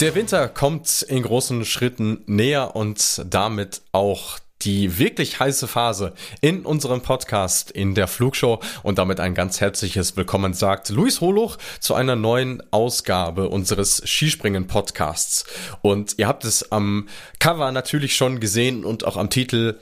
Der 0.00 0.14
Winter 0.14 0.46
kommt 0.46 1.02
in 1.02 1.24
großen 1.24 1.64
Schritten 1.64 2.22
näher 2.26 2.76
und 2.76 3.20
damit 3.28 3.82
auch 3.90 4.38
die 4.62 4.96
wirklich 4.96 5.40
heiße 5.40 5.66
Phase 5.66 6.14
in 6.40 6.64
unserem 6.64 7.02
Podcast 7.02 7.72
in 7.72 7.96
der 7.96 8.06
Flugshow 8.06 8.60
und 8.84 8.98
damit 8.98 9.18
ein 9.18 9.34
ganz 9.34 9.60
herzliches 9.60 10.16
Willkommen 10.16 10.54
sagt 10.54 10.90
Luis 10.90 11.20
Holuch 11.20 11.56
zu 11.80 11.94
einer 11.94 12.14
neuen 12.14 12.62
Ausgabe 12.70 13.48
unseres 13.48 14.00
Skispringen 14.06 14.68
Podcasts. 14.68 15.44
Und 15.82 16.16
ihr 16.16 16.28
habt 16.28 16.44
es 16.44 16.70
am 16.70 17.08
Cover 17.40 17.72
natürlich 17.72 18.14
schon 18.14 18.38
gesehen 18.38 18.84
und 18.84 19.04
auch 19.04 19.16
am 19.16 19.30
Titel. 19.30 19.80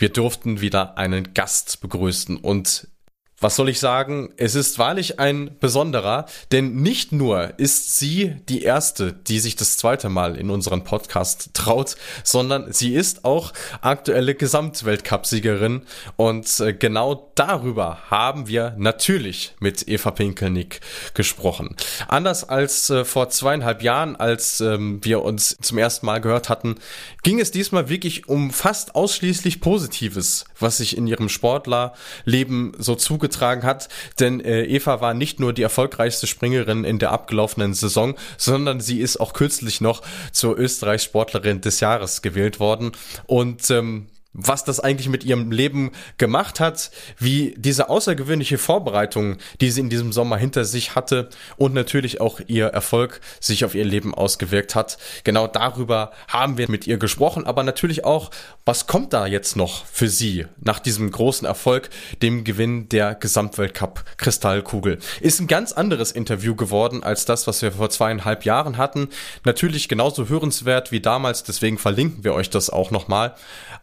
Wir 0.00 0.08
durften 0.08 0.62
wieder 0.62 0.98
einen 0.98 1.32
Gast 1.32 1.80
begrüßen 1.80 2.38
und 2.38 2.88
was 3.44 3.56
soll 3.56 3.68
ich 3.68 3.78
sagen? 3.78 4.32
Es 4.38 4.54
ist 4.54 4.78
wahrlich 4.78 5.20
ein 5.20 5.50
besonderer, 5.60 6.24
denn 6.50 6.76
nicht 6.76 7.12
nur 7.12 7.52
ist 7.58 7.98
sie 7.98 8.36
die 8.48 8.62
erste, 8.62 9.12
die 9.12 9.38
sich 9.38 9.54
das 9.54 9.76
zweite 9.76 10.08
Mal 10.08 10.36
in 10.36 10.48
unseren 10.48 10.82
Podcast 10.82 11.50
traut, 11.52 11.96
sondern 12.22 12.72
sie 12.72 12.94
ist 12.94 13.26
auch 13.26 13.52
aktuelle 13.82 14.34
Gesamtweltcupsiegerin 14.34 15.82
und 16.16 16.58
äh, 16.60 16.72
genau 16.72 17.32
darüber 17.34 17.98
haben 18.08 18.48
wir 18.48 18.76
natürlich 18.78 19.54
mit 19.60 19.88
Eva 19.88 20.12
Pinkelnick 20.12 20.80
gesprochen. 21.12 21.76
Anders 22.08 22.48
als 22.48 22.88
äh, 22.88 23.04
vor 23.04 23.28
zweieinhalb 23.28 23.82
Jahren, 23.82 24.16
als 24.16 24.62
ähm, 24.62 25.04
wir 25.04 25.22
uns 25.22 25.54
zum 25.60 25.76
ersten 25.76 26.06
Mal 26.06 26.22
gehört 26.22 26.48
hatten, 26.48 26.76
ging 27.22 27.40
es 27.40 27.50
diesmal 27.50 27.90
wirklich 27.90 28.26
um 28.26 28.50
fast 28.50 28.94
ausschließlich 28.94 29.60
Positives, 29.60 30.46
was 30.64 30.78
sich 30.78 30.96
in 30.96 31.06
ihrem 31.06 31.28
Sportlerleben 31.28 32.72
so 32.78 32.96
zugetragen 32.96 33.62
hat, 33.62 33.88
denn 34.18 34.40
äh, 34.40 34.64
Eva 34.64 35.00
war 35.00 35.14
nicht 35.14 35.38
nur 35.38 35.52
die 35.52 35.62
erfolgreichste 35.62 36.26
Springerin 36.26 36.82
in 36.82 36.98
der 36.98 37.12
abgelaufenen 37.12 37.74
Saison, 37.74 38.16
sondern 38.36 38.80
sie 38.80 39.00
ist 39.00 39.18
auch 39.18 39.32
kürzlich 39.32 39.80
noch 39.80 40.02
zur 40.32 40.58
Österreichs 40.58 41.04
Sportlerin 41.04 41.60
des 41.60 41.78
Jahres 41.78 42.22
gewählt 42.22 42.58
worden. 42.58 42.90
Und 43.26 43.70
ähm, 43.70 44.06
was 44.34 44.64
das 44.64 44.80
eigentlich 44.80 45.08
mit 45.08 45.24
ihrem 45.24 45.52
Leben 45.52 45.92
gemacht 46.18 46.60
hat, 46.60 46.90
wie 47.18 47.54
diese 47.56 47.88
außergewöhnliche 47.88 48.58
Vorbereitung, 48.58 49.38
die 49.60 49.70
sie 49.70 49.80
in 49.80 49.90
diesem 49.90 50.12
Sommer 50.12 50.36
hinter 50.36 50.64
sich 50.64 50.96
hatte 50.96 51.30
und 51.56 51.72
natürlich 51.72 52.20
auch 52.20 52.40
ihr 52.46 52.66
Erfolg 52.66 53.20
sich 53.40 53.64
auf 53.64 53.74
ihr 53.74 53.84
Leben 53.84 54.12
ausgewirkt 54.12 54.74
hat. 54.74 54.98
Genau 55.22 55.46
darüber 55.46 56.10
haben 56.28 56.58
wir 56.58 56.68
mit 56.68 56.86
ihr 56.86 56.98
gesprochen, 56.98 57.46
aber 57.46 57.62
natürlich 57.62 58.04
auch, 58.04 58.30
was 58.64 58.86
kommt 58.88 59.12
da 59.12 59.26
jetzt 59.26 59.56
noch 59.56 59.86
für 59.86 60.08
sie 60.08 60.46
nach 60.60 60.80
diesem 60.80 61.10
großen 61.10 61.46
Erfolg, 61.46 61.90
dem 62.20 62.42
Gewinn 62.42 62.88
der 62.88 63.14
Gesamtweltcup 63.14 64.04
Kristallkugel. 64.16 64.98
Ist 65.20 65.40
ein 65.40 65.46
ganz 65.46 65.72
anderes 65.72 66.10
Interview 66.10 66.56
geworden 66.56 67.04
als 67.04 67.24
das, 67.24 67.46
was 67.46 67.62
wir 67.62 67.70
vor 67.70 67.90
zweieinhalb 67.90 68.44
Jahren 68.44 68.78
hatten. 68.78 69.08
Natürlich 69.44 69.88
genauso 69.88 70.28
hörenswert 70.28 70.90
wie 70.90 71.00
damals, 71.00 71.44
deswegen 71.44 71.78
verlinken 71.78 72.24
wir 72.24 72.34
euch 72.34 72.50
das 72.50 72.68
auch 72.68 72.90
nochmal. 72.90 73.36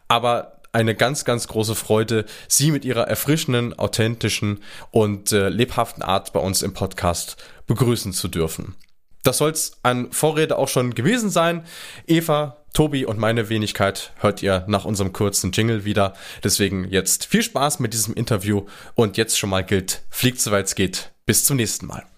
Aber 0.08 0.41
eine 0.72 0.94
ganz, 0.94 1.24
ganz 1.24 1.48
große 1.48 1.74
Freude, 1.74 2.24
Sie 2.48 2.70
mit 2.70 2.84
Ihrer 2.84 3.06
erfrischenden, 3.06 3.78
authentischen 3.78 4.60
und 4.90 5.32
äh, 5.32 5.48
lebhaften 5.48 6.02
Art 6.02 6.32
bei 6.32 6.40
uns 6.40 6.62
im 6.62 6.72
Podcast 6.74 7.36
begrüßen 7.66 8.12
zu 8.12 8.28
dürfen. 8.28 8.74
Das 9.22 9.38
soll's 9.38 9.78
an 9.82 10.10
Vorrede 10.10 10.58
auch 10.58 10.68
schon 10.68 10.94
gewesen 10.94 11.30
sein. 11.30 11.64
Eva, 12.06 12.64
Tobi 12.72 13.04
und 13.04 13.18
meine 13.18 13.48
Wenigkeit 13.48 14.12
hört 14.18 14.42
ihr 14.42 14.64
nach 14.66 14.84
unserem 14.84 15.12
kurzen 15.12 15.52
Jingle 15.52 15.84
wieder. 15.84 16.14
Deswegen 16.42 16.88
jetzt 16.88 17.26
viel 17.26 17.42
Spaß 17.42 17.78
mit 17.78 17.92
diesem 17.92 18.14
Interview 18.14 18.66
und 18.94 19.16
jetzt 19.16 19.38
schon 19.38 19.50
mal 19.50 19.64
gilt, 19.64 20.02
fliegt 20.10 20.40
soweit 20.40 20.66
es 20.66 20.74
geht. 20.74 21.12
Bis 21.24 21.44
zum 21.44 21.56
nächsten 21.56 21.86
Mal. 21.86 22.11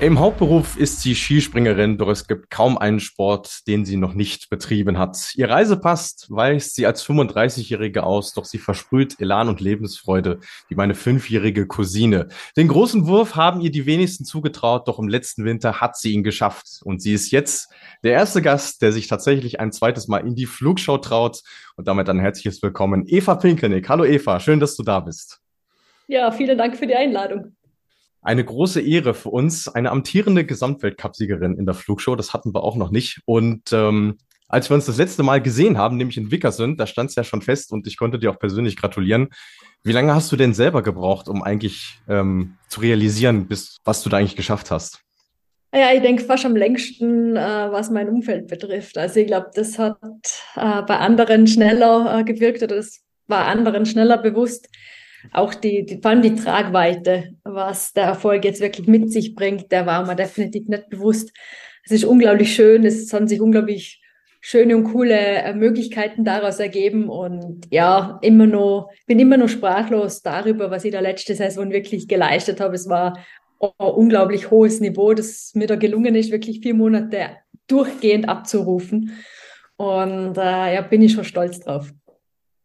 Im 0.00 0.20
Hauptberuf 0.20 0.76
ist 0.76 1.02
sie 1.02 1.16
Skispringerin, 1.16 1.98
doch 1.98 2.08
es 2.08 2.28
gibt 2.28 2.50
kaum 2.50 2.78
einen 2.78 3.00
Sport, 3.00 3.66
den 3.66 3.84
sie 3.84 3.96
noch 3.96 4.14
nicht 4.14 4.48
betrieben 4.48 4.96
hat. 4.96 5.32
Ihr 5.34 5.50
Reisepass 5.50 6.26
weist 6.28 6.76
sie 6.76 6.86
als 6.86 7.04
35-Jährige 7.04 8.04
aus, 8.04 8.32
doch 8.32 8.44
sie 8.44 8.58
versprüht 8.58 9.20
Elan 9.20 9.48
und 9.48 9.60
Lebensfreude, 9.60 10.38
wie 10.68 10.76
meine 10.76 10.94
fünfjährige 10.94 11.66
Cousine. 11.66 12.28
Den 12.56 12.68
großen 12.68 13.08
Wurf 13.08 13.34
haben 13.34 13.60
ihr 13.60 13.72
die 13.72 13.86
wenigsten 13.86 14.24
zugetraut, 14.24 14.86
doch 14.86 15.00
im 15.00 15.08
letzten 15.08 15.44
Winter 15.44 15.80
hat 15.80 15.96
sie 15.96 16.12
ihn 16.12 16.22
geschafft. 16.22 16.80
Und 16.84 17.02
sie 17.02 17.12
ist 17.12 17.32
jetzt 17.32 17.68
der 18.04 18.12
erste 18.12 18.40
Gast, 18.40 18.82
der 18.82 18.92
sich 18.92 19.08
tatsächlich 19.08 19.58
ein 19.58 19.72
zweites 19.72 20.06
Mal 20.06 20.18
in 20.18 20.36
die 20.36 20.46
Flugschau 20.46 20.98
traut. 20.98 21.42
Und 21.74 21.88
damit 21.88 22.08
ein 22.08 22.20
herzliches 22.20 22.62
Willkommen, 22.62 23.02
Eva 23.08 23.34
Pinkelnick. 23.34 23.88
Hallo 23.88 24.04
Eva, 24.04 24.38
schön, 24.38 24.60
dass 24.60 24.76
du 24.76 24.84
da 24.84 25.00
bist. 25.00 25.40
Ja, 26.06 26.30
vielen 26.30 26.56
Dank 26.56 26.76
für 26.76 26.86
die 26.86 26.94
Einladung 26.94 27.56
eine 28.22 28.44
große 28.44 28.80
Ehre 28.80 29.14
für 29.14 29.30
uns, 29.30 29.68
eine 29.68 29.90
amtierende 29.90 30.44
Gesamtweltcupsiegerin 30.44 31.56
in 31.56 31.66
der 31.66 31.74
Flugshow. 31.74 32.16
Das 32.16 32.32
hatten 32.34 32.54
wir 32.54 32.62
auch 32.62 32.76
noch 32.76 32.90
nicht. 32.90 33.20
Und 33.24 33.72
ähm, 33.72 34.18
als 34.48 34.70
wir 34.70 34.74
uns 34.74 34.86
das 34.86 34.96
letzte 34.96 35.22
Mal 35.22 35.42
gesehen 35.42 35.78
haben, 35.78 35.96
nämlich 35.96 36.16
in 36.16 36.30
Wickersund, 36.30 36.80
da 36.80 36.86
stand 36.86 37.10
es 37.10 37.16
ja 37.16 37.24
schon 37.24 37.42
fest 37.42 37.72
und 37.72 37.86
ich 37.86 37.96
konnte 37.96 38.18
dir 38.18 38.30
auch 38.30 38.38
persönlich 38.38 38.76
gratulieren. 38.76 39.28
Wie 39.84 39.92
lange 39.92 40.14
hast 40.14 40.32
du 40.32 40.36
denn 40.36 40.54
selber 40.54 40.82
gebraucht, 40.82 41.28
um 41.28 41.42
eigentlich 41.42 42.00
ähm, 42.08 42.56
zu 42.68 42.80
realisieren, 42.80 43.46
bis, 43.46 43.76
was 43.84 44.02
du 44.02 44.08
da 44.08 44.16
eigentlich 44.16 44.36
geschafft 44.36 44.70
hast? 44.70 45.00
Ja, 45.72 45.92
ich 45.92 46.00
denke 46.00 46.24
fast 46.24 46.46
am 46.46 46.56
längsten, 46.56 47.36
äh, 47.36 47.68
was 47.70 47.90
mein 47.90 48.08
Umfeld 48.08 48.48
betrifft. 48.48 48.96
Also 48.96 49.20
ich 49.20 49.26
glaube, 49.26 49.50
das 49.54 49.78
hat 49.78 49.98
äh, 50.56 50.82
bei 50.82 50.96
anderen 50.98 51.46
schneller 51.46 52.18
äh, 52.18 52.24
gewirkt 52.24 52.62
oder 52.62 52.76
das 52.76 53.02
war 53.26 53.44
anderen 53.44 53.84
schneller 53.84 54.16
bewusst 54.16 54.68
auch 55.32 55.54
die, 55.54 55.84
die, 55.84 56.00
vor 56.00 56.10
allem 56.10 56.22
die 56.22 56.34
Tragweite, 56.34 57.34
was 57.44 57.92
der 57.92 58.04
Erfolg 58.04 58.44
jetzt 58.44 58.60
wirklich 58.60 58.86
mit 58.86 59.12
sich 59.12 59.34
bringt, 59.34 59.70
der 59.72 59.86
war 59.86 60.06
mir 60.06 60.16
definitiv 60.16 60.68
nicht 60.68 60.88
bewusst. 60.88 61.32
Es 61.84 61.92
ist 61.92 62.04
unglaublich 62.04 62.54
schön, 62.54 62.84
es 62.84 63.12
haben 63.12 63.28
sich 63.28 63.40
unglaublich 63.40 64.02
schöne 64.40 64.76
und 64.76 64.84
coole 64.84 65.16
äh, 65.16 65.54
Möglichkeiten 65.54 66.24
daraus 66.24 66.60
ergeben 66.60 67.08
und 67.08 67.66
ja, 67.70 68.18
immer 68.22 68.46
noch, 68.46 68.90
bin 69.06 69.18
immer 69.18 69.36
noch 69.36 69.48
sprachlos 69.48 70.22
darüber, 70.22 70.70
was 70.70 70.84
ich 70.84 70.92
da 70.92 71.00
letzte 71.00 71.34
Saison 71.34 71.70
wirklich 71.70 72.08
geleistet 72.08 72.60
habe. 72.60 72.74
Es 72.74 72.88
war 72.88 73.18
unglaublich 73.58 74.50
hohes 74.50 74.80
Niveau, 74.80 75.14
das 75.14 75.52
mir 75.54 75.66
da 75.66 75.74
gelungen 75.74 76.14
ist, 76.14 76.30
wirklich 76.30 76.60
vier 76.60 76.74
Monate 76.74 77.30
durchgehend 77.66 78.28
abzurufen. 78.28 79.18
Und 79.76 80.36
äh, 80.36 80.74
ja, 80.74 80.80
bin 80.82 81.02
ich 81.02 81.12
schon 81.12 81.24
stolz 81.24 81.60
drauf. 81.60 81.92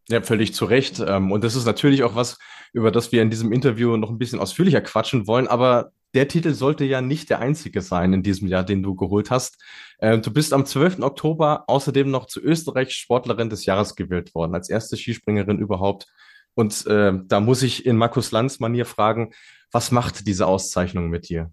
Ja, 0.10 0.22
völlig 0.22 0.54
zu 0.54 0.66
Recht. 0.66 1.04
Ähm, 1.06 1.32
und 1.32 1.44
das 1.44 1.56
ist 1.56 1.66
natürlich 1.66 2.04
auch 2.04 2.16
was, 2.16 2.38
über 2.74 2.92
das 2.92 3.12
wir 3.12 3.22
in 3.22 3.30
diesem 3.30 3.52
Interview 3.52 3.96
noch 3.98 4.10
ein 4.10 4.18
bisschen 4.18 4.40
ausführlicher 4.40 4.82
quatschen 4.82 5.28
wollen. 5.28 5.48
Aber 5.48 5.92
der 6.14 6.28
Titel 6.28 6.54
sollte 6.54 6.84
ja 6.84 7.02
nicht 7.02 7.30
der 7.30 7.40
einzige 7.40 7.82
sein 7.82 8.14
in 8.14 8.24
diesem 8.24 8.48
Jahr, 8.48 8.64
den 8.64 8.84
du 8.84 8.96
geholt 8.96 9.32
hast. 9.32 9.62
Ähm, 10.00 10.22
du 10.22 10.32
bist 10.32 10.54
am 10.54 10.66
12. 10.66 11.00
Oktober 11.00 11.64
außerdem 11.68 12.10
noch 12.12 12.28
zu 12.28 12.42
Österreich 12.42 12.94
Sportlerin 12.94 13.50
des 13.50 13.66
Jahres 13.66 13.96
gewählt 13.96 14.36
worden, 14.36 14.54
als 14.54 14.70
erste 14.70 14.98
Skispringerin 14.98 15.60
überhaupt. 15.60 16.08
Und 16.56 16.86
äh, 16.86 17.14
da 17.26 17.40
muss 17.40 17.64
ich 17.64 17.86
in 17.86 17.98
Markus 17.98 18.32
Lanz 18.32 18.60
Manier 18.60 18.86
fragen, 18.86 19.32
was 19.72 19.90
macht 19.92 20.28
diese 20.28 20.46
Auszeichnung 20.46 21.10
mit 21.10 21.30
dir? 21.30 21.52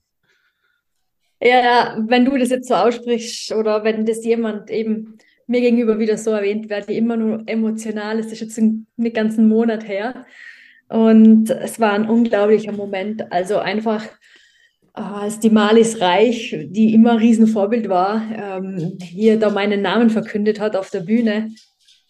Ja, 1.42 1.96
wenn 2.06 2.26
du 2.26 2.36
das 2.36 2.50
jetzt 2.50 2.68
so 2.68 2.74
aussprichst 2.74 3.52
oder 3.52 3.82
wenn 3.82 4.04
das 4.04 4.22
jemand 4.24 4.70
eben 4.70 5.16
mir 5.50 5.60
gegenüber 5.60 5.98
wieder 5.98 6.16
so 6.16 6.30
erwähnt 6.30 6.70
werde, 6.70 6.92
immer 6.92 7.16
nur 7.16 7.42
emotional. 7.46 8.18
Es 8.18 8.32
ist 8.32 8.40
jetzt 8.40 8.58
einen, 8.58 8.86
ganzen 9.12 9.48
Monat 9.48 9.86
her. 9.86 10.24
Und 10.88 11.50
es 11.50 11.80
war 11.80 11.92
ein 11.92 12.08
unglaublicher 12.08 12.72
Moment. 12.72 13.30
Also 13.32 13.58
einfach, 13.58 14.04
äh, 14.94 15.00
als 15.00 15.40
die 15.40 15.50
Malis 15.50 16.00
Reich, 16.00 16.56
die 16.68 16.94
immer 16.94 17.12
ein 17.12 17.18
Riesenvorbild 17.18 17.88
war, 17.88 18.22
ähm, 18.32 18.98
hier 19.02 19.38
da 19.38 19.50
meinen 19.50 19.82
Namen 19.82 20.10
verkündet 20.10 20.60
hat 20.60 20.76
auf 20.76 20.90
der 20.90 21.00
Bühne. 21.00 21.50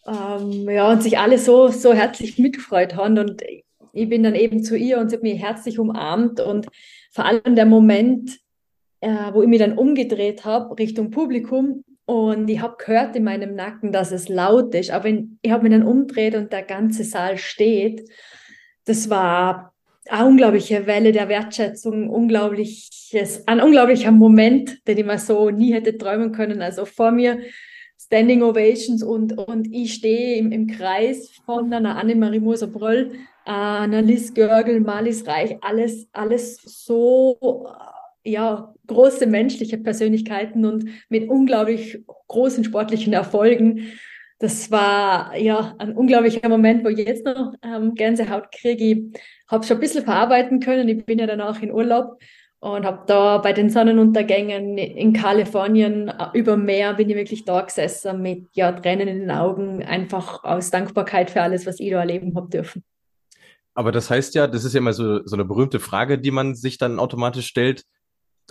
Ähm, 0.07 0.69
ja, 0.69 0.91
und 0.91 1.03
sich 1.03 1.19
alle 1.19 1.39
so, 1.39 1.69
so 1.69 1.95
herzlich 1.95 2.39
mitgefreut 2.39 2.95
haben. 2.95 3.19
Und 3.19 3.43
ich 3.93 4.09
bin 4.09 4.23
dann 4.23 4.35
eben 4.35 4.63
zu 4.63 4.77
ihr 4.77 4.99
und 4.99 5.09
sie 5.09 5.17
hat 5.17 5.23
mich 5.23 5.41
herzlich 5.41 5.79
umarmt. 5.79 6.41
Und 6.41 6.67
vor 7.11 7.25
allem 7.25 7.57
der 7.57 7.67
Moment, 7.67 8.39
äh, 9.01 9.33
wo 9.33 9.43
ich 9.43 9.49
mich 9.49 9.61
dann 9.61 9.79
umgedreht 9.79 10.45
habe 10.45 10.79
Richtung 10.79 11.11
Publikum 11.11 11.85
Und 12.11 12.51
ich 12.51 12.61
habe 12.61 12.75
gehört 12.77 13.15
in 13.15 13.23
meinem 13.23 13.55
Nacken, 13.55 13.93
dass 13.93 14.11
es 14.11 14.29
laut 14.29 14.75
ist. 14.75 14.91
Aber 14.91 15.09
ich 15.09 15.53
habe 15.53 15.63
mich 15.63 15.71
dann 15.71 15.87
umgedreht 15.87 16.35
und 16.35 16.53
der 16.53 16.65
ganze 16.65 17.05
Saal 17.05 17.39
steht. 17.39 18.11
Das 18.85 19.11
war 19.11 19.73
eine 20.09 20.27
unglaubliche 20.27 20.89
Welle 20.89 21.13
der 21.13 21.29
Wertschätzung, 21.29 22.11
unglaubliches, 22.11 23.47
ein 23.47 23.61
unglaublicher 23.61 24.11
Moment, 24.11 24.85
den 24.89 24.99
ich 24.99 25.07
mir 25.07 25.21
so 25.21 25.51
nie 25.51 25.73
hätte 25.73 25.97
träumen 25.97 26.33
können. 26.33 26.63
Also 26.63 26.85
vor 26.85 27.13
mir 27.13 27.43
Standing 27.97 28.43
Ovations 28.43 29.05
und, 29.05 29.39
und 29.39 29.73
ich 29.73 29.95
stehe 29.95 30.37
im, 30.37 30.51
im 30.51 30.67
Kreis 30.67 31.31
von 31.47 31.73
einer 31.73 31.97
Annemarie 31.97 32.41
Moser-Bröll, 32.41 33.13
einer 33.45 34.03
Liz 34.03 34.35
Görgel, 34.35 34.81
Malis 34.81 35.29
Reich, 35.29 35.59
alles, 35.61 36.09
alles 36.13 36.57
so 36.57 37.69
ja, 38.25 38.75
große 38.87 39.27
menschliche 39.27 39.79
Persönlichkeiten 39.79 40.65
und 40.65 40.85
mit 41.09 41.29
unglaublich 41.29 42.03
großen 42.29 42.65
sportlichen 42.65 43.13
Erfolgen. 43.13 43.93
Das 44.39 44.71
war 44.71 45.37
ja 45.37 45.75
ein 45.79 45.95
unglaublicher 45.95 46.49
Moment, 46.49 46.85
wo 46.85 46.89
ich 46.89 46.99
jetzt 46.99 47.25
noch 47.25 47.53
ähm, 47.63 47.95
Gänsehaut 47.95 48.51
kriege. 48.53 48.85
Ich 48.85 49.21
habe 49.49 49.67
schon 49.67 49.77
ein 49.77 49.81
bisschen 49.81 50.05
verarbeiten 50.05 50.61
können. 50.61 50.89
Ich 50.89 51.05
bin 51.05 51.19
ja 51.19 51.27
danach 51.27 51.63
in 51.63 51.73
Urlaub 51.73 52.19
und 52.61 52.85
habe 52.85 53.05
da 53.07 53.39
bei 53.39 53.53
den 53.53 53.71
Sonnenuntergängen 53.71 54.77
in 54.79 55.13
Kalifornien 55.15 56.09
äh, 56.09 56.27
über 56.35 56.57
Meer 56.57 56.95
bin 56.95 57.09
ich 57.09 57.17
wirklich 57.17 57.45
da 57.45 57.63
gesessen 57.63 58.21
mit 58.21 58.47
ja, 58.53 58.73
Tränen 58.73 59.09
in 59.09 59.21
den 59.21 59.31
Augen, 59.31 59.83
einfach 59.83 60.45
aus 60.45 60.71
Dankbarkeit 60.71 61.31
für 61.31 61.43
alles, 61.43 61.67
was 61.67 61.81
ich 61.81 61.91
da 61.91 62.01
erleben 62.01 62.35
habe 62.37 62.51
dürfen. 62.51 62.85
Aber 63.75 63.93
das 63.93 64.11
heißt 64.11 64.35
ja, 64.35 64.47
das 64.47 64.65
ist 64.65 64.75
ja 64.75 64.79
immer 64.79 64.93
so, 64.93 65.25
so 65.25 65.37
eine 65.37 65.45
berühmte 65.45 65.81
Frage, 65.81 66.19
die 66.19 66.31
man 66.31 66.55
sich 66.55 66.77
dann 66.77 66.99
automatisch 66.99 67.47
stellt. 67.47 67.85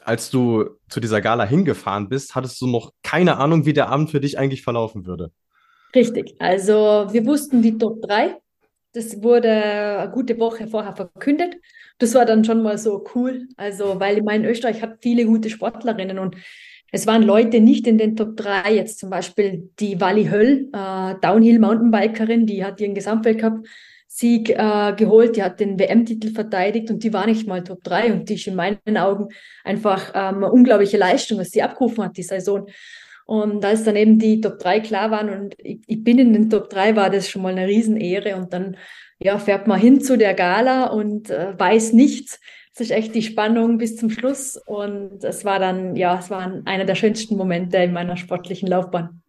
Als 0.05 0.29
du 0.29 0.65
zu 0.89 0.99
dieser 0.99 1.21
Gala 1.21 1.45
hingefahren 1.45 2.09
bist, 2.09 2.35
hattest 2.35 2.59
du 2.61 2.67
noch 2.67 2.93
keine 3.03 3.37
Ahnung, 3.37 3.65
wie 3.65 3.73
der 3.73 3.89
Abend 3.89 4.11
für 4.11 4.19
dich 4.19 4.37
eigentlich 4.37 4.63
verlaufen 4.63 5.05
würde. 5.05 5.31
Richtig. 5.95 6.35
Also 6.39 7.07
wir 7.11 7.25
wussten 7.25 7.61
die 7.61 7.77
Top 7.77 8.01
3. 8.03 8.37
Das 8.93 9.21
wurde 9.21 9.51
eine 9.51 10.11
gute 10.11 10.39
Woche 10.39 10.67
vorher 10.67 10.95
verkündet 10.95 11.57
das 11.99 12.15
war 12.15 12.25
dann 12.25 12.43
schon 12.43 12.63
mal 12.63 12.77
so 12.77 13.05
cool. 13.13 13.47
Also, 13.57 13.99
weil 13.99 14.17
ich 14.17 14.23
meine, 14.23 14.49
Österreich 14.49 14.81
hat 14.81 14.97
viele 15.01 15.25
gute 15.25 15.49
Sportlerinnen 15.49 16.17
und 16.17 16.35
es 16.91 17.05
waren 17.05 17.21
Leute 17.21 17.59
nicht 17.59 17.85
in 17.85 17.99
den 17.99 18.15
Top 18.15 18.35
3, 18.35 18.73
jetzt 18.73 18.97
zum 18.97 19.11
Beispiel 19.11 19.69
die 19.79 20.01
Wally 20.01 20.25
Höll, 20.25 20.69
äh, 20.73 21.15
Downhill-Mountainbikerin, 21.21 22.47
die 22.47 22.65
hat 22.65 22.81
ihren 22.81 22.95
Gesamtweltcup-Sieg 24.19 24.49
äh, 24.49 24.93
geholt, 24.95 25.35
die 25.35 25.43
hat 25.43 25.59
den 25.59 25.79
WM-Titel 25.79 26.33
verteidigt 26.33 26.89
und 26.89 27.03
die 27.03 27.13
war 27.13 27.25
nicht 27.25 27.47
mal 27.47 27.63
Top 27.63 27.83
3 27.83 28.13
und 28.13 28.29
die 28.29 28.35
ist 28.35 28.47
in 28.47 28.55
meinen 28.55 28.97
Augen 28.97 29.29
einfach 29.63 30.11
ähm, 30.13 30.37
eine 30.37 30.51
unglaubliche 30.51 30.97
Leistung, 30.97 31.39
was 31.39 31.49
sie 31.49 31.61
abgerufen 31.61 32.03
hat, 32.03 32.17
die 32.17 32.23
Saison. 32.23 32.67
Und 33.25 33.63
als 33.63 33.83
dann 33.83 33.95
eben 33.95 34.17
die 34.17 34.41
Top 34.41 34.59
3 34.59 34.79
klar 34.81 35.11
waren 35.11 35.29
und 35.29 35.55
ich, 35.59 35.79
ich 35.85 36.03
bin 36.03 36.19
in 36.19 36.33
den 36.33 36.49
Top 36.49 36.69
3, 36.69 36.95
war 36.95 37.09
das 37.09 37.29
schon 37.29 37.41
mal 37.41 37.51
eine 37.51 37.67
Riesenehre 37.67 38.35
und 38.35 38.53
dann 38.53 38.77
ja, 39.19 39.37
fährt 39.37 39.67
man 39.67 39.79
hin 39.79 40.01
zu 40.01 40.17
der 40.17 40.33
Gala 40.33 40.87
und 40.87 41.29
äh, 41.29 41.57
weiß 41.57 41.93
nichts. 41.93 42.39
Es 42.73 42.81
ist 42.81 42.91
echt 42.91 43.13
die 43.13 43.21
Spannung 43.21 43.77
bis 43.77 43.97
zum 43.97 44.09
Schluss 44.09 44.55
und 44.65 45.23
es 45.23 45.43
war 45.43 45.59
dann, 45.59 45.95
ja, 45.95 46.17
es 46.17 46.29
war 46.29 46.61
einer 46.65 46.85
der 46.85 46.95
schönsten 46.95 47.35
Momente 47.35 47.77
in 47.77 47.91
meiner 47.91 48.15
sportlichen 48.15 48.69
Laufbahn. 48.69 49.21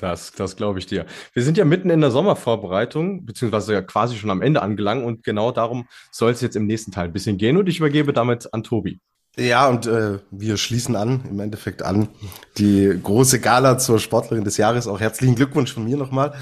Das, 0.00 0.32
das 0.32 0.56
glaube 0.56 0.78
ich 0.78 0.86
dir. 0.86 1.04
Wir 1.34 1.42
sind 1.42 1.58
ja 1.58 1.64
mitten 1.64 1.90
in 1.90 2.00
der 2.00 2.10
Sommervorbereitung, 2.10 3.26
beziehungsweise 3.26 3.74
ja 3.74 3.82
quasi 3.82 4.16
schon 4.16 4.30
am 4.30 4.40
Ende 4.40 4.62
angelangt 4.62 5.04
und 5.04 5.22
genau 5.22 5.52
darum 5.52 5.86
soll 6.10 6.32
es 6.32 6.40
jetzt 6.40 6.56
im 6.56 6.66
nächsten 6.66 6.90
Teil 6.90 7.06
ein 7.06 7.12
bisschen 7.12 7.36
gehen 7.36 7.56
und 7.58 7.68
ich 7.68 7.78
übergebe 7.78 8.12
damit 8.12 8.52
an 8.54 8.62
Tobi. 8.62 9.00
Ja, 9.36 9.68
und 9.68 9.86
äh, 9.86 10.18
wir 10.30 10.56
schließen 10.56 10.96
an, 10.96 11.22
im 11.30 11.38
Endeffekt 11.38 11.82
an, 11.82 12.08
die 12.58 12.98
große 13.02 13.40
Gala 13.40 13.78
zur 13.78 13.98
Sportlerin 13.98 14.44
des 14.44 14.56
Jahres. 14.56 14.88
Auch 14.88 15.00
herzlichen 15.00 15.36
Glückwunsch 15.36 15.72
von 15.72 15.84
mir 15.84 15.96
nochmal 15.96 16.34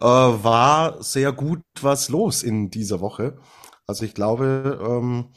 äh, 0.00 0.04
war 0.04 1.02
sehr 1.02 1.32
gut 1.32 1.60
was 1.80 2.08
los 2.08 2.42
in 2.42 2.70
dieser 2.70 3.00
Woche. 3.00 3.38
Also 3.88 4.04
ich 4.04 4.12
glaube, 4.12 4.78
ähm, 4.86 5.30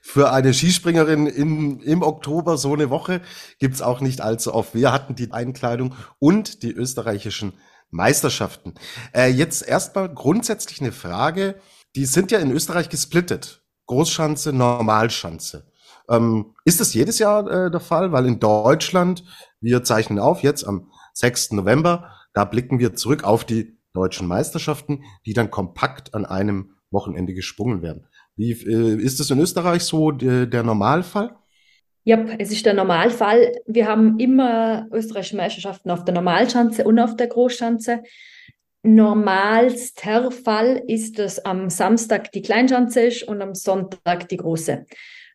für 0.00 0.32
eine 0.32 0.52
Skispringerin 0.52 1.28
in, 1.28 1.78
im 1.78 2.02
Oktober 2.02 2.58
so 2.58 2.72
eine 2.72 2.90
Woche 2.90 3.20
gibt's 3.60 3.80
auch 3.80 4.00
nicht 4.00 4.20
allzu 4.20 4.52
oft. 4.52 4.74
Wir 4.74 4.90
hatten 4.90 5.14
die 5.14 5.30
Einkleidung 5.30 5.94
und 6.18 6.64
die 6.64 6.72
österreichischen 6.72 7.52
Meisterschaften. 7.90 8.74
Äh, 9.14 9.28
jetzt 9.28 9.62
erstmal 9.62 10.12
grundsätzlich 10.12 10.80
eine 10.80 10.90
Frage. 10.90 11.60
Die 11.94 12.04
sind 12.04 12.32
ja 12.32 12.40
in 12.40 12.50
Österreich 12.50 12.88
gesplittet. 12.88 13.62
Großschanze, 13.86 14.52
Normalschanze. 14.52 15.70
Ähm, 16.08 16.56
ist 16.64 16.80
das 16.80 16.94
jedes 16.94 17.20
Jahr 17.20 17.48
äh, 17.48 17.70
der 17.70 17.78
Fall? 17.78 18.10
Weil 18.10 18.26
in 18.26 18.40
Deutschland, 18.40 19.22
wir 19.60 19.84
zeichnen 19.84 20.18
auf, 20.18 20.42
jetzt 20.42 20.64
am 20.64 20.90
6. 21.14 21.52
November, 21.52 22.10
da 22.32 22.46
blicken 22.46 22.80
wir 22.80 22.96
zurück 22.96 23.22
auf 23.22 23.44
die 23.44 23.78
deutschen 23.92 24.26
Meisterschaften, 24.26 25.04
die 25.24 25.34
dann 25.34 25.52
kompakt 25.52 26.14
an 26.14 26.26
einem 26.26 26.74
Wochenende 26.92 27.34
gesprungen 27.34 27.82
werden. 27.82 28.06
Wie 28.36 28.52
äh, 28.52 29.02
ist 29.02 29.20
es 29.20 29.30
in 29.30 29.40
Österreich 29.40 29.82
so 29.82 30.10
der, 30.10 30.46
der 30.46 30.62
Normalfall? 30.62 31.36
Ja, 32.04 32.24
es 32.38 32.50
ist 32.50 32.66
der 32.66 32.74
Normalfall. 32.74 33.52
Wir 33.66 33.86
haben 33.86 34.18
immer 34.18 34.88
österreichische 34.92 35.36
Meisterschaften 35.36 35.90
auf 35.90 36.04
der 36.04 36.14
Normalschanze 36.14 36.84
und 36.84 36.98
auf 36.98 37.16
der 37.16 37.28
Großschanze. 37.28 38.02
Normalster 38.82 40.32
Fall 40.32 40.82
ist, 40.88 41.18
dass 41.20 41.44
am 41.44 41.70
Samstag 41.70 42.32
die 42.32 42.42
Kleinschanze 42.42 43.02
ist 43.02 43.22
und 43.22 43.40
am 43.40 43.54
Sonntag 43.54 44.28
die 44.28 44.38
große. 44.38 44.84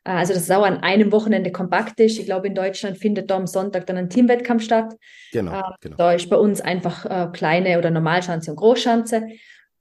Äh, 0.07 0.11
also 0.11 0.33
dass 0.33 0.43
es 0.43 0.51
auch 0.51 0.65
an 0.65 0.77
einem 0.77 1.11
Wochenende 1.11 1.51
kompakt 1.51 1.99
ist. 1.99 2.19
Ich 2.19 2.25
glaube, 2.25 2.47
in 2.47 2.55
Deutschland 2.55 2.97
findet 2.97 3.29
da 3.29 3.37
am 3.37 3.47
Sonntag 3.47 3.85
dann 3.87 3.97
ein 3.97 4.09
Teamwettkampf 4.09 4.63
statt. 4.63 4.93
Genau, 5.31 5.59
äh, 5.59 5.63
genau. 5.79 5.95
Da 5.95 6.13
ist 6.13 6.29
bei 6.29 6.37
uns 6.37 6.59
einfach 6.59 7.05
äh, 7.05 7.29
kleine 7.31 7.77
oder 7.77 7.91
Normalschanze 7.91 8.51
und 8.51 8.57
Großschanze. 8.57 9.27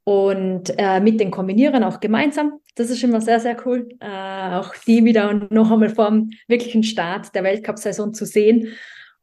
Und 0.09 0.73
äh, 0.79 1.01
mit 1.01 1.19
den 1.19 1.33
Kombinieren 1.33 1.83
auch 1.83 1.99
gemeinsam. 1.99 2.61
Das 2.77 2.91
ist 2.91 3.03
immer 3.03 3.21
sehr, 3.21 3.41
sehr 3.41 3.57
cool. 3.67 3.89
Äh, 3.99 4.55
auch 4.55 4.73
die 4.87 5.05
wieder 5.05 5.35
noch 5.51 5.73
einmal 5.73 5.89
vor 5.89 6.09
dem 6.11 6.31
wirklichen 6.47 6.85
Start 6.85 7.35
der 7.35 7.43
Weltcup-Saison 7.43 8.15
zu 8.15 8.25
sehen. 8.25 8.69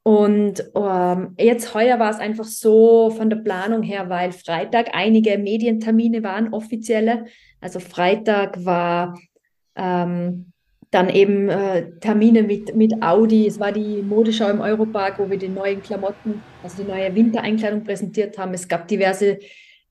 Und 0.03 0.61
ähm, 0.75 1.35
jetzt 1.39 1.73
heuer 1.73 1.99
war 1.99 2.11
es 2.11 2.19
einfach 2.19 2.43
so 2.43 3.11
von 3.11 3.29
der 3.29 3.37
Planung 3.37 3.81
her, 3.81 4.09
weil 4.09 4.33
Freitag 4.33 4.89
einige 4.91 5.37
Medientermine 5.37 6.21
waren, 6.21 6.53
offizielle. 6.53 7.27
Also 7.61 7.79
Freitag 7.79 8.65
war 8.65 9.17
ähm, 9.77 10.51
dann 10.91 11.09
eben 11.09 11.47
äh, 11.47 11.97
Termine 12.01 12.43
mit, 12.43 12.75
mit 12.75 13.01
Audi. 13.01 13.47
Es 13.47 13.57
war 13.57 13.71
die 13.71 14.01
Modeschau 14.01 14.49
im 14.49 14.59
Europark, 14.59 15.17
wo 15.17 15.29
wir 15.29 15.37
die 15.37 15.47
neuen 15.47 15.81
Klamotten, 15.81 16.43
also 16.61 16.83
die 16.83 16.89
neue 16.89 17.15
Wintereinkleidung 17.15 17.85
präsentiert 17.85 18.37
haben. 18.37 18.53
Es 18.53 18.67
gab 18.67 18.89
diverse 18.89 19.39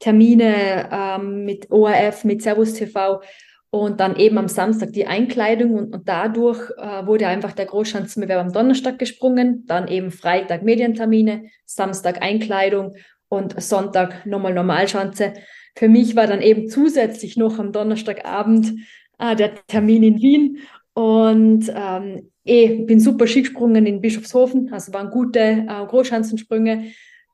Termine 0.02 0.88
ähm, 0.90 1.44
mit 1.44 1.70
ORF, 1.70 2.24
mit 2.24 2.42
Servus 2.42 2.74
TV 2.74 3.22
und 3.70 4.00
dann 4.00 4.16
eben 4.16 4.36
am 4.36 4.48
Samstag 4.48 4.92
die 4.92 5.06
Einkleidung 5.06 5.74
und, 5.74 5.94
und 5.94 6.08
dadurch 6.08 6.58
äh, 6.76 7.06
wurde 7.06 7.28
einfach 7.28 7.52
der 7.52 7.66
Großschanzenbewerb 7.66 8.44
am 8.44 8.52
Donnerstag 8.52 8.98
gesprungen, 8.98 9.64
dann 9.66 9.86
eben 9.86 10.10
Freitag 10.10 10.64
Medientermine, 10.64 11.44
Samstag 11.66 12.20
Einkleidung 12.20 12.96
und 13.28 13.62
Sonntag 13.62 14.26
nochmal 14.26 14.52
Normalschanze. 14.52 15.34
Für 15.76 15.88
mich 15.88 16.16
war 16.16 16.26
dann 16.26 16.42
eben 16.42 16.68
zusätzlich 16.68 17.36
noch 17.36 17.60
am 17.60 17.70
Donnerstagabend 17.70 18.74
äh, 19.20 19.36
der 19.36 19.54
Termin 19.68 20.02
in 20.02 20.20
Wien 20.20 20.58
und 20.94 21.72
ähm, 21.74 22.32
eh, 22.44 22.84
bin 22.84 22.98
super 22.98 23.28
Ski 23.28 23.42
gesprungen 23.42 23.86
in 23.86 24.00
Bischofshofen, 24.00 24.72
also 24.72 24.92
waren 24.92 25.10
gute 25.10 25.38
äh, 25.38 25.86
Großschanzensprünge. 25.86 26.92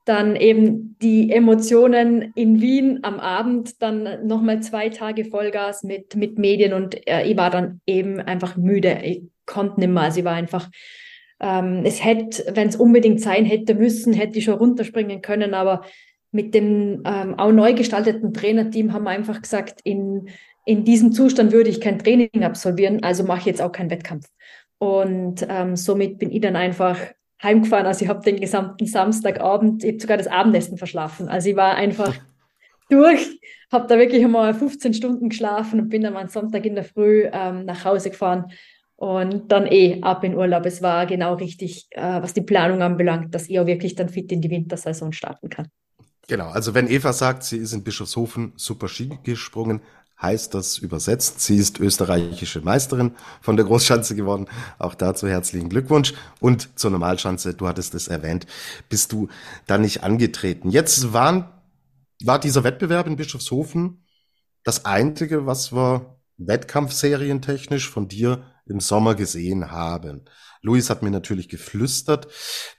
Dann 0.09 0.35
eben 0.35 0.97
die 1.01 1.31
Emotionen 1.31 2.31
in 2.33 2.59
Wien 2.61 2.99
am 3.03 3.19
Abend, 3.19 3.79
dann 3.81 4.25
nochmal 4.25 4.61
zwei 4.61 4.89
Tage 4.89 5.25
Vollgas 5.25 5.83
mit, 5.83 6.15
mit 6.15 6.39
Medien 6.39 6.73
und 6.73 7.07
äh, 7.07 7.27
ich 7.27 7.37
war 7.37 7.51
dann 7.51 7.79
eben 7.85 8.19
einfach 8.19 8.57
müde. 8.57 9.01
Ich 9.03 9.21
konnte 9.45 9.79
nicht 9.79 9.89
mehr. 9.89 10.03
Also 10.03 10.19
ich 10.19 10.25
war 10.25 10.33
einfach, 10.33 10.69
ähm, 11.39 11.81
es 11.85 12.03
hätte, 12.03 12.55
wenn 12.55 12.69
es 12.69 12.75
unbedingt 12.75 13.21
sein 13.21 13.45
hätte 13.45 13.75
müssen, 13.75 14.13
hätte 14.13 14.39
ich 14.39 14.45
schon 14.45 14.55
runterspringen 14.55 15.21
können, 15.21 15.53
aber 15.53 15.81
mit 16.31 16.55
dem 16.55 17.03
ähm, 17.05 17.37
auch 17.37 17.51
neu 17.51 17.73
gestalteten 17.73 18.33
Trainerteam 18.33 18.93
haben 18.93 19.03
wir 19.03 19.11
einfach 19.11 19.41
gesagt, 19.41 19.81
in 19.83 20.27
in 20.65 20.85
diesem 20.85 21.11
Zustand 21.13 21.51
würde 21.51 21.69
ich 21.71 21.81
kein 21.81 21.97
Training 21.97 22.43
absolvieren, 22.43 23.01
also 23.01 23.23
mache 23.23 23.39
ich 23.39 23.45
jetzt 23.45 23.61
auch 23.61 23.71
keinen 23.71 23.89
Wettkampf. 23.89 24.27
Und 24.77 25.45
ähm, 25.49 25.75
somit 25.75 26.19
bin 26.19 26.31
ich 26.31 26.41
dann 26.41 26.55
einfach 26.55 26.97
heimgefahren. 27.41 27.85
Also 27.85 28.03
ich 28.03 28.09
habe 28.09 28.23
den 28.23 28.39
gesamten 28.39 28.85
Samstagabend, 28.85 29.83
ich 29.83 29.91
habe 29.91 30.01
sogar 30.01 30.17
das 30.17 30.27
Abendessen 30.27 30.77
verschlafen. 30.77 31.29
Also 31.29 31.49
ich 31.49 31.55
war 31.55 31.75
einfach 31.75 32.13
durch, 32.89 33.39
habe 33.71 33.87
da 33.87 33.97
wirklich 33.97 34.23
einmal 34.23 34.53
15 34.53 34.93
Stunden 34.93 35.29
geschlafen 35.29 35.79
und 35.79 35.89
bin 35.89 36.03
dann 36.03 36.17
am 36.17 36.27
Sonntag 36.27 36.65
in 36.65 36.75
der 36.75 36.83
Früh 36.83 37.27
ähm, 37.31 37.65
nach 37.65 37.85
Hause 37.85 38.09
gefahren 38.09 38.51
und 38.95 39.51
dann 39.51 39.65
eh 39.67 40.01
ab 40.01 40.23
in 40.23 40.35
Urlaub. 40.35 40.65
Es 40.65 40.81
war 40.81 41.05
genau 41.05 41.35
richtig, 41.35 41.87
äh, 41.91 42.21
was 42.21 42.33
die 42.33 42.41
Planung 42.41 42.81
anbelangt, 42.81 43.33
dass 43.33 43.47
ich 43.47 43.59
auch 43.59 43.65
wirklich 43.65 43.95
dann 43.95 44.09
fit 44.09 44.31
in 44.31 44.41
die 44.41 44.49
Wintersaison 44.49 45.13
starten 45.13 45.49
kann. 45.49 45.67
Genau, 46.27 46.49
also 46.49 46.75
wenn 46.75 46.87
Eva 46.87 47.11
sagt, 47.11 47.43
sie 47.43 47.57
ist 47.57 47.73
in 47.73 47.83
Bischofshofen 47.83 48.53
super 48.55 48.87
Ski 48.87 49.09
gesprungen, 49.23 49.81
heißt 50.21 50.53
das 50.53 50.77
übersetzt. 50.77 51.41
Sie 51.41 51.55
ist 51.55 51.79
österreichische 51.79 52.61
Meisterin 52.61 53.15
von 53.41 53.55
der 53.55 53.65
Großschanze 53.65 54.15
geworden. 54.15 54.47
Auch 54.77 54.95
dazu 54.95 55.27
herzlichen 55.27 55.69
Glückwunsch. 55.69 56.13
Und 56.39 56.77
zur 56.77 56.91
Normalschanze, 56.91 57.53
du 57.53 57.67
hattest 57.67 57.95
es 57.95 58.07
erwähnt, 58.07 58.45
bist 58.89 59.11
du 59.11 59.29
da 59.65 59.77
nicht 59.77 60.03
angetreten. 60.03 60.69
Jetzt 60.69 61.13
waren, 61.13 61.49
war 62.23 62.39
dieser 62.39 62.63
Wettbewerb 62.63 63.07
in 63.07 63.15
Bischofshofen 63.15 64.05
das 64.63 64.85
einzige, 64.85 65.45
was 65.45 65.71
wir 65.71 66.19
wettkampfserientechnisch 66.37 67.89
von 67.89 68.07
dir 68.07 68.43
im 68.65 68.79
Sommer 68.79 69.15
gesehen 69.15 69.71
haben. 69.71 70.25
Luis 70.61 70.89
hat 70.89 71.01
mir 71.01 71.11
natürlich 71.11 71.49
geflüstert, 71.49 72.27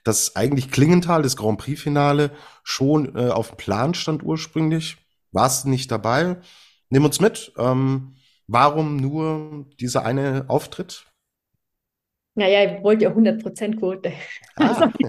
dass 0.05 0.37
eigentlich 0.37 0.71
Klingenthal, 0.71 1.23
das 1.23 1.37
Grand 1.37 1.59
Prix-Finale, 1.59 2.33
schon 2.63 3.17
äh, 3.17 3.31
auf 3.31 3.49
dem 3.49 3.57
Plan 3.57 3.95
stand 3.95 4.23
ursprünglich. 4.23 4.99
Warst 5.33 5.67
nicht 5.67 5.91
dabei? 5.91 6.41
Nimm 6.91 7.05
uns 7.05 7.21
mit. 7.21 7.53
Ähm, 7.57 8.17
warum 8.47 8.97
nur 8.97 9.67
dieser 9.79 10.05
eine 10.05 10.45
Auftritt? 10.49 11.07
Naja, 12.35 12.65
ich 12.65 12.83
wollte 12.83 13.05
ja 13.05 13.11
100% 13.11 13.79
Quote. 13.79 14.13
Ah. 14.57 14.91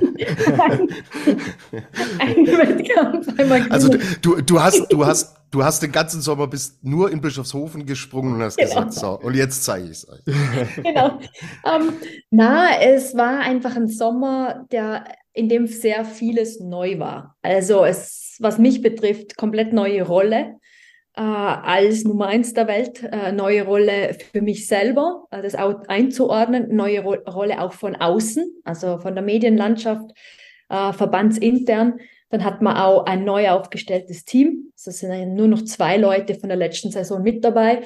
Also, 3.69 3.89
also 3.89 3.89
du, 4.21 4.41
du, 4.41 4.61
hast, 4.61 4.91
du, 4.91 5.05
hast, 5.05 5.37
du 5.49 5.63
hast 5.63 5.81
den 5.81 5.91
ganzen 5.91 6.21
Sommer 6.21 6.47
bis 6.47 6.77
nur 6.81 7.11
in 7.11 7.21
Bischofshofen 7.21 7.85
gesprungen 7.85 8.35
und 8.35 8.41
hast 8.41 8.57
genau. 8.57 8.69
gesagt, 8.69 8.93
so, 8.93 9.19
und 9.19 9.35
jetzt 9.35 9.63
zeige 9.63 9.85
ich 9.85 9.91
es 9.91 10.09
euch. 10.09 10.21
genau. 10.83 11.19
Um, 11.63 11.89
ähm, 11.89 11.93
na, 12.29 12.79
es 12.79 13.15
war 13.15 13.39
einfach 13.39 13.75
ein 13.75 13.87
Sommer, 13.87 14.65
der, 14.71 15.05
in 15.33 15.49
dem 15.49 15.67
sehr 15.67 16.05
vieles 16.05 16.59
neu 16.59 16.99
war. 16.99 17.37
Also 17.41 17.85
es, 17.85 18.35
was 18.39 18.57
mich 18.57 18.81
betrifft, 18.81 19.37
komplett 19.37 19.73
neue 19.73 20.03
Rolle 20.03 20.59
äh, 21.15 21.21
als 21.21 22.03
Nummer 22.03 22.27
eins 22.27 22.53
der 22.53 22.67
Welt, 22.67 23.03
äh, 23.03 23.31
neue 23.31 23.65
Rolle 23.65 24.15
für 24.31 24.41
mich 24.41 24.67
selber, 24.67 25.27
äh, 25.31 25.41
das 25.41 25.55
auch 25.55 25.87
einzuordnen, 25.87 26.75
neue 26.75 27.01
Ro 27.01 27.15
Rolle 27.29 27.61
auch 27.61 27.73
von 27.73 27.95
außen, 27.95 28.61
also 28.63 28.97
von 28.97 29.13
der 29.15 29.23
Medienlandschaft, 29.23 30.11
äh, 30.69 30.93
verbandsintern. 30.93 31.99
Dann 32.29 32.45
hat 32.45 32.61
man 32.61 32.77
auch 32.77 33.05
ein 33.05 33.25
neu 33.25 33.49
aufgestelltes 33.49 34.23
Team. 34.23 34.71
Es 34.75 34.85
sind 34.85 35.35
nur 35.35 35.49
noch 35.49 35.63
zwei 35.63 35.97
Leute 35.97 36.35
von 36.35 36.47
der 36.47 36.57
letzten 36.57 36.91
Saison 36.91 37.21
mit 37.21 37.43
dabei. 37.43 37.81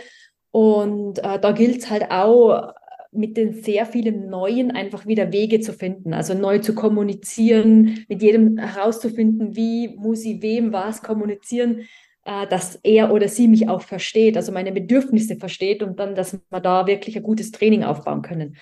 Und 0.51 1.17
äh, 1.20 1.39
da 1.39 1.51
gilt 1.51 1.79
es 1.79 1.89
halt 1.89 2.12
auch, 2.12 2.74
mit 3.15 3.38
den 3.38 3.53
sehr 3.53 3.86
vielen 3.86 4.29
Neuen 4.29 4.72
einfach 4.72 5.05
wieder 5.05 5.32
Wege 5.32 5.62
zu 5.62 5.74
finden, 5.74 6.13
also 6.13 6.34
neu 6.34 6.60
zu 6.60 6.75
kommunizieren, 6.75 8.05
mit 8.08 8.22
jedem 8.22 8.58
herauszufinden, 8.58 9.55
wie 9.55 9.96
muss 9.96 10.25
ich 10.25 10.41
wem 10.41 10.74
was 10.74 11.01
kommunizieren, 11.01 11.88
dass 12.25 12.79
er 12.84 13.13
oder 13.13 13.27
sie 13.27 13.48
mich 13.48 13.70
auch 13.70 13.82
versteht, 13.82 14.36
also 14.36 14.51
meine 14.51 14.72
Bedürfnisse 14.72 15.36
versteht 15.36 15.84
und 15.84 16.00
dann, 16.00 16.15
dass 16.15 16.34
wir 16.34 16.60
da 16.60 16.88
wirklich 16.88 17.15
ein 17.15 17.24
gutes 17.24 17.51
Training 17.51 17.84
aufbauen 17.84 18.24
können. 18.24 18.58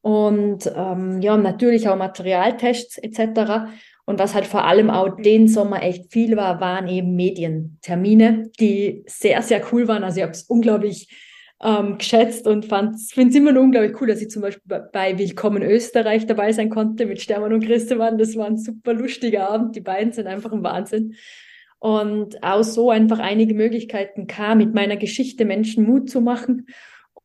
Und 0.00 0.70
ähm, 0.74 1.20
ja, 1.20 1.36
natürlich 1.36 1.88
auch 1.88 1.96
Materialtests 1.96 2.98
etc. 2.98 3.68
Und 4.06 4.18
was 4.18 4.34
halt 4.34 4.46
vor 4.46 4.64
allem 4.64 4.90
auch 4.90 5.16
den 5.16 5.48
Sommer 5.48 5.82
echt 5.82 6.12
viel 6.12 6.36
war, 6.36 6.60
waren 6.60 6.88
eben 6.88 7.16
Medientermine, 7.16 8.50
die 8.58 9.04
sehr, 9.06 9.42
sehr 9.42 9.62
cool 9.72 9.88
waren. 9.88 10.04
Also 10.04 10.18
ich 10.18 10.22
habe 10.22 10.32
es 10.32 10.44
unglaublich 10.44 11.08
ähm, 11.62 11.98
geschätzt 11.98 12.46
und 12.46 12.66
finde 12.66 12.94
es 12.96 13.34
immer 13.34 13.52
noch 13.52 13.60
unglaublich 13.60 14.00
cool, 14.00 14.06
dass 14.06 14.22
ich 14.22 14.30
zum 14.30 14.42
Beispiel 14.42 14.82
bei 14.92 15.18
Willkommen 15.18 15.62
Österreich 15.62 16.26
dabei 16.26 16.52
sein 16.52 16.70
konnte 16.70 17.06
mit 17.06 17.20
Stermann 17.20 17.52
und 17.52 17.66
Christemann. 17.66 18.18
Das 18.18 18.36
war 18.36 18.46
ein 18.46 18.56
super 18.56 18.94
lustiger 18.94 19.50
Abend. 19.50 19.76
Die 19.76 19.80
beiden 19.80 20.12
sind 20.12 20.26
einfach 20.26 20.52
ein 20.52 20.62
Wahnsinn 20.62 21.16
und 21.80 22.42
auch 22.42 22.62
so 22.62 22.90
einfach 22.90 23.18
einige 23.18 23.54
Möglichkeiten 23.54 24.26
kam, 24.26 24.58
mit 24.58 24.74
meiner 24.74 24.96
Geschichte 24.96 25.44
Menschen 25.44 25.84
Mut 25.84 26.10
zu 26.10 26.20
machen. 26.20 26.66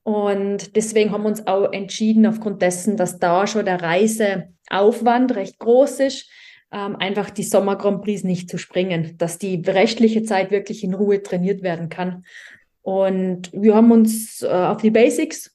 Und 0.03 0.75
deswegen 0.75 1.11
haben 1.11 1.23
wir 1.23 1.29
uns 1.29 1.45
auch 1.45 1.71
entschieden, 1.73 2.25
aufgrund 2.25 2.61
dessen, 2.61 2.95
dass 2.95 3.19
da 3.19 3.47
schon 3.47 3.65
der 3.65 3.81
Reiseaufwand 3.81 5.35
recht 5.35 5.59
groß 5.59 5.99
ist, 5.99 6.29
ähm, 6.71 6.95
einfach 6.95 7.29
die 7.29 7.43
Sommer 7.43 7.75
Grand 7.75 8.01
Prix 8.01 8.23
nicht 8.23 8.49
zu 8.49 8.57
springen, 8.57 9.17
dass 9.17 9.37
die 9.39 9.61
rechtliche 9.65 10.23
Zeit 10.23 10.51
wirklich 10.51 10.83
in 10.83 10.93
Ruhe 10.93 11.21
trainiert 11.21 11.61
werden 11.61 11.89
kann. 11.89 12.23
Und 12.81 13.51
wir 13.51 13.75
haben 13.75 13.91
uns 13.91 14.41
äh, 14.41 14.47
auf 14.47 14.81
die 14.81 14.91
Basics 14.91 15.53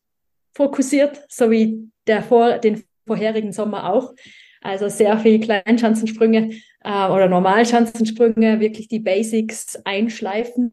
fokussiert, 0.53 1.23
so 1.29 1.51
wie 1.51 1.89
der 2.07 2.23
vor, 2.23 2.59
den 2.59 2.83
vorherigen 3.07 3.53
Sommer 3.53 3.91
auch. 3.93 4.15
Also 4.61 4.89
sehr 4.89 5.17
viel 5.19 5.41
Kleinschanzensprünge 5.41 6.51
äh, 6.85 7.09
oder 7.09 7.29
Normalschanzensprünge, 7.29 8.61
wirklich 8.61 8.89
die 8.89 9.01
Basics 9.01 9.81
einschleifen. 9.85 10.73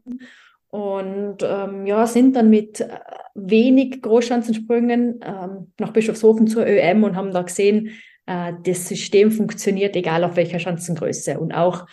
Und 0.70 1.38
ähm, 1.42 1.86
ja, 1.86 2.06
sind 2.06 2.36
dann 2.36 2.50
mit 2.50 2.80
äh, 2.80 2.88
wenig 3.34 4.02
Großschanzensprüngen 4.02 5.20
ähm, 5.24 5.72
nach 5.78 5.92
Bischofshofen 5.92 6.46
zur 6.46 6.66
ÖM 6.66 7.04
und 7.04 7.16
haben 7.16 7.32
da 7.32 7.42
gesehen, 7.42 7.90
äh, 8.26 8.52
das 8.64 8.86
System 8.86 9.30
funktioniert, 9.30 9.96
egal 9.96 10.24
auf 10.24 10.36
welcher 10.36 10.58
Schanzengröße. 10.58 11.40
Und 11.40 11.52
auch 11.52 11.86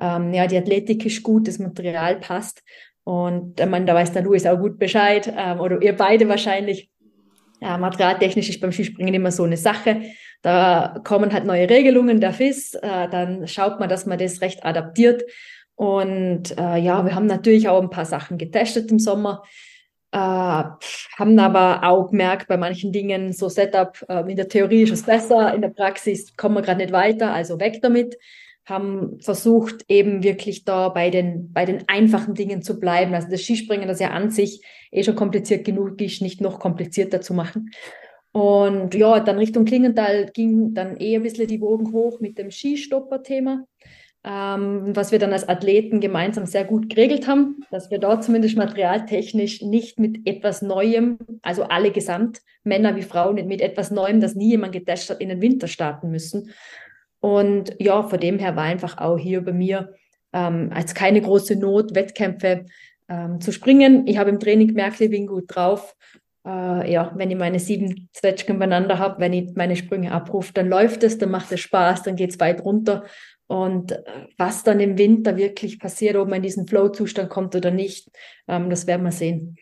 ähm, 0.00 0.32
ja, 0.32 0.46
die 0.46 0.56
Athletik 0.56 1.04
ist 1.06 1.22
gut, 1.22 1.46
das 1.46 1.58
Material 1.58 2.16
passt. 2.16 2.62
Und 3.04 3.60
ich 3.60 3.66
meine, 3.66 3.84
da 3.84 3.94
weiß 3.94 4.12
der 4.12 4.22
Louis 4.22 4.46
auch 4.46 4.58
gut 4.58 4.78
Bescheid, 4.78 5.32
ähm, 5.36 5.60
oder 5.60 5.80
ihr 5.82 5.94
beide 5.94 6.28
wahrscheinlich. 6.28 6.90
Ja, 7.60 7.78
materialtechnisch 7.78 8.48
ist 8.50 8.60
beim 8.60 8.72
Skispringen 8.72 9.14
immer 9.14 9.30
so 9.30 9.44
eine 9.44 9.56
Sache. 9.56 10.02
Da 10.44 11.00
kommen 11.04 11.32
halt 11.32 11.46
neue 11.46 11.70
Regelungen 11.70 12.20
der 12.20 12.34
FIS, 12.34 12.74
äh, 12.74 13.08
dann 13.08 13.48
schaut 13.48 13.80
man, 13.80 13.88
dass 13.88 14.04
man 14.04 14.18
das 14.18 14.42
recht 14.42 14.62
adaptiert. 14.62 15.22
Und 15.74 16.50
äh, 16.58 16.76
ja, 16.76 17.02
wir 17.06 17.14
haben 17.14 17.24
natürlich 17.24 17.66
auch 17.66 17.80
ein 17.80 17.88
paar 17.88 18.04
Sachen 18.04 18.36
getestet 18.36 18.90
im 18.90 18.98
Sommer, 18.98 19.42
äh, 20.12 20.18
haben 20.18 21.38
aber 21.38 21.88
auch 21.88 22.10
gemerkt, 22.10 22.46
bei 22.46 22.58
manchen 22.58 22.92
Dingen, 22.92 23.32
so 23.32 23.48
Setup, 23.48 24.04
äh, 24.06 24.30
in 24.30 24.36
der 24.36 24.48
Theorie 24.48 24.82
ist 24.82 24.92
es 24.92 25.04
besser, 25.04 25.54
in 25.54 25.62
der 25.62 25.70
Praxis 25.70 26.36
kommen 26.36 26.56
wir 26.56 26.62
gerade 26.62 26.82
nicht 26.82 26.92
weiter, 26.92 27.32
also 27.32 27.58
weg 27.58 27.78
damit. 27.80 28.18
Haben 28.66 29.18
versucht, 29.20 29.86
eben 29.88 30.22
wirklich 30.22 30.66
da 30.66 30.90
bei 30.90 31.08
den, 31.08 31.54
bei 31.54 31.64
den 31.64 31.88
einfachen 31.88 32.34
Dingen 32.34 32.60
zu 32.60 32.78
bleiben. 32.78 33.14
Also 33.14 33.28
das 33.30 33.40
Skispringen, 33.40 33.88
das 33.88 33.98
ja 33.98 34.10
an 34.10 34.30
sich 34.30 34.62
eh 34.90 35.02
schon 35.02 35.16
kompliziert 35.16 35.64
genug 35.64 35.98
ist, 36.02 36.20
nicht 36.20 36.42
noch 36.42 36.58
komplizierter 36.58 37.22
zu 37.22 37.32
machen. 37.32 37.70
Und 38.34 38.96
ja, 38.96 39.20
dann 39.20 39.38
Richtung 39.38 39.64
Klingenthal 39.64 40.26
ging 40.34 40.74
dann 40.74 40.96
eher 40.96 41.20
ein 41.20 41.22
bisschen 41.22 41.46
die 41.46 41.60
Wogen 41.60 41.92
hoch 41.92 42.18
mit 42.18 42.36
dem 42.36 42.50
Skistopper-Thema, 42.50 43.64
ähm, 44.24 44.96
was 44.96 45.12
wir 45.12 45.20
dann 45.20 45.32
als 45.32 45.48
Athleten 45.48 46.00
gemeinsam 46.00 46.44
sehr 46.44 46.64
gut 46.64 46.90
geregelt 46.90 47.28
haben, 47.28 47.64
dass 47.70 47.92
wir 47.92 47.98
dort 47.98 48.24
zumindest 48.24 48.56
materialtechnisch 48.56 49.62
nicht 49.62 50.00
mit 50.00 50.26
etwas 50.26 50.62
Neuem, 50.62 51.18
also 51.42 51.62
alle 51.62 51.92
gesamt, 51.92 52.40
Männer 52.64 52.96
wie 52.96 53.02
Frauen, 53.02 53.36
mit 53.46 53.60
etwas 53.60 53.92
Neuem, 53.92 54.20
das 54.20 54.34
nie 54.34 54.50
jemand 54.50 54.72
getestet 54.72 55.10
hat, 55.14 55.20
in 55.20 55.28
den 55.28 55.40
Winter 55.40 55.68
starten 55.68 56.10
müssen. 56.10 56.50
Und 57.20 57.76
ja, 57.78 58.02
von 58.02 58.18
dem 58.18 58.40
her 58.40 58.56
war 58.56 58.64
einfach 58.64 58.98
auch 58.98 59.16
hier 59.16 59.44
bei 59.44 59.52
mir 59.52 59.94
ähm, 60.32 60.70
als 60.74 60.92
keine 60.96 61.20
große 61.20 61.54
Not, 61.54 61.94
Wettkämpfe 61.94 62.66
ähm, 63.08 63.40
zu 63.40 63.52
springen. 63.52 64.08
Ich 64.08 64.18
habe 64.18 64.30
im 64.30 64.40
Training 64.40 64.66
gemerkt, 64.66 65.00
ich 65.00 65.10
bin 65.10 65.28
gut 65.28 65.44
drauf 65.46 65.94
äh, 66.44 66.92
ja, 66.92 67.12
wenn 67.14 67.30
ich 67.30 67.36
meine 67.36 67.58
sieben 67.58 68.08
Zwetschgen 68.12 68.58
beieinander 68.58 68.98
habe, 68.98 69.20
wenn 69.20 69.32
ich 69.32 69.54
meine 69.54 69.76
Sprünge 69.76 70.12
abrufe, 70.12 70.52
dann 70.52 70.68
läuft 70.68 71.02
es, 71.02 71.18
dann 71.18 71.30
macht 71.30 71.50
es 71.52 71.60
Spaß, 71.60 72.02
dann 72.02 72.16
geht 72.16 72.30
es 72.30 72.40
weit 72.40 72.64
runter. 72.64 73.04
Und 73.46 73.92
äh, 73.92 74.02
was 74.36 74.64
dann 74.64 74.80
im 74.80 74.98
Winter 74.98 75.36
wirklich 75.36 75.78
passiert, 75.78 76.16
ob 76.16 76.28
man 76.28 76.36
in 76.36 76.42
diesen 76.42 76.66
Flow-Zustand 76.66 77.30
kommt 77.30 77.54
oder 77.54 77.70
nicht, 77.70 78.10
ähm, 78.48 78.70
das 78.70 78.86
werden 78.86 79.04
wir 79.04 79.12
sehen. 79.12 79.56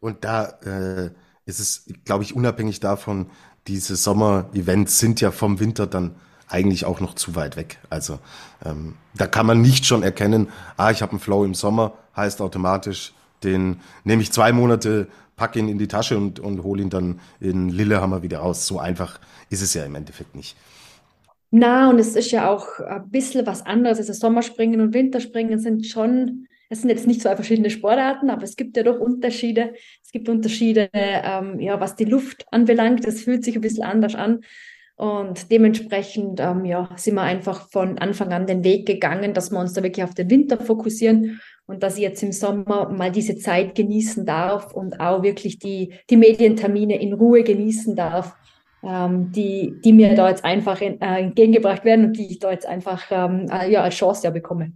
Und 0.00 0.24
da 0.24 0.58
äh, 0.64 1.10
ist 1.46 1.60
es, 1.60 1.86
glaube 2.04 2.24
ich, 2.24 2.34
unabhängig 2.34 2.80
davon, 2.80 3.30
diese 3.66 3.96
Sommer-Events 3.96 4.98
sind 4.98 5.20
ja 5.20 5.30
vom 5.30 5.60
Winter 5.60 5.86
dann 5.86 6.16
eigentlich 6.48 6.84
auch 6.84 7.00
noch 7.00 7.14
zu 7.14 7.34
weit 7.34 7.56
weg. 7.56 7.78
Also 7.90 8.20
ähm, 8.64 8.94
da 9.14 9.26
kann 9.26 9.46
man 9.46 9.60
nicht 9.60 9.86
schon 9.86 10.02
erkennen, 10.02 10.48
ah, 10.76 10.90
ich 10.90 11.02
habe 11.02 11.12
einen 11.12 11.20
Flow 11.20 11.44
im 11.44 11.54
Sommer, 11.54 11.94
heißt 12.14 12.40
automatisch, 12.40 13.14
den 13.42 13.80
nehme 14.04 14.22
ich 14.22 14.32
zwei 14.32 14.52
Monate 14.52 15.08
pack 15.36 15.54
ihn 15.56 15.68
in 15.68 15.78
die 15.78 15.88
Tasche 15.88 16.16
und, 16.16 16.40
und 16.40 16.62
hol 16.64 16.80
ihn 16.80 16.90
dann 16.90 17.20
in 17.40 17.68
Lillehammer 17.68 18.22
wieder 18.22 18.38
raus. 18.38 18.66
So 18.66 18.78
einfach 18.78 19.20
ist 19.50 19.62
es 19.62 19.74
ja 19.74 19.84
im 19.84 19.94
Endeffekt 19.94 20.34
nicht. 20.34 20.56
Na, 21.50 21.88
und 21.90 21.98
es 21.98 22.16
ist 22.16 22.32
ja 22.32 22.50
auch 22.50 22.80
ein 22.80 23.08
bisschen 23.10 23.46
was 23.46 23.64
anderes. 23.64 23.98
Also 23.98 24.12
Sommerspringen 24.12 24.80
und 24.80 24.94
Winterspringen 24.94 25.58
sind 25.58 25.86
schon, 25.86 26.48
es 26.68 26.80
sind 26.80 26.90
jetzt 26.90 27.06
nicht 27.06 27.22
zwei 27.22 27.36
verschiedene 27.36 27.70
Sportarten, 27.70 28.30
aber 28.30 28.42
es 28.42 28.56
gibt 28.56 28.76
ja 28.76 28.82
doch 28.82 28.98
Unterschiede. 28.98 29.74
Es 30.02 30.10
gibt 30.10 30.28
Unterschiede, 30.28 30.88
ähm, 30.92 31.60
ja, 31.60 31.78
was 31.80 31.94
die 31.94 32.04
Luft 32.04 32.46
anbelangt. 32.50 33.04
Es 33.06 33.22
fühlt 33.22 33.44
sich 33.44 33.54
ein 33.54 33.60
bisschen 33.60 33.84
anders 33.84 34.14
an. 34.14 34.40
Und 34.96 35.50
dementsprechend 35.50 36.40
ähm, 36.40 36.64
ja, 36.64 36.88
sind 36.96 37.14
wir 37.14 37.22
einfach 37.22 37.68
von 37.68 37.98
Anfang 37.98 38.32
an 38.32 38.46
den 38.46 38.64
Weg 38.64 38.86
gegangen, 38.86 39.34
dass 39.34 39.50
wir 39.50 39.58
uns 39.58 39.74
da 39.74 39.82
wirklich 39.82 40.04
auf 40.04 40.14
den 40.14 40.30
Winter 40.30 40.58
fokussieren 40.58 41.40
und 41.66 41.82
dass 41.82 41.96
ich 41.96 42.02
jetzt 42.02 42.22
im 42.22 42.32
Sommer 42.32 42.88
mal 42.90 43.12
diese 43.12 43.36
Zeit 43.36 43.74
genießen 43.74 44.24
darf 44.24 44.72
und 44.72 45.00
auch 45.00 45.22
wirklich 45.22 45.58
die, 45.58 45.92
die 46.08 46.16
Medientermine 46.16 46.98
in 46.98 47.12
Ruhe 47.12 47.42
genießen 47.42 47.94
darf, 47.94 48.36
ähm, 48.82 49.32
die, 49.32 49.74
die 49.84 49.92
mir 49.92 50.14
da 50.14 50.30
jetzt 50.30 50.44
einfach 50.46 50.80
in, 50.80 50.98
äh, 51.02 51.20
entgegengebracht 51.20 51.84
werden 51.84 52.06
und 52.06 52.16
die 52.16 52.30
ich 52.30 52.38
da 52.38 52.50
jetzt 52.50 52.66
einfach 52.66 53.04
ähm, 53.10 53.48
äh, 53.50 53.70
ja, 53.70 53.82
als 53.82 53.96
Chance 53.96 54.24
ja 54.24 54.30
bekomme. 54.30 54.72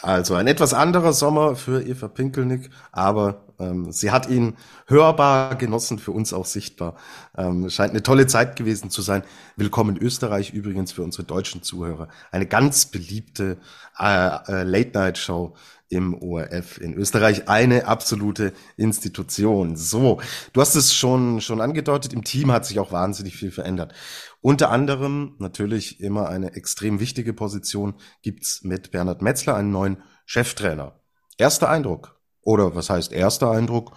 Also 0.00 0.34
ein 0.34 0.46
etwas 0.46 0.72
anderer 0.72 1.12
Sommer 1.12 1.54
für 1.56 1.82
Eva 1.82 2.08
Pinkelnick, 2.08 2.70
aber 2.90 3.44
Ähm, 3.62 3.92
sie 3.92 4.10
hat 4.10 4.28
ihn 4.28 4.56
hörbar 4.86 5.56
genossen, 5.56 5.98
für 5.98 6.10
uns 6.10 6.32
auch 6.32 6.46
sichtbar. 6.46 6.96
Ähm, 7.36 7.70
scheint 7.70 7.90
eine 7.90 8.02
tolle 8.02 8.26
Zeit 8.26 8.56
gewesen 8.56 8.90
zu 8.90 9.02
sein. 9.02 9.22
Willkommen 9.56 9.96
in 9.96 10.02
Österreich 10.02 10.52
übrigens 10.52 10.92
für 10.92 11.02
unsere 11.02 11.24
deutschen 11.24 11.62
Zuhörer. 11.62 12.08
Eine 12.30 12.46
ganz 12.46 12.86
beliebte 12.86 13.58
äh, 13.98 14.28
äh, 14.48 14.62
Late-Night-Show 14.64 15.54
im 15.88 16.14
ORF 16.14 16.78
in 16.78 16.94
Österreich. 16.94 17.48
Eine 17.48 17.86
absolute 17.86 18.52
Institution. 18.76 19.76
So, 19.76 20.20
du 20.52 20.60
hast 20.60 20.74
es 20.74 20.94
schon, 20.94 21.40
schon 21.40 21.60
angedeutet. 21.60 22.12
Im 22.14 22.24
Team 22.24 22.50
hat 22.50 22.64
sich 22.64 22.80
auch 22.80 22.92
wahnsinnig 22.92 23.36
viel 23.36 23.50
verändert. 23.50 23.92
Unter 24.40 24.70
anderem 24.70 25.36
natürlich 25.38 26.00
immer 26.00 26.28
eine 26.28 26.54
extrem 26.54 26.98
wichtige 26.98 27.34
Position 27.34 27.94
gibt's 28.22 28.64
mit 28.64 28.90
Bernhard 28.90 29.22
Metzler 29.22 29.54
einen 29.54 29.70
neuen 29.70 30.02
Cheftrainer. 30.24 30.98
Erster 31.36 31.68
Eindruck. 31.68 32.21
Oder 32.42 32.74
was 32.74 32.90
heißt 32.90 33.12
erster 33.12 33.50
Eindruck? 33.50 33.92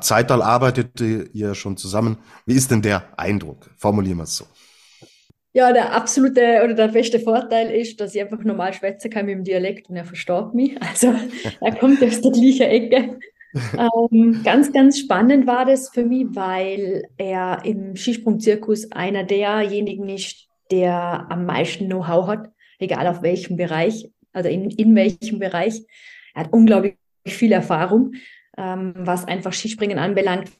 Zeital 0.00 0.42
arbeitete 0.42 1.28
ihr 1.32 1.54
schon 1.54 1.76
zusammen. 1.76 2.18
Wie 2.46 2.54
ist 2.54 2.70
denn 2.70 2.82
der 2.82 3.18
Eindruck? 3.18 3.70
Formulieren 3.76 4.18
wir 4.18 4.24
es 4.24 4.36
so. 4.36 4.44
Ja, 5.54 5.72
der 5.72 5.94
absolute 5.94 6.62
oder 6.64 6.72
der 6.72 6.88
beste 6.88 7.20
Vorteil 7.20 7.70
ist, 7.70 8.00
dass 8.00 8.14
ich 8.14 8.22
einfach 8.22 8.42
normal 8.42 8.72
schwätzen 8.72 9.10
kann 9.10 9.26
mit 9.26 9.34
dem 9.34 9.44
Dialekt 9.44 9.90
und 9.90 9.96
er 9.96 10.04
versteht 10.04 10.54
mich. 10.54 10.76
Also 10.80 11.12
er 11.60 11.74
kommt 11.74 12.02
aus 12.02 12.20
der 12.20 12.30
gleichen 12.30 12.62
Ecke. 12.62 13.18
ähm, 14.10 14.40
ganz, 14.44 14.72
ganz 14.72 14.98
spannend 14.98 15.46
war 15.46 15.66
das 15.66 15.90
für 15.90 16.04
mich, 16.04 16.26
weil 16.30 17.04
er 17.18 17.62
im 17.64 17.96
Skisprung-Zirkus 17.96 18.92
einer 18.92 19.24
derjenigen 19.24 20.08
ist, 20.08 20.48
der 20.70 21.26
am 21.28 21.44
meisten 21.44 21.86
Know-how 21.86 22.28
hat, 22.28 22.48
egal 22.78 23.06
auf 23.06 23.20
welchem 23.20 23.56
Bereich, 23.56 24.08
also 24.32 24.48
in, 24.48 24.70
in 24.70 24.94
welchem 24.94 25.38
Bereich. 25.38 25.82
Er 26.34 26.44
hat 26.44 26.52
unglaublich 26.54 26.96
viel 27.26 27.52
Erfahrung, 27.52 28.14
ähm, 28.56 28.94
was 28.96 29.26
einfach 29.26 29.52
Skispringen 29.52 29.98
anbelangt, 29.98 30.50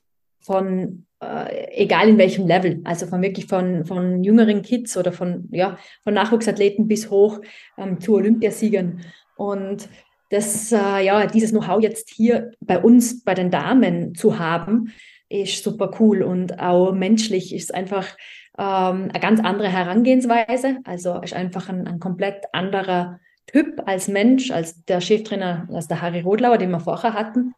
von 0.40 1.07
äh, 1.23 1.83
egal 1.83 2.09
in 2.09 2.19
welchem 2.19 2.47
Level, 2.47 2.81
also 2.85 3.07
von 3.07 3.23
wirklich 3.23 3.47
von, 3.47 3.85
von 3.85 4.25
jüngeren 4.25 4.62
Kids 4.62 4.97
oder 4.97 5.12
von, 5.12 5.49
ja, 5.52 5.78
von 6.02 6.14
Nachwuchsathleten 6.14 6.88
bis 6.88 7.11
hoch 7.11 7.40
ähm, 7.78 8.00
zu 8.00 8.14
Olympiasiegern. 8.14 9.00
Und 9.37 9.88
das, 10.31 10.73
äh, 10.73 11.04
ja, 11.04 11.26
dieses 11.26 11.50
Know-how 11.50 11.81
jetzt 11.81 12.11
hier 12.11 12.50
bei 12.61 12.78
uns, 12.78 13.23
bei 13.23 13.35
den 13.35 13.50
Damen 13.50 14.14
zu 14.14 14.38
haben, 14.38 14.92
ist 15.28 15.62
super 15.62 15.92
cool 16.00 16.23
und 16.23 16.59
auch 16.59 16.92
menschlich 16.92 17.54
ist 17.54 17.75
einfach 17.75 18.16
ähm, 18.59 19.09
eine 19.12 19.21
ganz 19.21 19.40
andere 19.40 19.69
Herangehensweise. 19.69 20.78
Also 20.85 21.21
ist 21.21 21.35
einfach 21.35 21.69
ein, 21.69 21.87
ein 21.87 22.00
komplett 22.00 22.45
anderer 22.52 23.21
Typ 23.52 23.82
als 23.87 24.09
Mensch, 24.09 24.50
als 24.50 24.85
der 24.85 25.00
Cheftrainer, 25.00 25.68
als 25.73 25.88
der 25.88 26.00
Harry 26.00 26.21
Rodlauer, 26.21 26.59
den 26.59 26.71
wir 26.71 26.80
vorher 26.80 27.12
hatten. 27.12 27.54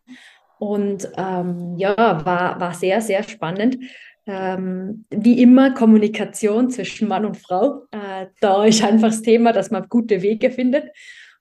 Und 0.58 1.08
ähm, 1.16 1.74
ja, 1.76 1.96
war, 1.96 2.60
war 2.60 2.74
sehr, 2.74 3.00
sehr 3.00 3.22
spannend. 3.22 3.78
Ähm, 4.26 5.04
wie 5.10 5.42
immer 5.42 5.72
Kommunikation 5.74 6.70
zwischen 6.70 7.08
Mann 7.08 7.26
und 7.26 7.36
Frau. 7.36 7.82
Äh, 7.90 8.26
da 8.40 8.64
ist 8.64 8.82
einfach 8.82 9.08
das 9.08 9.22
Thema, 9.22 9.52
dass 9.52 9.70
man 9.70 9.88
gute 9.88 10.22
Wege 10.22 10.50
findet. 10.50 10.90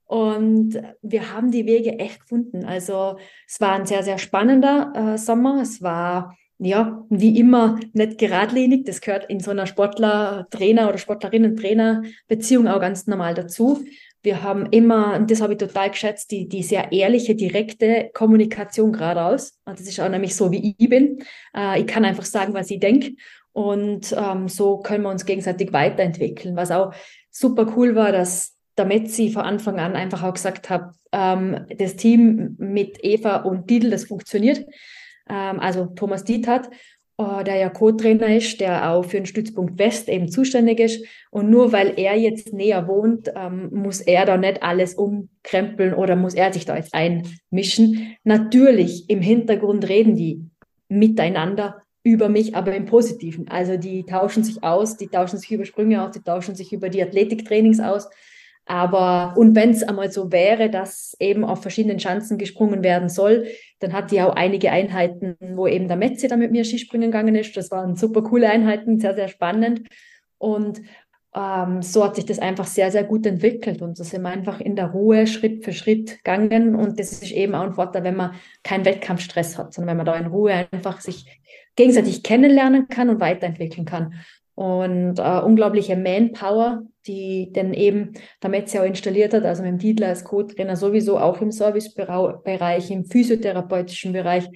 Und 0.06 0.80
wir 1.02 1.34
haben 1.34 1.50
die 1.50 1.66
Wege 1.66 1.98
echt 1.98 2.22
gefunden. 2.22 2.66
Also 2.66 3.18
es 3.48 3.60
war 3.62 3.74
ein 3.74 3.86
sehr, 3.86 4.04
sehr 4.04 4.18
spannender 4.18 5.14
äh, 5.14 5.18
Sommer. 5.18 5.62
Es 5.62 5.82
war 5.82 6.36
ja, 6.60 7.04
wie 7.10 7.40
immer 7.40 7.80
nicht 7.94 8.18
geradlinig. 8.18 8.86
Das 8.86 9.02
gehört 9.02 9.30
in 9.30 9.40
so 9.40 9.52
einer 9.52 9.66
Sportler-Trainer- 9.66 10.88
oder 10.88 10.98
Sportlerinnen-Trainer-Beziehung 10.98 12.68
auch 12.68 12.80
ganz 12.80 13.08
normal 13.08 13.34
dazu. 13.34 13.84
Wir 14.24 14.42
haben 14.42 14.68
immer, 14.68 15.16
und 15.16 15.30
das 15.30 15.42
habe 15.42 15.54
ich 15.54 15.60
total 15.60 15.92
geschätzt, 15.92 16.32
die, 16.32 16.48
die 16.48 16.64
sehr 16.64 16.92
ehrliche, 16.92 17.36
direkte 17.36 18.10
Kommunikation 18.14 18.94
geradeaus. 18.94 19.60
Und 19.66 19.80
das 19.80 19.88
ist 19.88 20.00
auch 20.00 20.10
nämlich 20.10 20.36
so, 20.36 20.52
wie 20.52 20.76
ich 20.78 20.90
bin. 20.90 21.20
Äh, 21.56 21.82
ich 21.82 21.88
kann 21.88 22.06
einfach 22.06 22.24
sagen, 22.24 22.54
was 22.54 22.72
ich 22.72 22.80
denke. 22.80 23.16
Und 23.52 24.16
ähm, 24.18 24.48
so 24.48 24.78
können 24.78 25.04
wir 25.04 25.10
uns 25.10 25.26
gegenseitig 25.26 25.74
weiterentwickeln. 25.74 26.56
Was 26.56 26.72
auch 26.72 26.94
super 27.30 27.72
cool 27.76 27.96
war, 27.96 28.12
dass 28.12 28.56
der 28.78 28.86
Metzi 28.86 29.30
von 29.30 29.44
Anfang 29.44 29.80
an 29.80 29.96
einfach 29.96 30.24
auch 30.24 30.34
gesagt 30.34 30.70
hat, 30.70 30.94
ähm, 31.12 31.66
das 31.78 31.96
Team 31.96 32.56
mit 32.58 33.04
Eva 33.04 33.38
und 33.38 33.70
Didel, 33.70 33.92
das 33.92 34.06
funktioniert. 34.06 34.66
Ähm, 35.30 35.60
also 35.60 35.86
Thomas 35.88 36.24
Diet 36.24 36.48
hat 36.48 36.70
der 37.20 37.56
ja 37.58 37.70
Co-Trainer 37.70 38.36
ist, 38.36 38.60
der 38.60 38.90
auch 38.90 39.04
für 39.06 39.18
den 39.18 39.26
Stützpunkt 39.26 39.78
West 39.78 40.10
eben 40.10 40.30
zuständig 40.30 40.80
ist. 40.80 41.06
Und 41.30 41.50
nur 41.50 41.72
weil 41.72 41.94
er 41.98 42.18
jetzt 42.18 42.54
näher 42.54 42.88
wohnt, 42.88 43.32
ähm, 43.36 43.70
muss 43.72 44.02
er 44.02 44.26
da 44.26 44.38
nicht 44.38 44.64
alles 44.64 44.96
umkrempeln 44.96 45.94
oder 45.94 46.16
muss 46.16 46.34
er 46.34 46.52
sich 46.52 46.66
da 46.66 46.76
jetzt 46.76 46.94
einmischen. 46.94 48.16
Natürlich, 48.24 49.10
im 49.10 49.22
Hintergrund 49.22 49.88
reden 49.88 50.16
die 50.16 50.50
miteinander 50.90 51.84
über 52.04 52.30
mich, 52.30 52.56
aber 52.56 52.76
im 52.76 52.86
Positiven. 52.86 53.48
Also 53.48 53.78
die 53.78 54.06
tauschen 54.06 54.44
sich 54.44 54.64
aus, 54.64 54.98
die 54.98 55.08
tauschen 55.08 55.38
sich 55.38 55.52
über 55.52 55.66
Sprünge 55.66 56.04
aus, 56.04 56.12
die 56.12 56.22
tauschen 56.22 56.56
sich 56.56 56.74
über 56.74 56.90
die 56.90 57.02
Athletiktrainings 57.02 57.80
aus. 57.80 58.10
Aber, 58.66 59.34
und 59.36 59.56
wenn 59.56 59.72
es 59.72 59.84
einmal 59.84 60.12
so 60.12 60.32
wäre, 60.32 60.70
dass 60.70 61.18
eben 61.20 61.44
auf 61.44 61.62
verschiedenen 61.62 61.98
Chancen 61.98 62.38
gesprungen 62.38 62.84
werden 62.84 63.10
soll, 63.10 63.48
dann 63.80 63.92
hat 63.92 64.12
die 64.12 64.22
auch 64.22 64.36
einige 64.36 64.72
Einheiten, 64.72 65.36
wo 65.56 65.68
eben 65.68 65.88
der 65.88 65.98
Metze 65.98 66.30
da 66.30 66.38
mit 66.38 66.52
mir 66.52 66.64
Skispringen 66.64 67.12
gegangen 67.12 67.36
ist. 67.36 67.58
Das 67.58 67.72
waren 67.72 67.96
super 67.96 68.24
coole 68.24 68.50
Einheiten, 68.50 69.00
sehr, 69.00 69.16
sehr 69.16 69.28
spannend. 69.28 69.82
Und 70.38 70.82
ähm, 71.36 71.82
so 71.82 72.06
hat 72.06 72.16
sich 72.16 72.26
das 72.26 72.40
einfach 72.40 72.66
sehr, 72.66 72.90
sehr 72.92 73.04
gut 73.04 73.26
entwickelt. 73.26 73.82
Und 73.82 73.98
so 73.98 74.04
sind 74.04 74.22
wir 74.22 74.30
einfach 74.30 74.62
in 74.62 74.78
der 74.78 74.92
Ruhe 74.92 75.28
Schritt 75.28 75.66
für 75.66 75.74
Schritt 75.74 76.18
gegangen. 76.24 76.76
Und 76.76 77.00
das 77.00 77.12
ist 77.12 77.32
eben 77.32 77.56
auch 77.56 77.64
ein 77.64 77.74
Vorteil, 77.74 78.06
wenn 78.06 78.16
man 78.16 78.36
keinen 78.64 78.86
Wettkampfstress 78.86 79.58
hat, 79.58 79.74
sondern 79.74 79.90
wenn 79.90 79.98
man 79.98 80.06
da 80.06 80.16
in 80.16 80.28
Ruhe 80.28 80.68
einfach 80.72 81.02
sich 81.02 81.26
gegenseitig 81.76 82.24
kennenlernen 82.24 82.88
kann 82.88 83.10
und 83.10 83.20
weiterentwickeln 83.20 83.86
kann 83.86 84.14
und 84.56 85.18
äh, 85.18 85.40
unglaubliche 85.40 85.98
Manpower, 85.98 86.84
die 87.08 87.52
dann 87.54 87.74
eben 87.74 88.14
der 88.42 88.50
Metze 88.50 88.82
auch 88.82 88.86
installiert 88.86 89.34
hat, 89.34 89.44
also 89.44 89.62
mit 89.64 89.72
dem 89.72 89.78
Dietler 89.78 90.08
als 90.08 90.24
Co-Trainer 90.24 90.76
sowieso 90.76 91.18
auch 91.18 91.42
im 91.42 91.52
Servicebereich, 91.52 92.92
im 92.92 93.06
physiotherapeutischen 93.06 94.14
Bereich. 94.14 94.48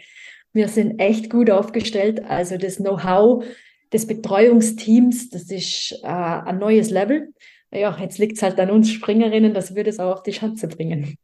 Wir 0.53 0.67
sind 0.67 0.99
echt 0.99 1.29
gut 1.29 1.49
aufgestellt. 1.49 2.23
Also 2.27 2.57
das 2.57 2.77
Know-how 2.77 3.43
des 3.91 4.07
Betreuungsteams, 4.07 5.29
das 5.29 5.43
ist 5.43 5.99
äh, 6.03 6.07
ein 6.07 6.59
neues 6.59 6.89
Level. 6.89 7.33
Ja, 7.71 7.97
jetzt 7.99 8.17
liegt 8.17 8.37
es 8.37 8.43
halt 8.43 8.59
an 8.59 8.71
uns 8.71 8.91
Springerinnen, 8.91 9.53
dass 9.53 9.75
wir 9.75 9.83
das 9.83 9.99
auch 9.99 10.13
auf 10.13 10.23
die 10.23 10.33
Schanze 10.33 10.67
bringen. 10.67 11.17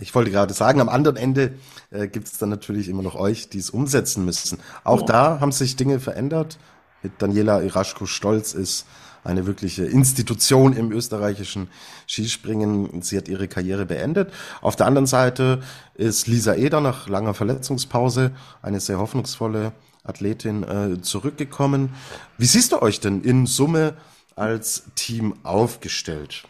Ich 0.00 0.14
wollte 0.14 0.30
gerade 0.30 0.54
sagen, 0.54 0.80
am 0.80 0.88
anderen 0.88 1.16
Ende 1.16 1.54
äh, 1.90 2.08
gibt 2.08 2.26
es 2.26 2.38
dann 2.38 2.50
natürlich 2.50 2.88
immer 2.88 3.02
noch 3.02 3.14
euch, 3.14 3.48
die 3.48 3.58
es 3.58 3.70
umsetzen 3.70 4.24
müssen. 4.24 4.58
Auch 4.84 5.00
ja. 5.00 5.06
da 5.06 5.40
haben 5.40 5.50
sich 5.50 5.76
Dinge 5.76 5.98
verändert 5.98 6.58
mit 7.02 7.12
Daniela 7.18 7.62
Iraschko-Stolz 7.62 8.54
ist 8.54 8.86
eine 9.28 9.46
wirkliche 9.46 9.84
Institution 9.84 10.72
im 10.72 10.90
österreichischen 10.90 11.68
Skispringen. 12.06 13.02
Sie 13.02 13.16
hat 13.18 13.28
ihre 13.28 13.46
Karriere 13.46 13.84
beendet. 13.84 14.32
Auf 14.62 14.74
der 14.74 14.86
anderen 14.86 15.06
Seite 15.06 15.60
ist 15.94 16.26
Lisa 16.26 16.54
Eder 16.54 16.80
nach 16.80 17.08
langer 17.08 17.34
Verletzungspause 17.34 18.32
eine 18.62 18.80
sehr 18.80 18.98
hoffnungsvolle 18.98 19.72
Athletin 20.02 20.62
äh, 20.62 21.02
zurückgekommen. 21.02 21.90
Wie 22.38 22.46
siehst 22.46 22.72
du 22.72 22.80
euch 22.80 23.00
denn 23.00 23.20
in 23.20 23.44
Summe 23.44 23.94
als 24.34 24.84
Team 24.94 25.34
aufgestellt? 25.42 26.44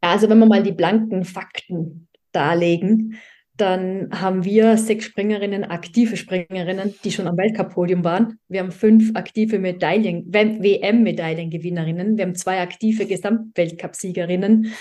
Also 0.00 0.30
wenn 0.30 0.38
wir 0.38 0.46
mal 0.46 0.62
die 0.62 0.72
blanken 0.72 1.24
Fakten 1.24 2.08
darlegen, 2.32 3.18
dann 3.56 4.08
haben 4.12 4.44
wir 4.44 4.76
sechs 4.76 5.06
Springerinnen, 5.06 5.64
aktive 5.64 6.16
Springerinnen, 6.16 6.94
die 7.04 7.10
schon 7.10 7.26
am 7.26 7.36
Weltcup-Podium 7.36 8.04
waren. 8.04 8.38
Wir 8.48 8.60
haben 8.60 8.70
fünf 8.70 9.12
aktive 9.14 9.58
Medaillen, 9.58 10.26
WM-Medaillengewinnerinnen. 10.32 12.18
Wir 12.18 12.26
haben 12.26 12.34
zwei 12.34 12.60
aktive 12.60 13.06
Gesamtweltcup-Siegerinnen. 13.06 14.72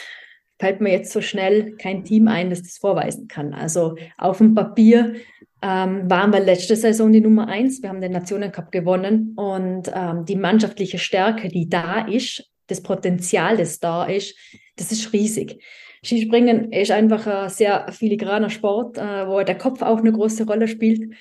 Fällt 0.59 0.81
mir 0.81 0.91
jetzt 0.91 1.11
so 1.11 1.21
schnell 1.21 1.75
kein 1.77 2.03
Team 2.03 2.27
ein, 2.27 2.49
das 2.49 2.63
das 2.63 2.77
vorweisen 2.77 3.27
kann. 3.27 3.53
Also 3.53 3.95
auf 4.17 4.39
dem 4.39 4.55
Papier 4.55 5.15
ähm, 5.61 6.09
waren 6.09 6.31
wir 6.31 6.39
letzte 6.39 6.75
Saison 6.75 7.11
die 7.11 7.21
Nummer 7.21 7.47
eins. 7.47 7.81
Wir 7.81 7.89
haben 7.89 8.01
den 8.01 8.11
Nationencup 8.11 8.71
gewonnen 8.71 9.33
und 9.35 9.91
ähm, 9.93 10.25
die 10.25 10.35
mannschaftliche 10.35 10.99
Stärke, 10.99 11.47
die 11.47 11.69
da 11.69 12.05
ist, 12.07 12.49
das 12.67 12.81
Potenzial, 12.81 13.57
das 13.57 13.79
da 13.79 14.05
ist, 14.05 14.35
das 14.75 14.91
ist 14.91 15.13
riesig. 15.13 15.61
Skispringen 16.05 16.71
ist 16.71 16.91
einfach 16.91 17.25
ein 17.27 17.49
sehr 17.49 17.87
filigraner 17.91 18.49
Sport, 18.49 18.97
äh, 18.97 19.27
wo 19.27 19.41
der 19.41 19.57
Kopf 19.57 19.81
auch 19.81 19.99
eine 19.99 20.11
große 20.11 20.45
Rolle 20.45 20.67
spielt. 20.67 21.13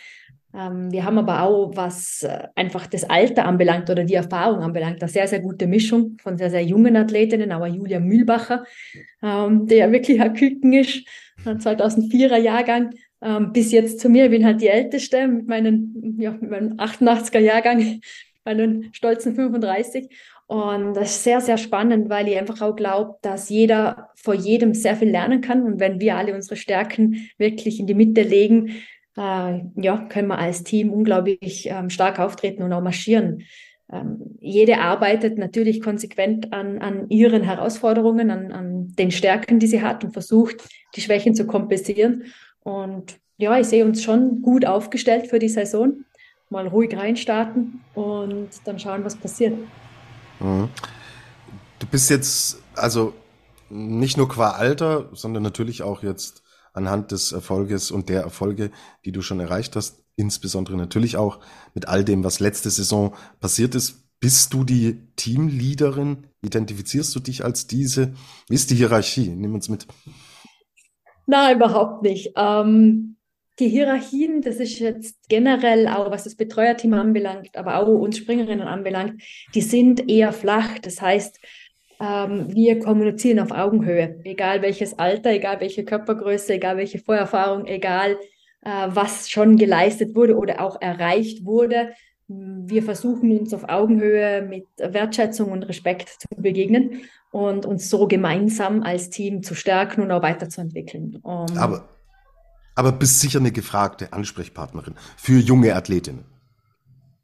Ähm, 0.55 0.93
wir 0.93 1.05
haben 1.05 1.19
aber 1.19 1.43
auch, 1.43 1.73
was 1.75 2.23
äh, 2.23 2.49
einfach 2.55 2.87
das 2.87 3.05
Alter 3.05 3.47
anbelangt 3.47 3.91
oder 3.91 4.05
die 4.05 4.15
Erfahrung 4.15 4.61
anbelangt, 4.61 5.03
eine 5.03 5.11
sehr, 5.11 5.27
sehr 5.27 5.41
gute 5.41 5.67
Mischung 5.67 6.17
von 6.23 6.37
sehr, 6.37 6.51
sehr 6.51 6.63
jungen 6.63 6.97
Athletinnen, 6.97 7.51
aber 7.51 7.67
Julia 7.67 7.99
Mühlbacher, 7.99 8.65
ähm, 9.23 9.67
der 9.67 9.79
ja 9.79 9.93
wirklich 9.93 10.21
ein 10.21 10.35
Küken 10.35 10.73
ist, 10.73 11.07
2004er 11.45 12.37
Jahrgang, 12.37 12.91
ähm, 13.21 13.53
bis 13.53 13.73
jetzt 13.73 13.99
zu 13.99 14.09
mir, 14.09 14.27
ich 14.27 14.31
bin 14.31 14.45
halt 14.45 14.61
die 14.61 14.69
Älteste 14.69 15.27
mit 15.27 15.49
meinen, 15.49 16.17
ja, 16.21 16.31
mit 16.33 16.51
meinem 16.51 16.75
88er 16.75 17.41
Jahrgang, 17.41 18.01
meinen 18.45 18.93
stolzen 18.93 19.35
35. 19.35 20.09
Und 20.47 20.95
das 20.95 21.11
ist 21.11 21.25
sehr, 21.25 21.41
sehr 21.41 21.57
spannend, 21.57 22.11
weil 22.11 22.29
ich 22.29 22.37
einfach 22.37 22.61
auch 22.61 22.77
glaube, 22.77 23.17
dass 23.23 23.49
jeder 23.49 24.11
vor 24.15 24.35
jedem 24.35 24.75
sehr 24.75 24.95
viel 24.95 25.09
lernen 25.09 25.41
kann. 25.41 25.63
Und 25.63 25.81
wenn 25.81 26.01
wir 26.01 26.17
alle 26.17 26.35
unsere 26.35 26.57
Stärken 26.57 27.31
wirklich 27.39 27.81
in 27.81 27.87
die 27.87 27.95
Mitte 27.95 28.23
legen, 28.23 28.83
äh, 29.17 29.61
ja, 29.77 30.07
können 30.09 30.29
wir 30.29 30.39
als 30.39 30.65
Team 30.65 30.93
unglaublich 30.93 31.69
ähm, 31.71 31.89
stark 31.89 32.19
auftreten 32.19 32.63
und 32.63 32.73
auch 32.73 32.83
marschieren. 32.83 33.43
Ähm, 33.93 34.37
jede 34.41 34.79
arbeitet 34.81 35.39
natürlich 35.39 35.81
konsequent 35.81 36.53
an, 36.53 36.79
an 36.79 37.09
ihren 37.09 37.43
Herausforderungen, 37.43 38.31
an, 38.31 38.53
an 38.53 38.93
den 38.99 39.11
Stärken, 39.11 39.59
die 39.59 39.67
sie 39.67 39.83
hat 39.83 40.05
und 40.05 40.13
versucht, 40.13 40.69
die 40.97 41.01
Schwächen 41.01 41.35
zu 41.35 41.47
kompensieren. 41.47 42.25
Und 42.61 43.19
ja, 43.37 43.59
ich 43.59 43.67
sehe 43.67 43.85
uns 43.85 44.03
schon 44.03 44.43
gut 44.43 44.67
aufgestellt 44.67 45.29
für 45.29 45.39
die 45.39 45.49
Saison. 45.49 46.05
Mal 46.51 46.67
ruhig 46.67 46.97
reinstarten 46.97 47.81
und 47.95 48.49
dann 48.65 48.79
schauen, 48.79 49.05
was 49.05 49.17
passiert. 49.17 49.55
Mhm. 50.45 50.69
Du 51.79 51.87
bist 51.87 52.11
jetzt 52.11 52.59
also 52.77 53.15
nicht 53.71 54.17
nur 54.17 54.29
qua 54.29 54.51
Alter, 54.51 55.09
sondern 55.13 55.43
natürlich 55.43 55.83
auch 55.83 56.03
jetzt 56.03 56.43
anhand 56.73 57.13
des 57.13 57.33
Erfolges 57.33 57.91
und 57.91 58.09
der 58.09 58.23
Erfolge, 58.23 58.71
die 59.05 59.13
du 59.13 59.23
schon 59.23 59.41
erreicht 59.41 59.75
hast, 59.77 60.05
insbesondere 60.17 60.77
natürlich 60.77 61.17
auch 61.17 61.41
mit 61.73 61.89
all 61.89 62.05
dem, 62.05 62.25
was 62.25 62.41
letzte 62.41 62.71
Saison 62.71 63.15
passiert 63.41 63.75
ist. 63.75 64.03
Bist 64.21 64.53
du 64.55 64.65
die 64.65 65.01
Teamleaderin? 65.17 66.27
Identifizierst 66.43 67.15
du 67.15 67.21
dich 67.21 67.45
als 67.45 67.67
diese? 67.67 68.15
Wie 68.49 68.55
ist 68.55 68.71
die 68.71 68.77
Hierarchie? 68.77 69.29
Nimm 69.29 69.55
uns 69.55 69.69
mit. 69.69 69.87
Nein, 71.27 71.57
überhaupt 71.57 72.03
nicht. 72.03 72.33
Ähm, 72.37 73.17
die 73.59 73.69
Hierarchien, 73.69 74.43
das 74.43 74.57
ist 74.57 74.79
jetzt 74.79 75.29
generell 75.29 75.87
auch, 75.89 76.11
was 76.11 76.25
das 76.25 76.35
Betreuerteam 76.35 76.95
anbelangt, 76.95 77.57
aber 77.57 77.79
auch 77.79 77.87
uns 77.87 78.19
Springerinnen 78.19 78.67
anbelangt, 78.67 79.23
die 79.55 79.61
sind 79.61 80.11
eher 80.11 80.33
flach. 80.33 80.79
Das 80.81 81.01
heißt, 81.01 81.39
ähm, 82.01 82.53
wir 82.53 82.81
kommunizieren 82.81 83.39
auf 83.39 83.53
Augenhöhe, 83.53 84.21
egal 84.25 84.63
welches 84.63 84.99
Alter, 84.99 85.31
egal 85.31 85.61
welche 85.61 85.85
Körpergröße, 85.85 86.55
egal 86.55 86.77
welche 86.77 86.99
Vorerfahrung, 86.99 87.67
egal 87.67 88.19
äh, 88.63 88.89
was 88.89 89.31
schon 89.31 89.57
geleistet 89.57 90.17
wurde 90.17 90.37
oder 90.37 90.61
auch 90.61 90.81
erreicht 90.81 91.45
wurde. 91.45 91.93
Wir 92.27 92.83
versuchen 92.83 93.39
uns 93.39 93.53
auf 93.53 93.69
Augenhöhe 93.69 94.43
mit 94.43 94.67
Wertschätzung 94.79 95.53
und 95.53 95.63
Respekt 95.65 96.09
zu 96.09 96.29
begegnen 96.37 97.03
und 97.31 97.67
uns 97.67 97.91
so 97.91 98.09
gemeinsam 98.09 98.83
als 98.83 99.11
Team 99.11 99.43
zu 99.43 99.55
stärken 99.55 100.01
und 100.01 100.11
auch 100.11 100.23
weiterzuentwickeln. 100.23 101.19
Um, 101.23 101.47
aber, 101.59 101.89
aber 102.75 102.93
bist 102.93 103.21
sicher 103.21 103.39
eine 103.39 103.53
gefragte 103.53 104.13
Ansprechpartnerin 104.13 104.95
für 105.17 105.39
junge 105.39 105.75
Athletinnen. 105.75 106.25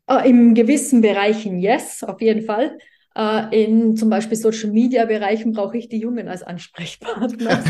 Äh, 0.08 0.28
Im 0.28 0.54
gewissen 0.54 1.00
Bereichen 1.00 1.60
yes, 1.60 2.02
auf 2.02 2.20
jeden 2.20 2.44
Fall. 2.44 2.76
Äh, 3.16 3.64
in 3.64 3.96
zum 3.96 4.08
Beispiel 4.08 4.36
Social 4.36 4.70
Media 4.70 5.04
Bereichen 5.04 5.52
brauche 5.52 5.76
ich 5.76 5.88
die 5.88 5.98
Jungen 5.98 6.28
als 6.28 6.42
Ansprechpartner. 6.42 7.62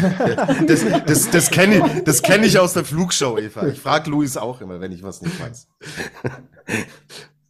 das 0.66 0.84
das, 1.06 1.30
das 1.30 1.50
kenne 1.50 1.76
ich, 1.78 2.04
das 2.04 2.22
kenn 2.22 2.42
ich 2.42 2.58
aus 2.58 2.74
der 2.74 2.84
Flugshow, 2.84 3.38
Eva. 3.38 3.66
Ich 3.68 3.80
frage 3.80 4.10
Luis 4.10 4.36
auch 4.36 4.60
immer, 4.60 4.80
wenn 4.80 4.92
ich 4.92 5.02
was 5.02 5.22
nicht 5.22 5.40
weiß. 5.40 5.68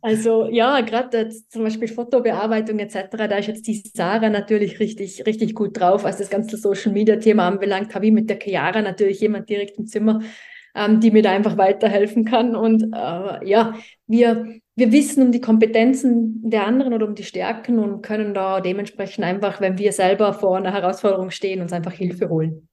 Also 0.03 0.49
ja, 0.51 0.81
gerade 0.81 1.29
zum 1.29 1.65
Beispiel 1.65 1.89
Fotobearbeitung 1.89 2.79
etc., 2.79 3.09
da 3.11 3.37
ist 3.37 3.49
jetzt 3.49 3.67
die 3.67 3.83
Sarah 3.95 4.31
natürlich 4.31 4.81
richtig, 4.81 5.27
richtig 5.27 5.55
gut 5.55 5.79
drauf, 5.79 6.05
was 6.05 6.17
das 6.17 6.31
ganze 6.31 6.57
Social 6.57 6.93
Media 6.93 7.17
Thema 7.17 7.47
anbelangt, 7.47 7.95
habe 7.95 8.07
ich 8.07 8.13
mit 8.13 8.31
der 8.31 8.39
Chiara 8.41 8.81
natürlich 8.81 9.21
jemand 9.21 9.51
direkt 9.51 9.79
im 9.79 9.87
Zimmer, 9.87 10.21
ähm, 10.75 11.01
die 11.01 11.11
mir 11.11 11.23
da 11.23 11.33
einfach 11.33 11.59
weiterhelfen 11.59 12.25
kann. 12.25 12.57
Und 12.57 12.85
äh, 12.95 13.47
ja, 13.47 13.75
wir, 14.07 14.47
wir 14.75 14.93
wissen 14.93 15.23
um 15.25 15.33
die 15.33 15.43
Kompetenzen 15.43 16.49
der 16.49 16.67
anderen 16.67 16.95
oder 16.95 17.07
um 17.07 17.15
die 17.15 17.25
Stärken 17.25 17.79
und 17.79 18.01
können 18.01 18.33
da 18.33 18.63
dementsprechend 18.63 19.25
einfach, 19.25 19.61
wenn 19.61 19.77
wir 19.77 19.93
selber 19.93 20.33
vor 20.33 20.57
einer 20.57 20.73
Herausforderung 20.73 21.31
stehen, 21.31 21.61
uns 21.61 21.75
einfach 21.75 21.93
Hilfe 21.93 22.31
holen. 22.31 22.69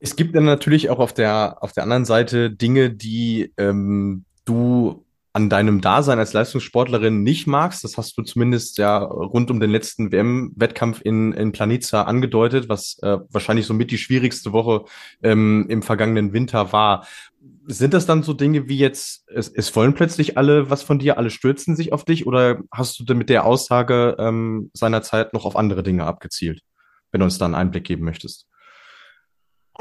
Es 0.00 0.16
gibt 0.16 0.36
dann 0.36 0.44
natürlich 0.44 0.90
auch 0.90 0.98
auf 0.98 1.14
der, 1.14 1.58
auf 1.60 1.72
der 1.72 1.84
anderen 1.84 2.04
Seite 2.04 2.50
Dinge, 2.50 2.90
die 2.90 3.52
ähm, 3.56 4.24
du 4.44 5.04
an 5.34 5.48
deinem 5.48 5.80
Dasein 5.80 6.18
als 6.18 6.34
Leistungssportlerin 6.34 7.22
nicht 7.22 7.46
magst. 7.46 7.84
Das 7.84 7.96
hast 7.96 8.16
du 8.18 8.22
zumindest 8.22 8.76
ja 8.78 8.98
rund 8.98 9.50
um 9.50 9.60
den 9.60 9.70
letzten 9.70 10.12
WM-Wettkampf 10.12 11.00
in, 11.02 11.32
in 11.32 11.52
Planica 11.52 12.02
angedeutet, 12.02 12.68
was 12.68 12.98
äh, 13.02 13.18
wahrscheinlich 13.30 13.66
somit 13.66 13.90
die 13.90 13.98
schwierigste 13.98 14.52
Woche 14.52 14.84
ähm, 15.22 15.66
im 15.68 15.82
vergangenen 15.82 16.34
Winter 16.34 16.72
war. 16.72 17.06
Sind 17.66 17.94
das 17.94 18.04
dann 18.06 18.22
so 18.22 18.34
Dinge 18.34 18.68
wie 18.68 18.76
jetzt, 18.76 19.24
es, 19.28 19.48
es 19.48 19.74
wollen 19.74 19.94
plötzlich 19.94 20.36
alle 20.36 20.68
was 20.68 20.82
von 20.82 20.98
dir, 20.98 21.16
alle 21.16 21.30
stürzen 21.30 21.76
sich 21.76 21.92
auf 21.92 22.04
dich 22.04 22.26
oder 22.26 22.60
hast 22.70 23.00
du 23.00 23.04
denn 23.04 23.18
mit 23.18 23.30
der 23.30 23.46
Aussage 23.46 24.16
ähm, 24.18 24.70
seinerzeit 24.74 25.32
noch 25.32 25.46
auf 25.46 25.56
andere 25.56 25.82
Dinge 25.82 26.04
abgezielt, 26.04 26.60
wenn 27.10 27.20
du 27.20 27.24
uns 27.24 27.38
da 27.38 27.46
einen 27.46 27.54
Einblick 27.54 27.84
geben 27.84 28.04
möchtest? 28.04 28.46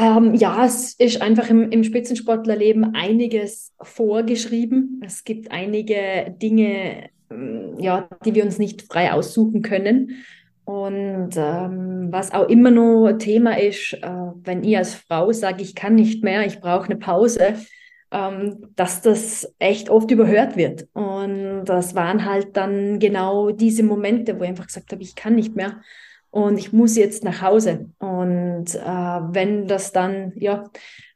Ähm, 0.01 0.33
ja, 0.33 0.65
es 0.65 0.93
ist 0.93 1.21
einfach 1.21 1.47
im, 1.51 1.69
im 1.69 1.83
Spitzensportlerleben 1.83 2.95
einiges 2.95 3.71
vorgeschrieben. 3.79 4.99
Es 5.05 5.23
gibt 5.23 5.51
einige 5.51 6.35
Dinge, 6.41 7.11
ähm, 7.29 7.75
ja, 7.77 8.09
die 8.25 8.33
wir 8.33 8.43
uns 8.43 8.57
nicht 8.57 8.81
frei 8.81 9.13
aussuchen 9.13 9.61
können. 9.61 10.23
Und 10.63 11.31
ähm, 11.35 12.07
was 12.09 12.33
auch 12.33 12.49
immer 12.49 12.71
noch 12.71 13.11
Thema 13.19 13.59
ist, 13.59 13.93
äh, 13.93 14.09
wenn 14.43 14.63
ich 14.63 14.75
als 14.75 14.95
Frau 14.95 15.31
sage, 15.33 15.61
ich 15.61 15.75
kann 15.75 15.93
nicht 15.93 16.23
mehr, 16.23 16.47
ich 16.47 16.61
brauche 16.61 16.85
eine 16.85 16.95
Pause, 16.95 17.53
ähm, 18.09 18.71
dass 18.75 19.03
das 19.03 19.53
echt 19.59 19.91
oft 19.91 20.09
überhört 20.09 20.57
wird. 20.57 20.87
Und 20.93 21.65
das 21.65 21.93
waren 21.93 22.25
halt 22.25 22.57
dann 22.57 22.97
genau 22.97 23.51
diese 23.51 23.83
Momente, 23.83 24.39
wo 24.39 24.43
ich 24.43 24.49
einfach 24.49 24.67
gesagt 24.67 24.91
habe, 24.93 25.03
ich 25.03 25.13
kann 25.13 25.35
nicht 25.35 25.55
mehr 25.55 25.81
und 26.31 26.57
ich 26.57 26.71
muss 26.71 26.95
jetzt 26.95 27.23
nach 27.23 27.41
Hause. 27.41 27.89
Und 27.99 28.73
äh, 28.73 28.79
wenn 28.79 29.67
das 29.67 29.91
dann 29.91 30.31
ja 30.35 30.63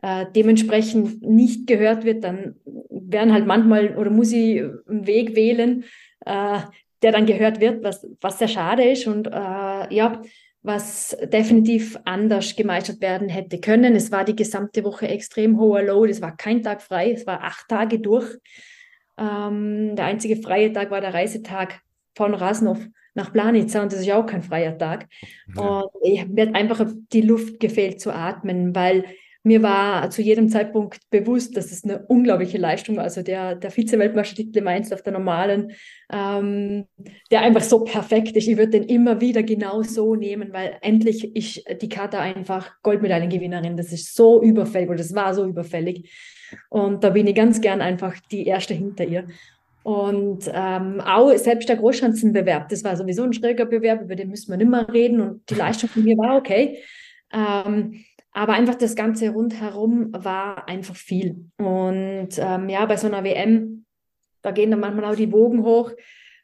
äh, 0.01 0.25
dementsprechend 0.35 1.21
nicht 1.23 1.67
gehört 1.67 2.03
wird, 2.03 2.23
dann 2.23 2.55
werden 2.89 3.33
halt 3.33 3.47
manchmal 3.47 3.97
oder 3.97 4.11
muss 4.11 4.31
ich 4.33 4.61
einen 4.61 5.07
Weg 5.07 5.35
wählen, 5.35 5.85
äh, 6.25 6.59
der 7.01 7.11
dann 7.13 7.25
gehört 7.25 7.61
wird, 7.61 7.83
was, 7.83 8.05
was 8.19 8.39
sehr 8.39 8.49
schade 8.49 8.83
ist 8.83 9.07
und 9.07 9.27
äh, 9.27 9.93
ja, 9.93 10.21
was 10.63 11.15
definitiv 11.31 11.97
anders 12.05 12.55
gemeistert 12.55 12.99
werden 12.99 13.29
hätte 13.29 13.59
können. 13.59 13.95
Es 13.95 14.11
war 14.11 14.25
die 14.25 14.35
gesamte 14.35 14.83
Woche 14.83 15.07
extrem 15.07 15.59
hoher 15.59 15.83
Load, 15.83 16.11
es 16.11 16.21
war 16.21 16.35
kein 16.35 16.61
Tag 16.61 16.81
frei, 16.81 17.11
es 17.11 17.25
war 17.25 17.41
acht 17.41 17.69
Tage 17.69 17.99
durch. 17.99 18.35
Ähm, 19.17 19.95
der 19.95 20.05
einzige 20.05 20.35
freie 20.37 20.73
Tag 20.73 20.91
war 20.91 20.99
der 20.99 21.13
Reisetag 21.13 21.81
von 22.15 22.33
Rasnov 22.33 22.79
nach 23.15 23.33
Planica 23.33 23.81
und 23.81 23.91
das 23.91 23.99
ist 23.99 24.05
ja 24.05 24.17
auch 24.21 24.25
kein 24.25 24.43
freier 24.43 24.77
Tag. 24.77 25.07
Ja. 25.55 25.81
Und 25.81 25.91
ich, 26.03 26.27
mir 26.27 26.47
hat 26.47 26.55
einfach 26.55 26.85
die 27.11 27.21
Luft 27.21 27.59
gefehlt 27.59 27.99
zu 27.99 28.13
atmen, 28.13 28.75
weil 28.75 29.05
mir 29.45 29.61
war 29.61 30.09
zu 30.09 30.23
jedem 30.23 30.49
Zeitpunkt 30.49 31.07
bewusst, 31.11 31.55
dass 31.55 31.71
es 31.71 31.83
eine 31.83 32.03
unglaubliche 32.07 32.57
Leistung 32.57 32.97
war. 32.97 33.03
Also 33.03 33.21
der, 33.21 33.53
der 33.53 33.69
Vize-Weltmeistertitel 33.69 34.57
im 34.57 34.67
Einzel 34.67 34.95
auf 34.95 35.03
der 35.03 35.13
normalen, 35.13 35.71
ähm, 36.11 36.85
der 37.29 37.41
einfach 37.41 37.61
so 37.61 37.83
perfekt 37.83 38.35
ist. 38.35 38.47
Ich 38.47 38.57
würde 38.57 38.79
den 38.79 38.85
immer 38.85 39.21
wieder 39.21 39.43
genau 39.43 39.83
so 39.83 40.15
nehmen, 40.15 40.51
weil 40.51 40.77
endlich 40.81 41.35
ist 41.35 41.63
die 41.79 41.89
Karte 41.89 42.17
einfach 42.17 42.71
Goldmedaillengewinnerin. 42.81 43.77
Das 43.77 43.91
ist 43.91 44.15
so 44.15 44.41
überfällig 44.41 44.89
oder 44.89 44.97
das 44.97 45.13
war 45.13 45.35
so 45.35 45.45
überfällig. 45.45 46.11
Und 46.69 47.03
da 47.03 47.11
bin 47.11 47.27
ich 47.27 47.35
ganz 47.35 47.61
gern 47.61 47.81
einfach 47.81 48.15
die 48.31 48.47
Erste 48.47 48.73
hinter 48.73 49.05
ihr. 49.05 49.27
Und 49.85 50.49
ähm, 50.51 50.99
auch 50.99 51.31
selbst 51.37 51.69
der 51.69 51.75
Großschanzenbewerb, 51.75 52.69
das 52.69 52.83
war 52.83 52.97
sowieso 52.97 53.21
ein 53.21 53.33
schräger 53.33 53.67
Bewerb, 53.67 54.01
über 54.01 54.15
den 54.15 54.29
müssen 54.29 54.49
wir 54.49 54.57
nicht 54.57 54.71
mehr 54.71 54.91
reden 54.91 55.21
und 55.21 55.47
die 55.47 55.53
Leistung 55.53 55.89
von 55.89 56.03
mir 56.03 56.17
war 56.17 56.37
okay. 56.37 56.79
Ähm, 57.31 58.03
aber 58.31 58.53
einfach 58.53 58.73
das 58.73 58.95
Ganze 58.95 59.29
rundherum 59.29 60.09
war 60.11 60.67
einfach 60.67 60.95
viel. 60.95 61.51
Und 61.57 62.29
ähm, 62.35 62.67
ja, 62.67 62.83
bei 62.87 62.97
so 62.97 63.05
einer 63.05 63.23
WM, 63.23 63.85
da 64.41 64.49
gehen 64.49 64.71
dann 64.71 64.79
manchmal 64.79 65.05
auch 65.05 65.15
die 65.15 65.31
Wogen 65.31 65.63
hoch. 65.63 65.91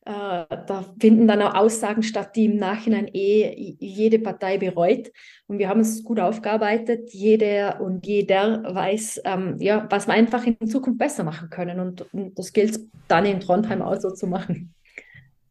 Äh, 0.03 0.45
da 0.49 0.85
finden 0.99 1.27
dann 1.27 1.41
auch 1.43 1.53
Aussagen 1.53 2.01
statt, 2.01 2.35
die 2.35 2.45
im 2.45 2.57
Nachhinein 2.57 3.07
eh 3.13 3.75
jede 3.79 4.17
Partei 4.17 4.57
bereut. 4.57 5.11
Und 5.45 5.59
wir 5.59 5.69
haben 5.69 5.81
es 5.81 6.03
gut 6.03 6.19
aufgearbeitet. 6.19 7.13
Jeder 7.13 7.81
und 7.81 8.07
jeder 8.07 8.63
weiß, 8.63 9.21
ähm, 9.25 9.57
ja, 9.59 9.85
was 9.89 10.07
wir 10.07 10.13
einfach 10.13 10.43
in 10.45 10.57
Zukunft 10.67 10.97
besser 10.97 11.23
machen 11.23 11.49
können. 11.49 11.79
Und, 11.79 12.13
und 12.13 12.37
das 12.37 12.51
gilt 12.51 12.79
dann 13.07 13.25
in 13.25 13.39
Trondheim 13.39 13.81
auch 13.83 13.99
so 13.99 14.09
zu 14.09 14.25
machen. 14.25 14.73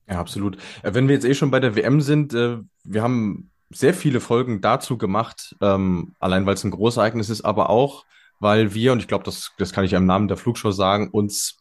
Ja, 0.08 0.18
absolut. 0.18 0.56
Äh, 0.82 0.94
wenn 0.94 1.06
wir 1.06 1.14
jetzt 1.14 1.26
eh 1.26 1.34
schon 1.34 1.52
bei 1.52 1.60
der 1.60 1.76
WM 1.76 2.00
sind, 2.00 2.34
äh, 2.34 2.58
wir 2.82 3.02
haben 3.02 3.50
sehr 3.70 3.94
viele 3.94 4.18
Folgen 4.18 4.60
dazu 4.60 4.98
gemacht, 4.98 5.54
ähm, 5.60 6.14
allein 6.18 6.44
weil 6.44 6.54
es 6.54 6.64
ein 6.64 6.72
Großereignis 6.72 7.30
ist, 7.30 7.42
aber 7.42 7.70
auch, 7.70 8.04
weil 8.40 8.74
wir, 8.74 8.92
und 8.92 8.98
ich 8.98 9.06
glaube, 9.06 9.22
das, 9.22 9.52
das 9.58 9.72
kann 9.72 9.84
ich 9.84 9.92
im 9.92 10.06
Namen 10.06 10.26
der 10.26 10.36
Flugshow 10.36 10.72
sagen, 10.72 11.10
uns 11.10 11.59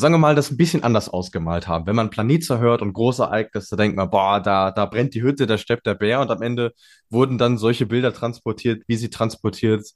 sagen 0.00 0.14
wir 0.14 0.18
mal, 0.18 0.34
das 0.34 0.50
ein 0.50 0.56
bisschen 0.56 0.82
anders 0.82 1.08
ausgemalt 1.08 1.68
haben. 1.68 1.86
Wenn 1.86 1.96
man 1.96 2.10
Planica 2.10 2.58
hört 2.58 2.82
und 2.82 2.92
große 2.92 3.22
Ereignisse, 3.22 3.76
denkt 3.76 3.96
man, 3.96 4.10
boah, 4.10 4.40
da, 4.40 4.70
da 4.70 4.86
brennt 4.86 5.14
die 5.14 5.22
Hütte, 5.22 5.46
da 5.46 5.58
steppt 5.58 5.86
der 5.86 5.94
Bär 5.94 6.20
und 6.20 6.30
am 6.30 6.42
Ende 6.42 6.72
wurden 7.10 7.38
dann 7.38 7.58
solche 7.58 7.86
Bilder 7.86 8.12
transportiert, 8.12 8.82
wie 8.88 8.96
sie 8.96 9.10
transportiert 9.10 9.86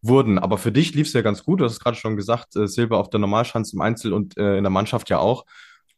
wurden. 0.00 0.38
Aber 0.38 0.58
für 0.58 0.72
dich 0.72 0.94
lief 0.94 1.08
es 1.08 1.12
ja 1.12 1.22
ganz 1.22 1.44
gut. 1.44 1.60
Du 1.60 1.64
hast 1.64 1.72
es 1.72 1.80
gerade 1.80 1.96
schon 1.96 2.16
gesagt, 2.16 2.56
äh, 2.56 2.68
Silber 2.68 2.98
auf 2.98 3.10
der 3.10 3.20
Normalschanze 3.20 3.76
im 3.76 3.82
Einzel 3.82 4.12
und 4.12 4.36
äh, 4.38 4.56
in 4.56 4.64
der 4.64 4.70
Mannschaft 4.70 5.10
ja 5.10 5.18
auch. 5.18 5.44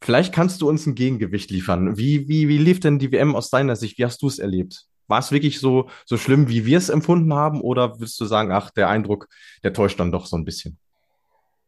Vielleicht 0.01 0.33
kannst 0.33 0.63
du 0.63 0.69
uns 0.69 0.87
ein 0.87 0.95
Gegengewicht 0.95 1.51
liefern. 1.51 1.99
Wie, 1.99 2.27
wie, 2.29 2.49
wie 2.49 2.59
lief 2.59 2.81
denn 2.81 2.99
die 2.99 3.13
WM 3.13 3.37
aus 3.37 3.51
deiner 3.51 3.77
Sicht? 3.77 3.99
Wie 3.99 4.05
hast 4.05 4.23
du 4.23 4.29
es 4.29 4.39
erlebt? 4.39 4.87
War 5.09 5.19
es 5.19 5.33
wirklich 5.33 5.61
so, 5.61 5.91
so 6.07 6.17
schlimm, 6.17 6.49
wie 6.49 6.65
wir 6.65 6.79
es 6.79 6.89
empfunden 6.89 7.35
haben? 7.35 7.61
Oder 7.61 8.01
würdest 8.01 8.19
du 8.21 8.25
sagen, 8.25 8.53
ach, 8.53 8.71
der 8.71 8.89
Eindruck, 8.89 9.29
der 9.63 9.75
täuscht 9.75 10.01
dann 10.01 10.13
doch 10.13 10.25
so 10.25 10.37
ein 10.37 10.45
bisschen? 10.45 10.79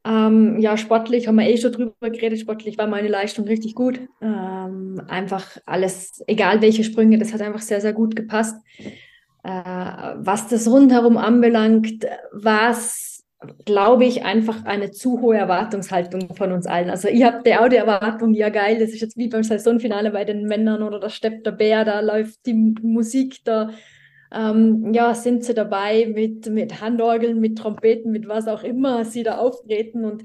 Ähm, 0.04 0.58
ja, 0.58 0.76
sportlich 0.76 1.28
haben 1.28 1.36
wir 1.36 1.48
eh 1.48 1.56
schon 1.56 1.72
drüber 1.72 2.10
geredet. 2.10 2.40
Sportlich 2.40 2.76
war 2.76 2.86
meine 2.88 3.08
Leistung 3.08 3.46
richtig 3.46 3.74
gut. 3.74 4.00
Ähm, 4.20 5.00
einfach 5.06 5.58
alles, 5.64 6.22
egal 6.26 6.60
welche 6.60 6.84
Sprünge, 6.84 7.18
das 7.18 7.32
hat 7.32 7.40
einfach 7.40 7.60
sehr, 7.60 7.80
sehr 7.80 7.92
gut 7.92 8.16
gepasst. 8.16 8.56
Äh, 9.44 9.50
was 9.50 10.48
das 10.48 10.68
rundherum 10.68 11.16
anbelangt, 11.16 12.04
war 12.32 12.70
es, 12.70 13.24
glaube 13.64 14.04
ich, 14.04 14.24
einfach 14.24 14.64
eine 14.64 14.90
zu 14.90 15.20
hohe 15.20 15.36
Erwartungshaltung 15.36 16.34
von 16.34 16.52
uns 16.52 16.66
allen. 16.66 16.90
Also 16.90 17.08
ich 17.08 17.22
habe 17.22 17.60
auch 17.60 17.68
die 17.68 17.76
Erwartung, 17.76 18.34
ja 18.34 18.48
geil, 18.48 18.78
das 18.78 18.90
ist 18.90 19.00
jetzt 19.00 19.16
wie 19.16 19.28
beim 19.28 19.42
Saisonfinale 19.44 20.10
bei 20.10 20.24
den 20.24 20.46
Männern 20.46 20.82
oder 20.82 20.98
da 20.98 21.10
steppt 21.10 21.46
der 21.46 21.52
Bär, 21.52 21.84
da 21.84 22.00
läuft 22.00 22.46
die 22.46 22.54
Musik, 22.54 23.38
da 23.44 23.70
ähm, 24.32 24.92
ja, 24.92 25.14
sind 25.14 25.44
sie 25.44 25.54
dabei 25.54 26.06
mit, 26.06 26.48
mit 26.48 26.80
Handorgeln, 26.80 27.40
mit 27.40 27.58
Trompeten, 27.58 28.12
mit 28.12 28.28
was 28.28 28.48
auch 28.48 28.62
immer 28.62 29.04
sie 29.04 29.22
da 29.22 29.38
auftreten. 29.38 30.04
Und 30.04 30.24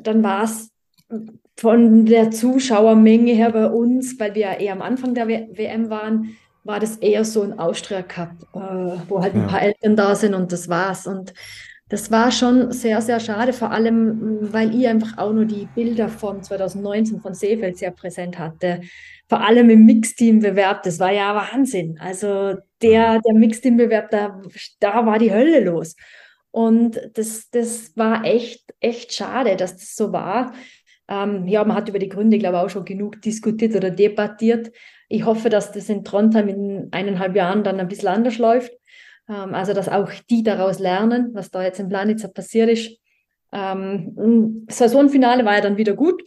dann 0.00 0.22
war 0.22 0.44
es 0.44 0.70
von 1.56 2.06
der 2.06 2.30
Zuschauermenge 2.30 3.32
her 3.32 3.52
bei 3.52 3.66
uns, 3.66 4.18
weil 4.18 4.34
wir 4.34 4.42
ja 4.42 4.52
eher 4.54 4.72
am 4.72 4.82
Anfang 4.82 5.14
der 5.14 5.28
w 5.28 5.48
WM 5.52 5.90
waren, 5.90 6.36
war 6.64 6.80
das 6.80 6.96
eher 6.96 7.24
so 7.24 7.42
ein 7.42 7.58
Austria 7.58 8.02
Cup, 8.02 8.30
äh, 8.54 8.98
wo 9.08 9.20
halt 9.20 9.34
ein 9.34 9.46
paar 9.46 9.62
Eltern 9.62 9.96
da 9.96 10.14
sind 10.14 10.34
und 10.34 10.52
das 10.52 10.68
war's. 10.68 11.06
Und 11.06 11.34
das 11.88 12.10
war 12.10 12.30
schon 12.30 12.72
sehr, 12.72 13.02
sehr 13.02 13.20
schade, 13.20 13.52
vor 13.52 13.70
allem, 13.70 14.52
weil 14.52 14.74
ich 14.74 14.88
einfach 14.88 15.18
auch 15.18 15.32
nur 15.32 15.44
die 15.44 15.68
Bilder 15.74 16.08
von 16.08 16.42
2019 16.42 17.20
von 17.20 17.34
Seefeld 17.34 17.76
sehr 17.76 17.90
präsent 17.90 18.38
hatte. 18.38 18.80
Vor 19.28 19.40
allem 19.40 19.68
im 19.70 19.84
Mixteam-Bewerb, 19.84 20.84
das 20.84 21.00
war 21.00 21.12
ja 21.12 21.34
Wahnsinn. 21.34 21.98
Also 22.00 22.56
der, 22.82 23.20
der 23.20 23.34
Mixteam-Bewerb, 23.34 24.10
da, 24.10 24.40
da 24.80 25.06
war 25.06 25.18
die 25.18 25.32
Hölle 25.32 25.60
los. 25.60 25.96
Und 26.50 27.00
das, 27.14 27.50
das 27.50 27.96
war 27.96 28.24
echt, 28.24 28.74
echt 28.80 29.14
schade, 29.14 29.56
dass 29.56 29.76
das 29.76 29.96
so 29.96 30.12
war. 30.12 30.52
Ähm, 31.08 31.46
ja, 31.48 31.64
man 31.64 31.76
hat 31.76 31.88
über 31.88 31.98
die 31.98 32.08
Gründe, 32.08 32.38
glaube 32.38 32.58
ich, 32.58 32.62
auch 32.64 32.70
schon 32.70 32.84
genug 32.84 33.20
diskutiert 33.22 33.74
oder 33.74 33.90
debattiert. 33.90 34.70
Ich 35.08 35.24
hoffe, 35.24 35.48
dass 35.48 35.72
das 35.72 35.88
in 35.88 36.04
Trondheim 36.04 36.48
in 36.48 36.88
eineinhalb 36.90 37.34
Jahren 37.36 37.64
dann 37.64 37.80
ein 37.80 37.88
bisschen 37.88 38.08
anders 38.08 38.38
läuft. 38.38 38.72
Ähm, 39.28 39.54
also, 39.54 39.72
dass 39.72 39.88
auch 39.88 40.10
die 40.30 40.42
daraus 40.42 40.78
lernen, 40.78 41.30
was 41.32 41.50
da 41.50 41.62
jetzt 41.62 41.80
in 41.80 41.88
Planitzer 41.88 42.28
passiert 42.28 42.68
ist. 42.70 42.98
Ähm, 43.52 44.66
Saisonfinale 44.70 45.44
war 45.44 45.54
ja 45.54 45.60
dann 45.60 45.76
wieder 45.76 45.94
gut. 45.94 46.22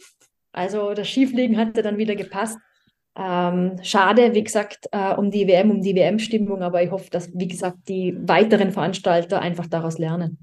Also 0.52 0.94
das 0.94 1.08
Schiefliegen 1.08 1.58
hatte 1.58 1.82
dann 1.82 1.98
wieder 1.98 2.16
gepasst. 2.16 2.58
Ähm, 3.18 3.78
schade, 3.82 4.34
wie 4.34 4.44
gesagt, 4.44 4.88
äh, 4.92 5.14
um 5.14 5.30
die 5.30 5.46
WM, 5.46 5.70
um 5.70 5.80
die 5.80 5.94
WM-Stimmung, 5.94 6.62
aber 6.62 6.82
ich 6.82 6.90
hoffe, 6.90 7.08
dass, 7.10 7.30
wie 7.32 7.48
gesagt, 7.48 7.88
die 7.88 8.16
weiteren 8.20 8.72
Veranstalter 8.72 9.40
einfach 9.40 9.66
daraus 9.66 9.98
lernen. 9.98 10.38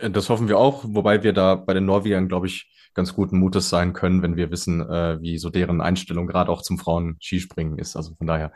Äh, 0.00 0.10
das 0.10 0.30
hoffen 0.30 0.48
wir 0.48 0.58
auch, 0.58 0.84
wobei 0.86 1.22
wir 1.22 1.32
da 1.32 1.56
bei 1.56 1.74
den 1.74 1.84
Norwegern, 1.84 2.28
glaube 2.28 2.46
ich, 2.46 2.70
ganz 2.94 3.14
guten 3.14 3.38
Mutes 3.38 3.68
sein 3.68 3.92
können, 3.92 4.22
wenn 4.22 4.36
wir 4.36 4.50
wissen, 4.50 4.80
äh, 4.80 5.20
wie 5.20 5.36
so 5.36 5.50
deren 5.50 5.80
Einstellung 5.80 6.26
gerade 6.26 6.50
auch 6.50 6.62
zum 6.62 6.78
Frauen-Skispringen 6.78 7.76
ist. 7.76 7.96
Also 7.96 8.14
von 8.14 8.26
daher 8.26 8.52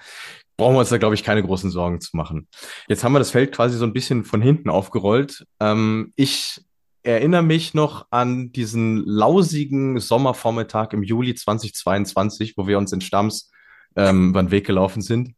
brauchen 0.56 0.74
wir 0.74 0.80
uns 0.80 0.88
da, 0.88 0.98
glaube 0.98 1.16
ich, 1.16 1.24
keine 1.24 1.42
großen 1.42 1.70
Sorgen 1.70 2.00
zu 2.00 2.16
machen. 2.16 2.46
Jetzt 2.88 3.04
haben 3.04 3.12
wir 3.12 3.18
das 3.18 3.32
Feld 3.32 3.52
quasi 3.52 3.76
so 3.76 3.84
ein 3.84 3.92
bisschen 3.92 4.24
von 4.24 4.40
hinten 4.40 4.70
aufgerollt. 4.70 5.44
Ähm, 5.60 6.12
ich 6.16 6.62
erinnere 7.02 7.42
mich 7.42 7.74
noch 7.74 8.06
an 8.11 8.52
diesen 8.52 9.04
lausigen 9.04 10.00
Sommervormittag 10.00 10.92
im 10.92 11.02
Juli 11.02 11.34
2022, 11.34 12.56
wo 12.56 12.66
wir 12.66 12.78
uns 12.78 12.92
in 12.92 13.00
Stamms 13.00 13.50
ähm, 13.96 14.30
über 14.30 14.42
den 14.42 14.50
Weg 14.50 14.66
gelaufen 14.66 15.02
sind. 15.02 15.34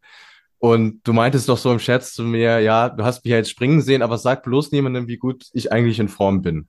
Und 0.59 1.01
du 1.07 1.13
meintest 1.13 1.49
doch 1.49 1.57
so 1.57 1.71
im 1.71 1.79
Scherz 1.79 2.13
zu 2.13 2.23
mir, 2.23 2.59
ja, 2.59 2.89
du 2.89 3.03
hast 3.03 3.23
mich 3.25 3.31
ja 3.31 3.37
jetzt 3.37 3.49
springen 3.49 3.81
sehen, 3.81 4.03
aber 4.03 4.17
sag 4.17 4.43
bloß 4.43 4.71
niemandem, 4.71 5.07
wie 5.07 5.17
gut 5.17 5.45
ich 5.53 5.71
eigentlich 5.71 5.99
in 5.99 6.07
Form 6.07 6.43
bin. 6.43 6.67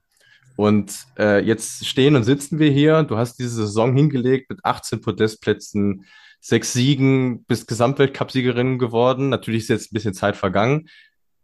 Und 0.55 1.05
äh, 1.17 1.43
jetzt 1.43 1.85
stehen 1.85 2.15
und 2.15 2.23
sitzen 2.23 2.59
wir 2.59 2.71
hier. 2.71 3.03
Du 3.03 3.17
hast 3.17 3.37
diese 3.39 3.55
Saison 3.55 3.95
hingelegt 3.95 4.49
mit 4.49 4.63
18 4.63 5.01
Podestplätzen, 5.01 6.05
sechs 6.39 6.73
Siegen, 6.73 7.43
bist 7.45 7.67
Gesamtweltcup-Siegerin 7.67 8.79
geworden. 8.79 9.29
Natürlich 9.29 9.63
ist 9.63 9.69
jetzt 9.69 9.91
ein 9.91 9.95
bisschen 9.95 10.13
Zeit 10.13 10.35
vergangen. 10.35 10.89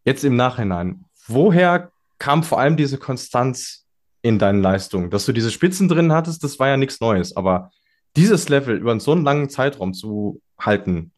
Jetzt 0.03 0.23
im 0.23 0.35
Nachhinein, 0.35 1.05
woher 1.27 1.91
kam 2.19 2.43
vor 2.43 2.59
allem 2.59 2.77
diese 2.77 2.97
Konstanz 2.97 3.87
in 4.21 4.37
deinen 4.37 4.61
Leistungen. 4.61 5.09
Dass 5.09 5.25
du 5.25 5.31
diese 5.31 5.51
Spitzen 5.51 5.87
drin 5.87 6.11
hattest, 6.11 6.43
das 6.43 6.59
war 6.59 6.67
ja 6.67 6.77
nichts 6.77 6.99
Neues. 6.99 7.35
Aber 7.35 7.71
dieses 8.15 8.49
Level 8.49 8.77
über 8.77 8.99
so 8.99 9.13
einen 9.13 9.23
langen 9.23 9.49
Zeitraum 9.49 9.93
zu 9.93 10.41
halten, 10.59 11.11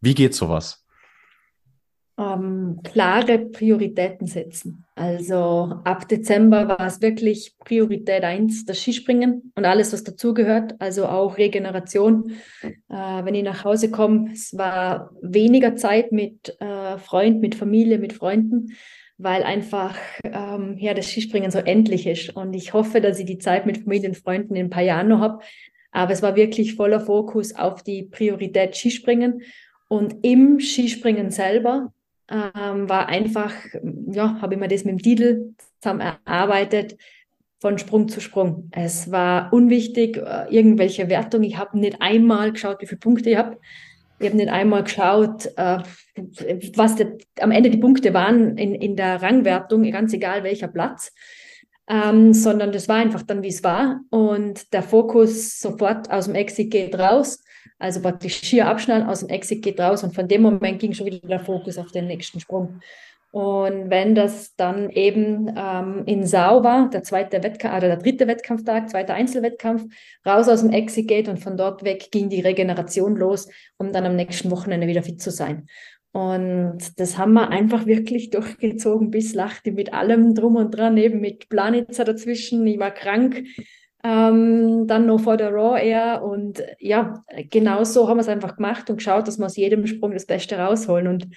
wie 0.00 0.14
geht 0.14 0.34
sowas? 0.34 0.82
Ähm, 2.18 2.80
klare 2.82 3.38
Prioritäten 3.40 4.26
setzen. 4.26 4.86
Also 4.94 5.80
ab 5.84 6.08
Dezember 6.08 6.66
war 6.66 6.86
es 6.86 7.02
wirklich 7.02 7.54
Priorität 7.58 8.24
1, 8.24 8.64
das 8.64 8.80
Skispringen 8.80 9.52
und 9.54 9.66
alles, 9.66 9.92
was 9.92 10.02
dazugehört, 10.02 10.76
also 10.78 11.06
auch 11.06 11.36
Regeneration. 11.36 12.30
Äh, 12.62 12.72
wenn 12.88 13.34
ich 13.34 13.44
nach 13.44 13.64
Hause 13.64 13.90
komme, 13.90 14.30
es 14.32 14.56
war 14.56 15.10
weniger 15.20 15.76
Zeit 15.76 16.10
mit 16.10 16.58
äh, 16.58 16.96
Freund, 16.96 17.42
mit 17.42 17.54
Familie, 17.54 17.98
mit 17.98 18.14
Freunden 18.14 18.68
weil 19.18 19.42
einfach 19.42 19.96
ähm, 20.24 20.76
ja, 20.78 20.94
das 20.94 21.10
Skispringen 21.10 21.50
so 21.50 21.58
endlich 21.58 22.06
ist. 22.06 22.36
Und 22.36 22.54
ich 22.54 22.72
hoffe, 22.72 23.00
dass 23.00 23.18
ich 23.18 23.26
die 23.26 23.38
Zeit 23.38 23.66
mit 23.66 23.78
Familie 23.78 24.10
und 24.10 24.16
Freunden 24.16 24.54
in 24.56 24.66
ein 24.66 24.70
paar 24.70 24.82
Jahren 24.82 25.08
noch 25.08 25.20
habe. 25.20 25.42
Aber 25.90 26.12
es 26.12 26.22
war 26.22 26.36
wirklich 26.36 26.74
voller 26.74 27.00
Fokus 27.00 27.54
auf 27.54 27.82
die 27.82 28.02
Priorität 28.02 28.76
Skispringen. 28.76 29.42
Und 29.88 30.16
im 30.22 30.60
Skispringen 30.60 31.30
selber 31.30 31.92
ähm, 32.28 32.88
war 32.88 33.08
einfach, 33.08 33.52
ja, 34.10 34.40
habe 34.40 34.54
ich 34.54 34.60
mir 34.60 34.68
das 34.68 34.84
mit 34.84 34.92
dem 34.92 35.02
Titel 35.02 35.54
zusammen 35.80 36.00
erarbeitet, 36.00 36.96
von 37.60 37.78
Sprung 37.78 38.08
zu 38.08 38.20
Sprung. 38.20 38.68
Es 38.72 39.10
war 39.10 39.52
unwichtig, 39.52 40.18
äh, 40.18 40.46
irgendwelche 40.50 41.08
Wertungen. 41.08 41.48
Ich 41.48 41.56
habe 41.56 41.78
nicht 41.78 42.02
einmal 42.02 42.52
geschaut, 42.52 42.82
wie 42.82 42.86
viele 42.86 42.98
Punkte 42.98 43.30
ich 43.30 43.36
habe. 43.36 43.58
Ich 44.18 44.26
habe 44.26 44.36
nicht 44.36 44.48
einmal 44.48 44.84
geschaut, 44.84 45.46
äh, 45.56 45.78
was 46.74 46.96
der, 46.96 47.18
am 47.40 47.50
Ende 47.50 47.70
die 47.70 47.78
Punkte 47.78 48.14
waren 48.14 48.56
in, 48.56 48.74
in 48.74 48.96
der 48.96 49.20
Rangwertung, 49.22 49.82
ganz 49.90 50.12
egal 50.12 50.42
welcher 50.42 50.68
Platz, 50.68 51.12
ähm, 51.88 52.32
sondern 52.32 52.72
das 52.72 52.88
war 52.88 52.96
einfach 52.96 53.22
dann, 53.22 53.42
wie 53.42 53.48
es 53.48 53.62
war. 53.62 54.00
Und 54.10 54.72
der 54.72 54.82
Fokus 54.82 55.60
sofort 55.60 56.10
aus 56.10 56.24
dem 56.24 56.34
Exit 56.34 56.70
geht 56.70 56.98
raus. 56.98 57.42
Also 57.78 58.00
praktisch 58.00 58.36
schier 58.38 58.68
abschneiden, 58.68 59.06
aus 59.06 59.20
dem 59.20 59.28
Exit 59.28 59.62
geht 59.62 59.78
raus. 59.78 60.02
Und 60.02 60.14
von 60.14 60.26
dem 60.26 60.42
Moment 60.42 60.78
ging 60.78 60.94
schon 60.94 61.06
wieder 61.06 61.26
der 61.26 61.40
Fokus 61.40 61.76
auf 61.76 61.92
den 61.92 62.06
nächsten 62.06 62.40
Sprung. 62.40 62.80
Und 63.36 63.90
wenn 63.90 64.14
das 64.14 64.56
dann 64.56 64.88
eben 64.88 65.52
ähm, 65.54 66.04
in 66.06 66.24
Sau 66.24 66.64
war, 66.64 66.88
der 66.88 67.02
zweite 67.02 67.42
Wettkampf 67.42 67.76
oder 67.76 67.88
der 67.88 67.98
dritte 67.98 68.26
Wettkampftag, 68.26 68.88
zweiter 68.88 69.12
Einzelwettkampf, 69.12 69.84
raus 70.24 70.48
aus 70.48 70.62
dem 70.62 70.70
Exit 70.70 71.06
geht 71.06 71.28
und 71.28 71.38
von 71.38 71.58
dort 71.58 71.84
weg 71.84 72.10
ging 72.10 72.30
die 72.30 72.40
Regeneration 72.40 73.14
los, 73.14 73.46
um 73.76 73.92
dann 73.92 74.06
am 74.06 74.16
nächsten 74.16 74.50
Wochenende 74.50 74.86
wieder 74.86 75.02
fit 75.02 75.20
zu 75.20 75.30
sein. 75.30 75.66
Und 76.12 76.78
das 76.98 77.18
haben 77.18 77.34
wir 77.34 77.50
einfach 77.50 77.84
wirklich 77.84 78.30
durchgezogen 78.30 79.10
bis 79.10 79.34
Lachte 79.34 79.70
mit 79.70 79.92
allem 79.92 80.34
drum 80.34 80.56
und 80.56 80.70
dran, 80.70 80.96
eben 80.96 81.20
mit 81.20 81.50
Planitzer 81.50 82.04
dazwischen. 82.04 82.66
Ich 82.66 82.78
war 82.78 82.90
krank, 82.90 83.44
ähm, 84.02 84.86
dann 84.86 85.04
noch 85.04 85.20
vor 85.20 85.36
der 85.36 85.50
Raw 85.50 85.78
Air 85.78 86.22
und 86.22 86.64
ja, 86.78 87.22
genau 87.50 87.84
so 87.84 88.08
haben 88.08 88.16
wir 88.16 88.22
es 88.22 88.28
einfach 88.28 88.56
gemacht 88.56 88.88
und 88.88 88.96
geschaut, 88.96 89.28
dass 89.28 89.36
wir 89.36 89.44
aus 89.44 89.58
jedem 89.58 89.86
Sprung 89.86 90.12
das 90.12 90.24
Beste 90.24 90.56
rausholen. 90.56 91.06
Und 91.06 91.28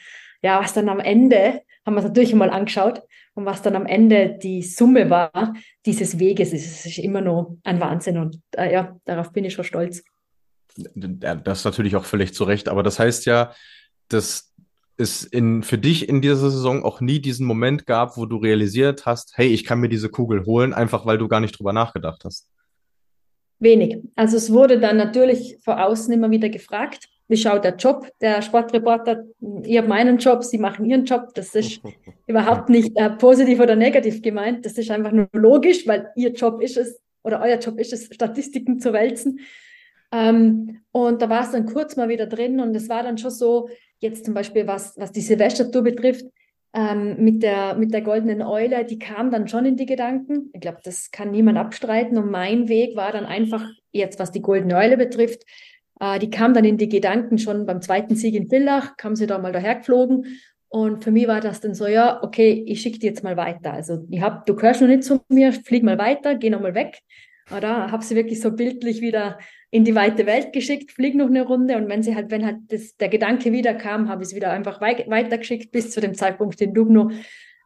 ja, 0.42 0.62
was 0.62 0.74
dann 0.74 0.88
am 0.88 1.02
Ende 1.02 1.60
haben 1.86 1.96
wir 1.96 2.00
es 2.00 2.06
natürlich 2.06 2.36
mal 2.36 2.50
angeschaut. 2.50 3.02
Und 3.34 3.46
was 3.46 3.62
dann 3.62 3.76
am 3.76 3.86
Ende 3.86 4.38
die 4.42 4.64
Summe 4.64 5.10
war 5.10 5.54
dieses 5.86 6.20
Weges, 6.20 6.54
ist, 6.54 6.86
ist 6.86 6.98
immer 6.98 7.22
noch 7.22 7.58
ein 7.64 7.80
Wahnsinn. 7.80 8.18
Und 8.18 8.42
äh, 8.56 8.72
ja, 8.72 9.00
darauf 9.06 9.32
bin 9.32 9.46
ich 9.46 9.54
schon 9.54 9.64
stolz. 9.64 10.04
Das 10.76 11.60
ist 11.60 11.66
natürlich 11.66 11.96
auch 11.96 12.06
völlig 12.06 12.34
zu 12.34 12.44
Recht. 12.44 12.70
Aber 12.70 12.84
das 12.84 13.00
heißt 13.00 13.26
ja, 13.26 13.54
dass 14.08 14.54
es 14.98 15.24
in, 15.24 15.64
für 15.64 15.78
dich 15.78 16.10
in 16.10 16.22
dieser 16.22 16.50
Saison 16.50 16.84
auch 16.84 17.00
nie 17.00 17.20
diesen 17.20 17.46
Moment 17.46 17.86
gab, 17.86 18.18
wo 18.18 18.26
du 18.26 18.38
realisiert 18.38 19.06
hast, 19.06 19.38
hey, 19.38 19.48
ich 19.48 19.64
kann 19.64 19.80
mir 19.80 19.88
diese 19.88 20.10
Kugel 20.10 20.46
holen, 20.46 20.74
einfach 20.74 21.06
weil 21.06 21.18
du 21.18 21.30
gar 21.30 21.40
nicht 21.40 21.58
drüber 21.58 21.72
nachgedacht 21.72 22.26
hast. 22.26 22.50
Wenig. 23.60 23.98
Also 24.16 24.38
es 24.38 24.52
wurde 24.52 24.80
dann 24.80 24.98
natürlich 24.98 25.58
vor 25.64 25.84
außen 25.84 26.14
immer 26.14 26.32
wieder 26.32 26.50
gefragt, 26.50 27.08
wie 27.30 27.38
schaut 27.38 27.64
der 27.64 27.76
Job 27.76 28.12
der 28.20 28.42
Sportreporter? 28.42 29.24
Ich 29.64 29.78
habe 29.78 29.88
meinen 29.88 30.18
Job, 30.18 30.44
Sie 30.44 30.58
machen 30.58 30.86
Ihren 30.86 31.06
Job. 31.06 31.30
Das 31.36 31.56
ist 31.56 31.80
überhaupt 32.28 32.70
nicht 32.70 32.92
äh, 32.96 33.12
positiv 33.12 33.60
oder 33.60 33.76
negativ 33.76 34.22
gemeint. 34.22 34.66
Das 34.66 34.78
ist 34.78 34.92
einfach 34.92 35.12
nur 35.12 35.30
logisch, 35.32 35.88
weil 35.88 36.10
Ihr 36.16 36.32
Job 36.32 36.62
ist 36.62 36.76
es 36.76 37.00
oder 37.24 37.42
euer 37.42 37.60
Job 37.60 37.80
ist 37.80 37.94
es, 37.94 38.06
Statistiken 38.14 38.80
zu 38.80 38.94
wälzen. 38.94 39.40
Ähm, 40.12 40.82
und 40.92 41.22
da 41.22 41.30
war 41.30 41.44
es 41.44 41.52
dann 41.52 41.68
kurz 41.68 41.96
mal 41.96 42.10
wieder 42.10 42.26
drin 42.26 42.60
und 42.60 42.76
es 42.76 42.90
war 42.90 43.04
dann 43.04 43.18
schon 43.18 43.32
so, 43.32 43.70
jetzt 44.00 44.26
zum 44.26 44.34
Beispiel 44.34 44.66
was, 44.66 44.98
was 44.98 45.12
die 45.12 45.22
Silvestertour 45.22 45.84
betrifft, 45.84 46.26
ähm, 46.74 47.24
mit, 47.24 47.44
der, 47.44 47.76
mit 47.76 47.94
der 47.94 48.02
goldenen 48.02 48.42
Eule, 48.42 48.86
die 48.86 49.00
kam 49.00 49.32
dann 49.32 49.48
schon 49.48 49.66
in 49.66 49.76
die 49.76 49.86
Gedanken. 49.86 50.50
Ich 50.54 50.62
glaube, 50.62 50.80
das 50.84 51.12
kann 51.12 51.32
niemand 51.32 51.58
abstreiten. 51.58 52.18
Und 52.18 52.32
mein 52.32 52.70
Weg 52.70 52.96
war 52.96 53.12
dann 53.12 53.26
einfach, 53.26 53.66
jetzt 53.92 54.20
was 54.20 54.32
die 54.32 54.42
goldene 54.42 54.76
Eule 54.76 54.98
betrifft, 54.98 55.44
äh, 56.00 56.20
die 56.20 56.30
kam 56.30 56.54
dann 56.54 56.66
in 56.66 56.78
die 56.78 56.90
Gedanken 56.90 57.38
schon 57.38 57.66
beim 57.66 57.82
zweiten 57.82 58.16
Sieg 58.16 58.36
in 58.36 58.48
Villach, 58.48 58.98
kam 58.98 59.16
sie 59.16 59.28
da 59.28 59.38
mal 59.38 59.52
dahergeflogen. 59.52 60.26
Und 60.70 61.04
für 61.04 61.12
mich 61.12 61.28
war 61.28 61.42
das 61.42 61.62
dann 61.62 61.74
so, 61.74 61.88
ja, 61.88 62.22
okay, 62.24 62.64
ich 62.68 62.82
schicke 62.82 63.00
dir 63.00 63.10
jetzt 63.10 63.24
mal 63.24 63.38
weiter. 63.38 63.74
Also 63.74 64.06
ich 64.10 64.22
hab, 64.22 64.46
du 64.46 64.56
gehörst 64.56 64.82
noch 64.82 64.88
nicht 64.88 65.04
zu 65.04 65.22
mir, 65.30 65.52
flieg 65.52 65.84
mal 65.84 65.98
weiter, 65.98 66.36
geh 66.36 66.50
noch 66.50 66.62
mal 66.62 66.76
weg. 66.76 67.00
Oder 67.56 67.92
habe 67.92 68.04
sie 68.04 68.16
wirklich 68.16 68.40
so 68.40 68.52
bildlich 68.52 69.02
wieder 69.02 69.40
in 69.72 69.84
die 69.84 69.96
weite 69.96 70.26
Welt 70.26 70.54
geschickt, 70.54 70.92
flieg 70.92 71.16
noch 71.16 71.28
eine 71.28 71.44
Runde 71.44 71.78
und 71.78 71.90
wenn 71.90 72.04
sie 72.04 72.16
halt, 72.16 72.32
wenn 72.32 72.46
halt 72.46 72.58
das, 72.70 72.96
der 72.98 73.10
Gedanke 73.10 73.52
wieder 73.52 73.74
kam, 73.74 74.10
habe 74.10 74.24
ich 74.24 74.30
es 74.30 74.36
wieder 74.36 74.52
einfach 74.52 74.82
wei 74.82 75.06
weitergeschickt 75.08 75.72
bis 75.72 75.92
zu 75.92 76.02
dem 76.02 76.16
Zeitpunkt 76.16 76.60
in 76.62 76.74
Dubno, 76.74 77.12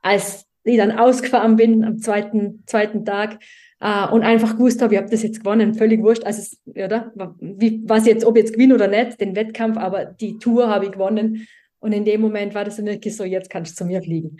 als 0.01 0.45
ich 0.63 0.77
dann 0.77 0.91
ausgefahren 0.91 1.55
bin 1.55 1.83
am 1.83 1.97
zweiten, 1.97 2.63
zweiten 2.65 3.05
Tag 3.05 3.39
äh, 3.83 4.07
und 4.07 4.23
einfach 4.23 4.53
gewusst 4.53 4.81
habe, 4.81 4.95
ich 4.95 4.99
habe 4.99 5.11
das 5.11 5.23
jetzt 5.23 5.39
gewonnen, 5.39 5.73
völlig 5.73 6.01
wurscht, 6.01 6.23
also 6.23 6.55
oder, 6.65 7.11
wie, 7.39 7.81
was 7.85 8.07
jetzt, 8.07 8.23
ob 8.23 8.37
jetzt 8.37 8.53
gewinne 8.53 8.75
oder 8.75 8.87
nicht, 8.87 9.19
den 9.19 9.35
Wettkampf, 9.35 9.77
aber 9.77 10.05
die 10.05 10.39
Tour 10.39 10.69
habe 10.69 10.85
ich 10.85 10.91
gewonnen 10.93 11.45
und 11.79 11.91
in 11.91 12.05
dem 12.05 12.21
Moment 12.21 12.55
war 12.55 12.63
das 12.63 12.77
dann 12.77 12.85
wirklich 12.85 13.13
so, 13.13 13.25
jetzt 13.25 13.49
kannst 13.49 13.73
du 13.73 13.83
zu 13.83 13.85
mir 13.85 14.01
fliegen. 14.01 14.37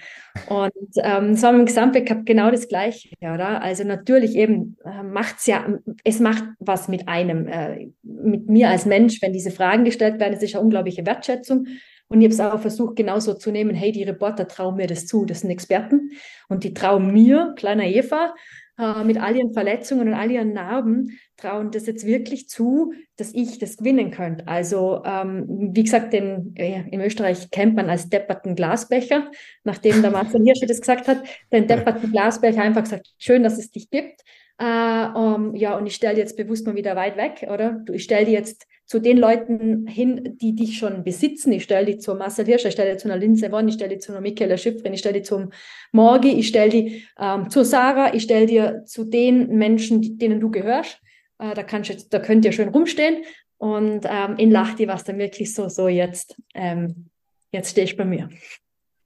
Und 0.48 0.72
ähm, 1.04 1.42
war 1.42 1.54
im 1.54 1.66
Gesamtweltcup 1.66 2.26
genau 2.26 2.50
das 2.52 2.70
Gleiche, 2.70 3.10
oder? 3.20 3.62
Also 3.62 3.84
natürlich 3.84 4.38
eben 4.38 4.78
äh, 4.86 5.04
macht's 5.04 5.46
ja, 5.46 5.68
es 6.06 6.22
macht 6.22 6.46
was 6.60 6.88
mit 6.88 7.10
einem, 7.10 7.50
äh, 7.50 7.90
mit 8.02 8.48
mir 8.48 8.70
als 8.70 8.86
Mensch, 8.86 9.22
wenn 9.22 9.34
diese 9.34 9.52
Fragen 9.52 9.84
gestellt 9.84 10.22
werden. 10.22 10.36
Es 10.36 10.42
ist 10.42 10.56
eine 10.56 10.64
unglaubliche 10.64 11.06
Wertschätzung. 11.06 11.68
Und 12.14 12.22
ich 12.22 12.26
habe 12.26 12.34
es 12.34 12.40
auch 12.40 12.62
versucht, 12.62 12.96
genauso 12.96 13.34
zu 13.34 13.52
nehmen, 13.52 13.74
hey, 13.74 13.92
die 13.92 14.04
Reporter 14.04 14.48
trauen 14.48 14.76
mir 14.76 14.86
das 14.86 15.08
zu, 15.08 15.26
das 15.26 15.40
sind 15.40 15.50
Experten. 15.50 16.12
Und 16.48 16.64
die 16.64 16.76
trauen 16.76 17.12
mir, 17.12 17.56
kleiner 17.58 17.86
Eva, 17.86 18.36
äh, 18.78 19.04
mit 19.04 19.20
all 19.20 19.36
ihren 19.36 19.52
Verletzungen 19.52 20.10
und 20.10 20.14
all 20.14 20.30
ihren 20.30 20.54
Narben 20.54 21.18
trauen 21.38 21.72
das 21.72 21.88
jetzt 21.88 22.06
wirklich 22.06 22.48
zu, 22.48 22.94
dass 23.16 23.34
ich 23.34 23.58
das 23.58 23.78
gewinnen 23.78 24.12
könnte. 24.12 24.48
Also 24.48 25.02
ähm, 25.04 25.72
wie 25.74 25.84
gesagt, 25.84 26.14
den, 26.14 26.56
äh, 26.56 26.84
in 26.92 27.02
Österreich 27.02 27.50
kennt 27.50 27.76
man 27.76 27.90
als 27.90 28.10
depperten 28.10 28.56
Glasbecher, 28.56 29.32
nachdem 29.64 30.04
der 30.04 30.12
Marcel 30.12 30.44
Hirschi 30.44 30.68
das 30.68 30.82
gesagt 30.82 31.08
hat, 31.08 31.24
den 31.52 31.66
depperten 31.66 32.12
Glasbecher 32.12 32.62
einfach 32.62 32.84
gesagt, 32.84 33.10
schön, 33.18 33.42
dass 33.42 33.58
es 33.58 33.72
dich 33.72 33.90
gibt. 33.90 34.22
Äh, 34.60 35.08
um, 35.16 35.56
ja, 35.56 35.76
und 35.76 35.88
ich 35.88 35.96
stelle 35.96 36.20
jetzt 36.20 36.38
bewusst 36.38 36.68
mal 36.68 36.76
wieder 36.76 36.96
weit 36.96 37.18
weg, 37.18 37.48
oder? 37.52 37.84
Ich 37.92 38.04
stelle 38.04 38.28
die 38.28 38.34
jetzt 38.34 38.68
zu 38.86 39.00
den 39.00 39.18
Leuten 39.18 39.88
hin, 39.88 40.38
die 40.42 40.56
dich 40.56 40.78
schon 40.78 41.04
besitzen. 41.04 41.52
Ich 41.54 41.64
stelle 41.64 41.86
die 41.86 41.98
zu 41.98 42.16
Marcel 42.16 42.46
Hirsch, 42.46 42.66
ich 42.66 42.74
stelle 42.74 42.94
die 42.94 42.98
zu 42.98 43.08
einer 43.08 43.18
Linse 43.18 43.52
Won, 43.52 43.68
ich 43.68 43.76
stelle 43.76 43.96
die 43.96 44.00
zu 44.00 44.12
einer 44.12 44.22
Michaela 44.22 44.58
Schiffrin, 44.58 44.94
ich 44.94 45.00
stelle 45.00 45.20
die 45.20 45.24
zum 45.24 45.52
Morgi, 45.92 46.32
ich 46.32 46.48
stelle 46.48 46.70
die 46.70 47.06
ähm, 47.18 47.50
zu 47.50 47.64
Sarah, 47.64 48.14
ich 48.14 48.24
stelle 48.24 48.46
dir 48.46 48.84
zu 48.86 49.06
den 49.06 49.56
Menschen, 49.58 50.18
denen 50.18 50.40
du 50.40 50.52
gehörst. 50.52 51.00
Äh, 51.40 51.54
da, 51.54 51.64
kannst 51.64 51.90
du, 51.90 51.96
da 52.10 52.20
könnt 52.20 52.46
ihr 52.46 52.52
schön 52.52 52.70
rumstehen. 52.70 53.24
Und 53.58 54.02
ähm, 54.04 54.36
in 54.38 54.52
Lachti 54.52 54.88
war 54.88 54.96
es 54.96 55.06
dann 55.06 55.18
wirklich 55.18 55.54
so, 55.54 55.70
so 55.70 55.88
jetzt, 55.88 56.36
ähm, 56.54 57.10
jetzt 57.52 57.72
stehe 57.72 57.86
ich 57.86 57.96
bei 57.96 58.06
mir. 58.06 58.30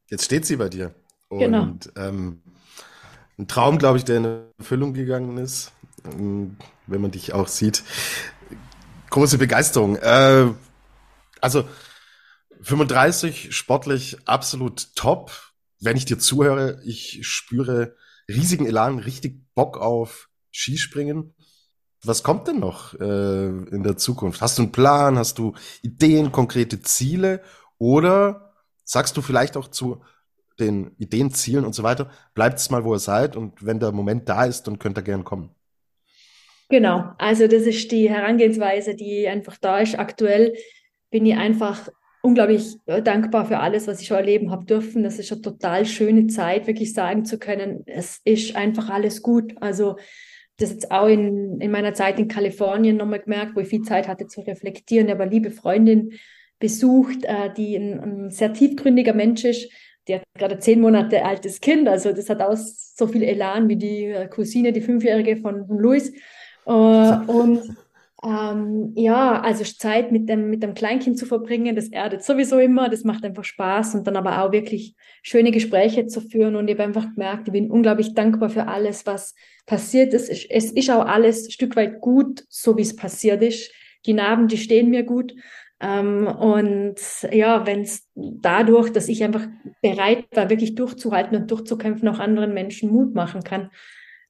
Jetzt 0.10 0.26
steht 0.26 0.46
sie 0.46 0.56
bei 0.56 0.70
dir. 0.70 0.96
Und 1.30 1.40
genau. 1.40 1.74
ähm, 1.96 2.42
ein 3.38 3.48
Traum, 3.48 3.78
glaube 3.78 3.98
ich, 3.98 4.06
der 4.06 4.18
in 4.18 4.28
Erfüllung 4.58 4.94
gegangen 4.94 5.38
ist, 5.38 5.72
ähm, 6.06 6.58
wenn 6.88 7.02
man 7.02 7.12
dich 7.12 7.34
auch 7.34 7.48
sieht. 7.48 7.84
Große 9.10 9.38
Begeisterung. 9.38 9.96
Äh, 9.98 10.54
also 11.42 11.68
35 12.62 13.56
sportlich 13.56 14.18
absolut 14.26 14.96
top. 14.96 15.32
Wenn 15.80 15.98
ich 15.98 16.06
dir 16.06 16.18
zuhöre, 16.18 16.82
ich 16.84 17.20
spüre 17.28 17.96
riesigen 18.28 18.66
Elan, 18.66 19.00
richtig 19.00 19.54
Bock 19.54 19.78
auf 19.78 20.30
Skispringen. 20.52 21.36
Was 22.04 22.24
kommt 22.24 22.48
denn 22.48 22.60
noch 22.60 22.94
äh, 22.96 23.48
in 23.48 23.84
der 23.84 23.98
Zukunft? 23.98 24.42
Hast 24.42 24.58
du 24.58 24.64
einen 24.64 24.72
Plan? 24.72 25.18
Hast 25.18 25.38
du 25.38 25.54
Ideen, 25.82 26.32
konkrete 26.32 26.82
Ziele? 26.82 27.42
Oder 27.78 28.54
sagst 28.84 29.18
du 29.18 29.22
vielleicht 29.22 29.58
auch 29.58 29.68
zu 29.68 30.02
den 30.60 30.96
Ideen, 30.98 31.34
Zielen 31.34 31.66
und 31.66 31.74
so 31.74 31.84
weiter, 31.84 32.10
bleibt 32.34 32.60
es 32.60 32.70
mal, 32.70 32.84
wo 32.84 32.96
ihr 32.96 33.00
seid 33.00 33.36
und 33.36 33.64
wenn 33.64 33.80
der 33.80 33.92
Moment 33.92 34.28
da 34.28 34.46
ist, 34.46 34.64
dann 34.64 34.80
könnt 34.80 34.98
ihr 34.98 35.04
gern 35.04 35.24
kommen. 35.24 35.52
Genau, 36.70 37.12
also 37.18 37.48
das 37.48 37.64
ist 37.64 37.92
die 37.92 38.10
Herangehensweise, 38.10 38.96
die 38.96 39.28
einfach 39.28 39.58
da 39.58 39.80
ist. 39.80 39.98
Aktuell 39.98 40.54
bin 41.10 41.26
ich 41.26 41.36
einfach 41.36 41.90
unglaublich 42.22 42.76
dankbar 42.86 43.46
für 43.46 43.60
alles, 43.60 43.88
was 43.88 44.02
ich 44.02 44.08
schon 44.08 44.18
erleben 44.18 44.52
habe 44.52 44.66
dürfen. 44.66 45.04
Das 45.04 45.18
ist 45.18 45.32
eine 45.32 45.42
total 45.42 45.86
schöne 45.86 46.28
Zeit, 46.28 46.68
wirklich 46.68 46.94
sagen 46.94 47.24
zu 47.24 47.40
können, 47.40 47.84
es 47.86 48.20
ist 48.26 48.56
einfach 48.56 48.90
alles 48.90 49.22
gut. 49.22 49.54
Also 49.62 49.96
das 50.58 50.72
jetzt 50.72 50.92
auch 50.92 51.08
in, 51.08 51.62
in 51.62 51.72
meiner 51.72 51.94
Zeit 51.94 52.20
in 52.20 52.28
Kalifornien 52.28 52.98
nochmal 52.98 53.20
gemerkt, 53.20 53.56
wo 53.56 53.62
ich 53.62 53.70
viel 53.70 53.84
Zeit 53.84 54.08
hatte 54.08 54.28
zu 54.28 54.42
reflektieren. 54.42 55.10
Eine 55.10 55.26
liebe 55.26 55.52
Freundin 55.52 56.14
besucht, 56.60 57.24
äh, 57.24 57.54
die 57.56 57.76
ein, 57.76 58.00
ein 58.00 58.30
sehr 58.32 58.52
tiefgründiger 58.54 59.14
Mensch 59.14 59.46
ist, 59.46 59.72
die 60.08 60.16
hat 60.16 60.24
gerade 60.38 60.58
zehn 60.60 60.82
Monate 60.82 61.24
altes 61.24 61.60
Kind, 61.62 61.88
also 61.88 62.14
das 62.14 62.30
hat 62.30 62.42
auch 62.42 62.56
so 62.56 63.08
viel 63.08 63.24
Elan 63.24 63.68
wie 63.68 63.76
die 63.76 64.06
äh, 64.06 64.28
Cousine, 64.28 64.72
die 64.72 64.82
Fünfjährige 64.82 65.38
von, 65.38 65.68
Luis. 65.68 66.12
Äh, 66.68 66.72
und 67.28 67.76
ähm, 68.24 68.94
ja, 68.96 69.40
also 69.42 69.64
Zeit 69.64 70.12
mit 70.12 70.28
dem, 70.28 70.50
mit 70.50 70.64
dem 70.64 70.74
Kleinkind 70.74 71.20
zu 71.20 71.26
verbringen, 71.26 71.76
das 71.76 71.90
erdet 71.90 72.24
sowieso 72.24 72.58
immer, 72.60 72.90
das 72.90 73.04
macht 73.04 73.24
einfach 73.24 73.44
Spaß 73.44 73.94
und 73.96 74.08
dann 74.08 74.16
aber 74.16 74.42
auch 74.42 74.52
wirklich 74.52 74.96
schöne 75.22 75.52
Gespräche 75.52 76.08
zu 76.08 76.22
führen. 76.22 76.56
Und 76.56 76.68
ich 76.68 76.74
habe 76.76 76.84
einfach 76.84 77.14
gemerkt, 77.14 77.48
ich 77.48 77.54
bin 77.54 77.70
unglaublich 77.70 78.16
dankbar 78.16 78.50
für 78.50 78.68
alles, 78.68 79.06
was 79.06 79.36
passiert 79.66 80.14
ist. 80.14 80.30
Es 80.30 80.72
ist 80.72 80.90
auch 80.90 81.06
alles 81.06 81.48
ein 81.48 81.52
Stück 81.52 81.76
weit 81.76 82.02
gut, 82.02 82.44
so 82.50 82.76
wie 82.78 82.82
es 82.82 82.96
passiert 82.96 83.44
ist. 83.44 83.72
Die 84.06 84.14
Narben, 84.14 84.48
die 84.48 84.58
stehen 84.58 84.90
mir 84.90 85.04
gut. 85.04 85.34
Ähm, 85.80 86.26
und 86.26 86.96
ja, 87.32 87.68
wenn 87.68 87.82
es 87.82 88.10
dadurch, 88.16 88.92
dass 88.92 89.10
ich 89.10 89.24
einfach 89.24 89.46
bereit 89.84 90.26
war, 90.34 90.50
wirklich 90.50 90.74
durchzuhalten 90.74 91.38
und 91.38 91.52
durchzukämpfen, 91.52 92.08
auch 92.08 92.20
anderen 92.20 92.54
Menschen 92.56 92.92
Mut 92.92 93.14
machen 93.14 93.44
kann, 93.44 93.70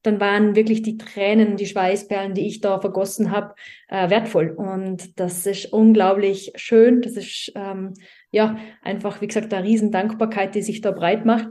dann 0.07 0.19
waren 0.19 0.55
wirklich 0.55 0.81
die 0.81 0.97
Tränen, 0.97 1.57
die 1.57 1.65
Schweißperlen, 1.65 2.33
die 2.33 2.47
ich 2.47 2.61
da 2.61 2.79
vergossen 2.79 3.31
habe, 3.31 3.53
äh, 3.89 4.09
wertvoll. 4.09 4.49
Und 4.49 5.19
das 5.19 5.45
ist 5.45 5.71
unglaublich 5.73 6.53
schön. 6.55 7.01
Das 7.01 7.13
ist 7.13 7.51
ähm, 7.55 7.93
ja 8.31 8.57
einfach, 8.81 9.21
wie 9.21 9.27
gesagt, 9.27 9.53
eine 9.53 9.67
Riesendankbarkeit, 9.67 10.55
die 10.55 10.61
sich 10.61 10.81
da 10.81 10.91
breit 10.91 11.25
macht. 11.25 11.49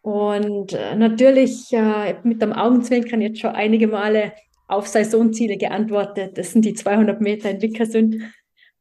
Und 0.00 0.72
äh, 0.72 0.96
natürlich 0.96 1.72
äh, 1.72 2.16
mit 2.22 2.40
dem 2.40 2.52
Augenzwinkern 2.52 3.20
jetzt 3.20 3.40
schon 3.40 3.50
einige 3.50 3.88
Male 3.88 4.32
auf 4.66 4.86
Saisonziele 4.86 5.56
geantwortet. 5.56 6.38
Das 6.38 6.52
sind 6.52 6.64
die 6.64 6.74
200 6.74 7.20
Meter 7.20 7.50
in 7.50 7.62
Wickersund, 7.62 8.16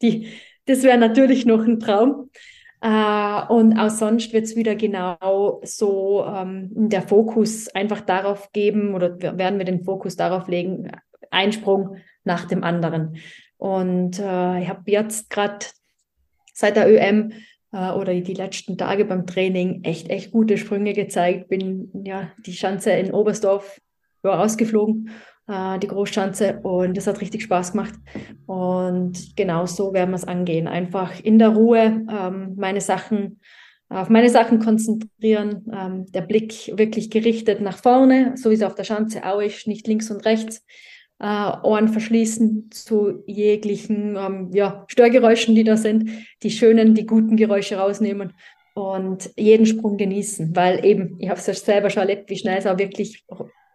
die 0.02 0.28
das 0.68 0.84
wäre 0.84 0.98
natürlich 0.98 1.46
noch 1.46 1.66
ein 1.66 1.80
Traum. 1.80 2.30
Äh, 2.82 3.42
und 3.48 3.78
auch 3.78 3.90
sonst 3.90 4.34
wird 4.34 4.46
es 4.46 4.56
wieder 4.56 4.76
genau 4.76 5.62
so 5.64 6.26
ähm, 6.26 6.70
der 6.74 7.02
Fokus 7.02 7.70
einfach 7.70 8.02
darauf 8.02 8.52
geben 8.52 8.94
oder 8.94 9.20
werden 9.20 9.58
wir 9.58 9.66
den 9.66 9.84
Fokus 9.84 10.16
darauf 10.16 10.48
legen, 10.48 10.92
Einsprung 11.32 11.98
nach 12.24 12.46
dem 12.46 12.64
anderen. 12.64 13.18
Und 13.58 14.20
äh, 14.20 14.62
ich 14.62 14.70
habe 14.70 14.84
jetzt 14.86 15.30
gerade 15.30 15.66
seit 16.54 16.76
der 16.76 16.88
ÖM 16.88 17.32
äh, 17.72 17.92
oder 17.92 18.14
die 18.14 18.34
letzten 18.34 18.78
Tage 18.78 19.06
beim 19.06 19.26
Training 19.26 19.84
echt, 19.84 20.10
echt 20.10 20.32
gute 20.32 20.58
Sprünge 20.58 20.94
gezeigt. 20.94 21.50
Bin 21.50 21.90
ja 22.06 22.32
die 22.46 22.54
Schanze 22.54 22.92
in 22.92 23.12
Oberstdorf 23.12 23.82
ja, 24.24 24.36
rausgeflogen 24.36 25.10
äh, 25.48 25.80
die 25.80 25.88
Großschanze. 25.88 26.60
Und 26.62 26.96
das 26.98 27.08
hat 27.08 27.22
richtig 27.22 27.44
Spaß 27.44 27.72
gemacht. 27.72 27.94
Und 28.46 29.36
genau 29.36 29.66
so 29.66 29.94
werden 29.94 30.12
wir 30.12 30.16
es 30.18 30.26
angehen. 30.26 30.68
Einfach 30.68 31.20
in 31.24 31.40
der 31.40 31.50
Ruhe 31.50 32.06
ähm, 32.10 32.54
meine 32.58 32.82
Sachen 32.82 33.40
auf 33.90 34.10
meine 34.10 34.30
Sachen 34.30 34.60
konzentrieren, 34.60 35.66
ähm, 35.74 36.12
der 36.12 36.22
Blick 36.22 36.78
wirklich 36.78 37.10
gerichtet 37.10 37.62
nach 37.62 37.78
vorne, 37.78 38.34
so 38.36 38.50
wie 38.50 38.56
es 38.56 38.64
auf 38.64 38.76
der 38.76 38.84
Schanze 38.84 39.26
auch 39.26 39.40
ist, 39.40 39.68
nicht 39.68 39.88
links 39.88 40.12
und 40.12 40.26
rechts. 40.26 40.66
Äh, 41.20 41.52
Ohren 41.64 41.88
verschließen 41.88 42.70
zu 42.72 43.24
jeglichen 43.26 44.16
ähm, 44.18 44.52
ja, 44.54 44.86
Störgeräuschen, 44.88 45.56
die 45.56 45.64
da 45.64 45.78
sind, 45.78 46.10
die 46.44 46.52
schönen, 46.52 46.96
die 46.96 47.06
guten 47.06 47.38
Geräusche 47.38 47.78
rausnehmen 47.78 48.34
und 48.76 49.32
jeden 49.36 49.66
Sprung 49.66 49.98
genießen, 49.98 50.56
weil 50.56 50.86
eben, 50.86 51.16
ich 51.20 51.30
habe 51.30 51.40
es 51.40 51.48
ja 51.48 51.54
selber 51.54 51.90
schon 51.90 52.02
erlebt, 52.02 52.30
wie 52.30 52.38
schnell 52.38 52.60
es 52.60 52.68
auch 52.68 52.78
wirklich 52.78 53.26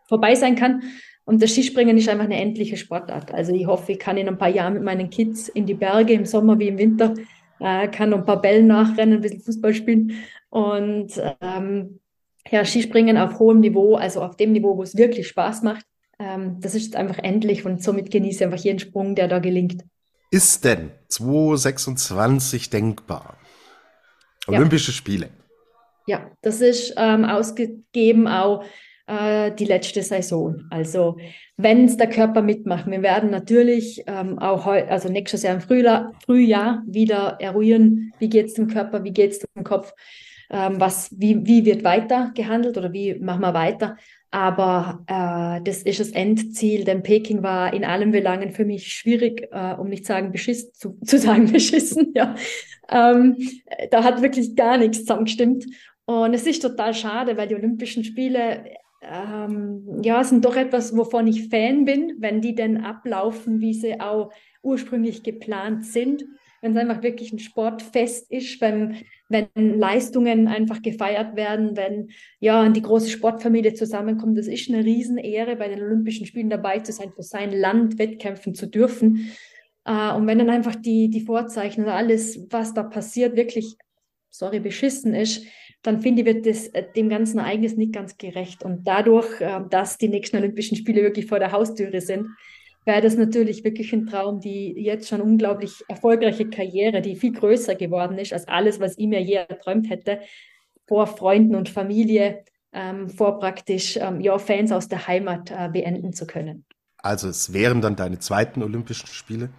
vorbei 0.07 0.35
sein 0.37 0.55
kann. 0.55 0.83
Und 1.25 1.43
das 1.43 1.53
Skispringen 1.53 1.97
ist 1.97 2.09
einfach 2.09 2.25
eine 2.25 2.41
endliche 2.41 2.77
Sportart. 2.77 3.33
Also 3.33 3.53
ich 3.53 3.67
hoffe, 3.67 3.93
ich 3.93 3.99
kann 3.99 4.17
in 4.17 4.29
ein 4.29 4.39
paar 4.39 4.49
Jahren 4.49 4.75
mit 4.75 4.83
meinen 4.83 5.09
Kids 5.11 5.49
in 5.49 5.67
die 5.67 5.75
Berge 5.75 6.13
im 6.15 6.27
Sommer 6.27 6.59
wie 6.59 6.69
im 6.69 6.79
Winter, 6.79 7.15
äh, 7.61 7.89
kann 7.89 8.11
noch 8.11 8.19
ein 8.19 8.25
paar 8.25 8.41
Bällen 8.41 8.67
nachrennen, 8.67 9.17
ein 9.17 9.21
bisschen 9.21 9.41
Fußball 9.41 9.75
spielen. 9.75 10.13
Und 10.51 11.13
ähm, 11.41 12.01
ja, 12.51 12.65
Skispringen 12.65 13.17
auf 13.17 13.39
hohem 13.39 13.61
Niveau, 13.61 13.95
also 13.95 14.23
auf 14.23 14.37
dem 14.37 14.53
Niveau, 14.53 14.77
wo 14.77 14.83
es 14.83 14.97
wirklich 14.97 15.29
Spaß 15.29 15.63
macht, 15.63 15.87
ähm, 16.19 16.61
das 16.61 16.75
ist 16.75 16.97
einfach 16.97 17.19
endlich 17.19 17.65
und 17.65 17.83
somit 17.83 18.11
genieße 18.11 18.39
ich 18.39 18.45
einfach 18.45 18.65
jeden 18.65 18.79
Sprung, 18.79 19.15
der 19.15 19.29
da 19.29 19.39
gelingt. 19.39 19.85
Ist 20.31 20.65
denn 20.65 20.91
2026 21.09 22.71
denkbar? 22.71 23.37
Olympische 24.47 24.91
ja. 24.91 24.97
Spiele. 24.97 25.29
Ja, 26.07 26.31
das 26.43 26.61
ist 26.61 26.95
ähm, 26.97 27.25
ausgegeben 27.25 28.27
auch 28.27 28.65
äh, 29.07 29.53
die 29.53 29.65
letzte 29.65 30.03
Saison. 30.03 30.65
Also 30.71 31.17
wenn 31.57 31.85
es 31.85 31.97
der 31.97 32.09
Körper 32.09 32.43
mitmacht, 32.43 32.91
wir 32.91 33.03
werden 33.03 33.31
natürlich 33.31 34.03
ähm, 34.07 34.39
auch 34.39 34.67
heu 34.67 34.83
also 34.89 35.09
nächstes 35.09 35.43
Jahr 35.43 35.55
im 35.55 35.61
Frühjahr, 35.61 36.13
Frühjahr 36.25 36.83
wieder 36.87 37.37
eruieren, 37.41 38.13
wie 38.19 38.29
geht 38.29 38.47
es 38.47 38.55
dem 38.55 38.69
Körper, 38.69 39.05
wie 39.05 39.13
geht 39.13 39.33
es 39.33 39.39
dem 39.41 39.65
Kopf. 39.65 39.93
ähm, 40.53 40.79
was, 40.79 41.11
wie, 41.19 41.47
wie 41.47 41.65
wird 41.65 41.83
weiter 41.83 42.31
gehandelt 42.35 42.77
oder 42.77 42.93
wie 42.93 43.15
machen 43.15 43.41
wir 43.41 43.55
weiter. 43.55 43.97
Aber 44.31 45.05
äh, 45.07 45.63
das 45.65 45.83
ist 45.83 46.01
das 46.01 46.11
Endziel, 46.11 46.85
denn 46.85 47.03
Peking 47.03 47.43
war 47.43 47.73
in 47.75 47.85
allen 47.85 48.13
Belangen 48.13 48.51
für 48.51 48.65
mich 48.65 48.93
schwierig, 48.93 49.49
äh, 49.51 49.75
um 49.75 49.89
nicht 49.89 50.07
sagen 50.07 50.31
beschissen, 50.31 50.73
zu, 50.75 50.99
zu 51.05 51.19
sagen 51.19 51.51
beschissen. 51.51 52.13
Ja, 52.15 52.35
ähm, 52.91 53.37
da 53.91 54.05
hat 54.05 54.23
wirklich 54.23 54.55
gar 54.55 54.79
nichts 54.79 55.01
zusammengestimmt. 55.01 55.67
Und 56.05 56.35
es 56.35 56.47
ist 56.47 56.61
total 56.61 56.95
schade, 56.95 57.37
weil 57.37 57.49
die 57.49 57.55
Olympischen 57.55 58.05
Spiele 58.05 58.65
ähm, 59.03 60.01
ja, 60.03 60.23
sind 60.23 60.45
doch 60.45 60.57
etwas, 60.57 60.97
wovon 60.97 61.27
ich 61.27 61.49
Fan 61.49 61.85
bin, 61.85 62.15
wenn 62.19 62.41
die 62.41 62.55
denn 62.55 62.79
ablaufen, 62.79 63.61
wie 63.61 63.75
sie 63.75 64.01
auch 64.01 64.33
ursprünglich 64.63 65.23
geplant 65.23 65.85
sind. 65.85 66.25
Wenn 66.61 66.73
es 66.73 66.79
einfach 66.79 67.03
wirklich 67.03 67.33
ein 67.33 67.41
Sportfest 67.41 68.31
ist, 68.31 68.61
wenn, 68.61 68.99
wenn 69.29 69.49
Leistungen 69.55 70.47
einfach 70.47 70.81
gefeiert 70.81 71.35
werden, 71.35 71.77
wenn 71.77 72.11
ja 72.39 72.69
die 72.69 72.83
große 72.83 73.11
Sportfamilie 73.11 73.75
zusammenkommt. 73.75 74.39
Das 74.39 74.47
ist 74.47 74.69
eine 74.69 74.85
Riesenehre, 74.85 75.57
bei 75.57 75.67
den 75.67 75.83
Olympischen 75.83 76.25
Spielen 76.25 76.51
dabei 76.51 76.79
zu 76.79 76.93
sein, 76.93 77.11
für 77.13 77.25
sein 77.25 77.51
Land 77.51 77.99
wettkämpfen 77.99 78.55
zu 78.55 78.67
dürfen. 78.67 79.33
Äh, 79.85 80.13
und 80.15 80.29
wenn 80.29 80.39
dann 80.39 80.51
einfach 80.51 80.77
die, 80.77 81.11
die 81.11 81.23
Vorzeichen 81.23 81.83
und 81.85 81.91
alles, 81.91 82.47
was 82.51 82.73
da 82.73 82.85
passiert, 82.85 83.35
wirklich, 83.35 83.77
sorry, 84.31 84.61
beschissen 84.61 85.15
ist, 85.17 85.45
dann 85.83 86.01
finde 86.01 86.23
ich, 86.23 86.27
wird 86.27 86.47
das 86.47 86.69
äh, 86.69 86.85
dem 86.95 87.09
ganzen 87.09 87.39
Ereignis 87.39 87.77
nicht 87.77 87.93
ganz 87.93 88.17
gerecht. 88.17 88.65
Und 88.65 88.87
dadurch, 88.87 89.41
äh, 89.41 89.61
dass 89.69 89.99
die 89.99 90.09
nächsten 90.09 90.37
Olympischen 90.37 90.77
Spiele 90.77 91.03
wirklich 91.03 91.27
vor 91.27 91.39
der 91.39 91.53
Haustüre 91.53 92.01
sind, 92.01 92.29
wäre 92.85 93.01
das 93.01 93.17
natürlich 93.17 93.65
wirklich 93.65 93.93
ein 93.93 94.07
Traum, 94.07 94.41
die 94.41 94.73
jetzt 94.73 95.09
schon 95.09 95.21
unglaublich 95.21 95.85
erfolgreiche 95.89 96.49
Karriere, 96.49 97.01
die 97.01 97.17
viel 97.17 97.33
größer 97.33 97.75
geworden 97.75 98.19
ist 98.19 98.33
als 98.33 98.49
alles, 98.49 98.81
was 98.81 98.99
ich 98.99 99.07
mir 99.07 99.21
je 99.21 99.35
erträumt 99.35 99.89
hätte, 99.91 100.21
vor 100.87 101.07
Freunden 101.07 101.55
und 101.55 101.69
Familie, 101.69 102.45
ähm, 102.73 103.09
vor 103.09 103.39
praktisch 103.39 103.97
ähm, 103.97 104.21
ja, 104.21 104.39
Fans 104.39 104.73
aus 104.73 104.89
der 104.89 105.07
Heimat 105.07 105.51
äh, 105.51 105.69
beenden 105.69 106.13
zu 106.13 106.27
können. 106.27 106.65
Also 107.03 107.29
es 107.29 107.53
wären 107.53 107.81
dann 107.81 107.97
deine 107.97 108.21
zweiten 108.21 108.63
Olympischen 108.63 109.09
Spiele, 109.09 109.51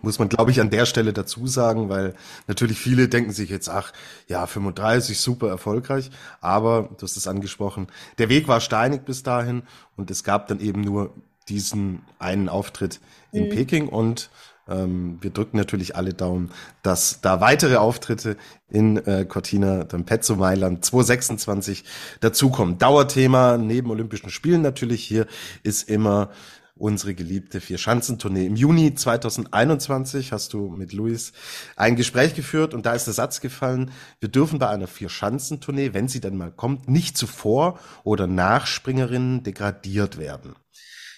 muss 0.00 0.18
man, 0.18 0.30
glaube 0.30 0.50
ich, 0.50 0.60
an 0.62 0.70
der 0.70 0.86
Stelle 0.86 1.12
dazu 1.12 1.46
sagen, 1.46 1.90
weil 1.90 2.14
natürlich 2.46 2.78
viele 2.78 3.08
denken 3.08 3.32
sich 3.32 3.50
jetzt, 3.50 3.68
ach 3.68 3.92
ja, 4.28 4.46
35, 4.46 5.20
super 5.20 5.48
erfolgreich, 5.48 6.10
aber 6.40 6.88
du 6.96 7.02
hast 7.02 7.18
es 7.18 7.28
angesprochen, 7.28 7.88
der 8.16 8.30
Weg 8.30 8.48
war 8.48 8.60
steinig 8.60 9.02
bis 9.04 9.22
dahin 9.22 9.62
und 9.96 10.10
es 10.10 10.24
gab 10.24 10.48
dann 10.48 10.58
eben 10.58 10.80
nur 10.80 11.12
diesen 11.50 12.00
einen 12.18 12.48
Auftritt 12.48 13.00
in 13.30 13.44
mhm. 13.44 13.50
Peking 13.50 13.88
und 13.88 14.30
ähm, 14.68 15.18
wir 15.20 15.30
drücken 15.30 15.58
natürlich 15.58 15.96
alle 15.96 16.14
Daumen, 16.14 16.50
dass 16.82 17.20
da 17.20 17.40
weitere 17.40 17.76
Auftritte 17.76 18.36
in 18.68 18.96
äh, 18.96 19.24
Cortina 19.28 19.82
d'Ampezzo 19.82 20.36
Mailand 20.36 20.84
2026 20.84 21.84
dazukommen. 22.20 22.78
Dauerthema 22.78 23.58
neben 23.58 23.90
Olympischen 23.90 24.30
Spielen 24.30 24.62
natürlich 24.62 25.04
hier 25.04 25.26
ist 25.62 25.88
immer 25.88 26.30
unsere 26.76 27.14
geliebte 27.14 27.60
Vier-Schanzentournee. 27.60 28.46
Im 28.46 28.54
Juni 28.54 28.94
2021 28.94 30.32
hast 30.32 30.52
du 30.52 30.68
mit 30.68 30.92
Luis 30.92 31.32
ein 31.74 31.96
Gespräch 31.96 32.34
geführt 32.34 32.74
und 32.74 32.84
da 32.84 32.92
ist 32.92 33.06
der 33.06 33.14
Satz 33.14 33.40
gefallen, 33.40 33.90
wir 34.20 34.28
dürfen 34.28 34.58
bei 34.58 34.68
einer 34.68 34.86
Vier-Schanzentournee, 34.86 35.94
wenn 35.94 36.08
sie 36.08 36.20
dann 36.20 36.36
mal 36.36 36.52
kommt, 36.52 36.88
nicht 36.88 37.16
zuvor 37.16 37.80
oder 38.04 38.26
nach 38.26 38.66
Springerinnen 38.66 39.42
degradiert 39.42 40.18
werden. 40.18 40.54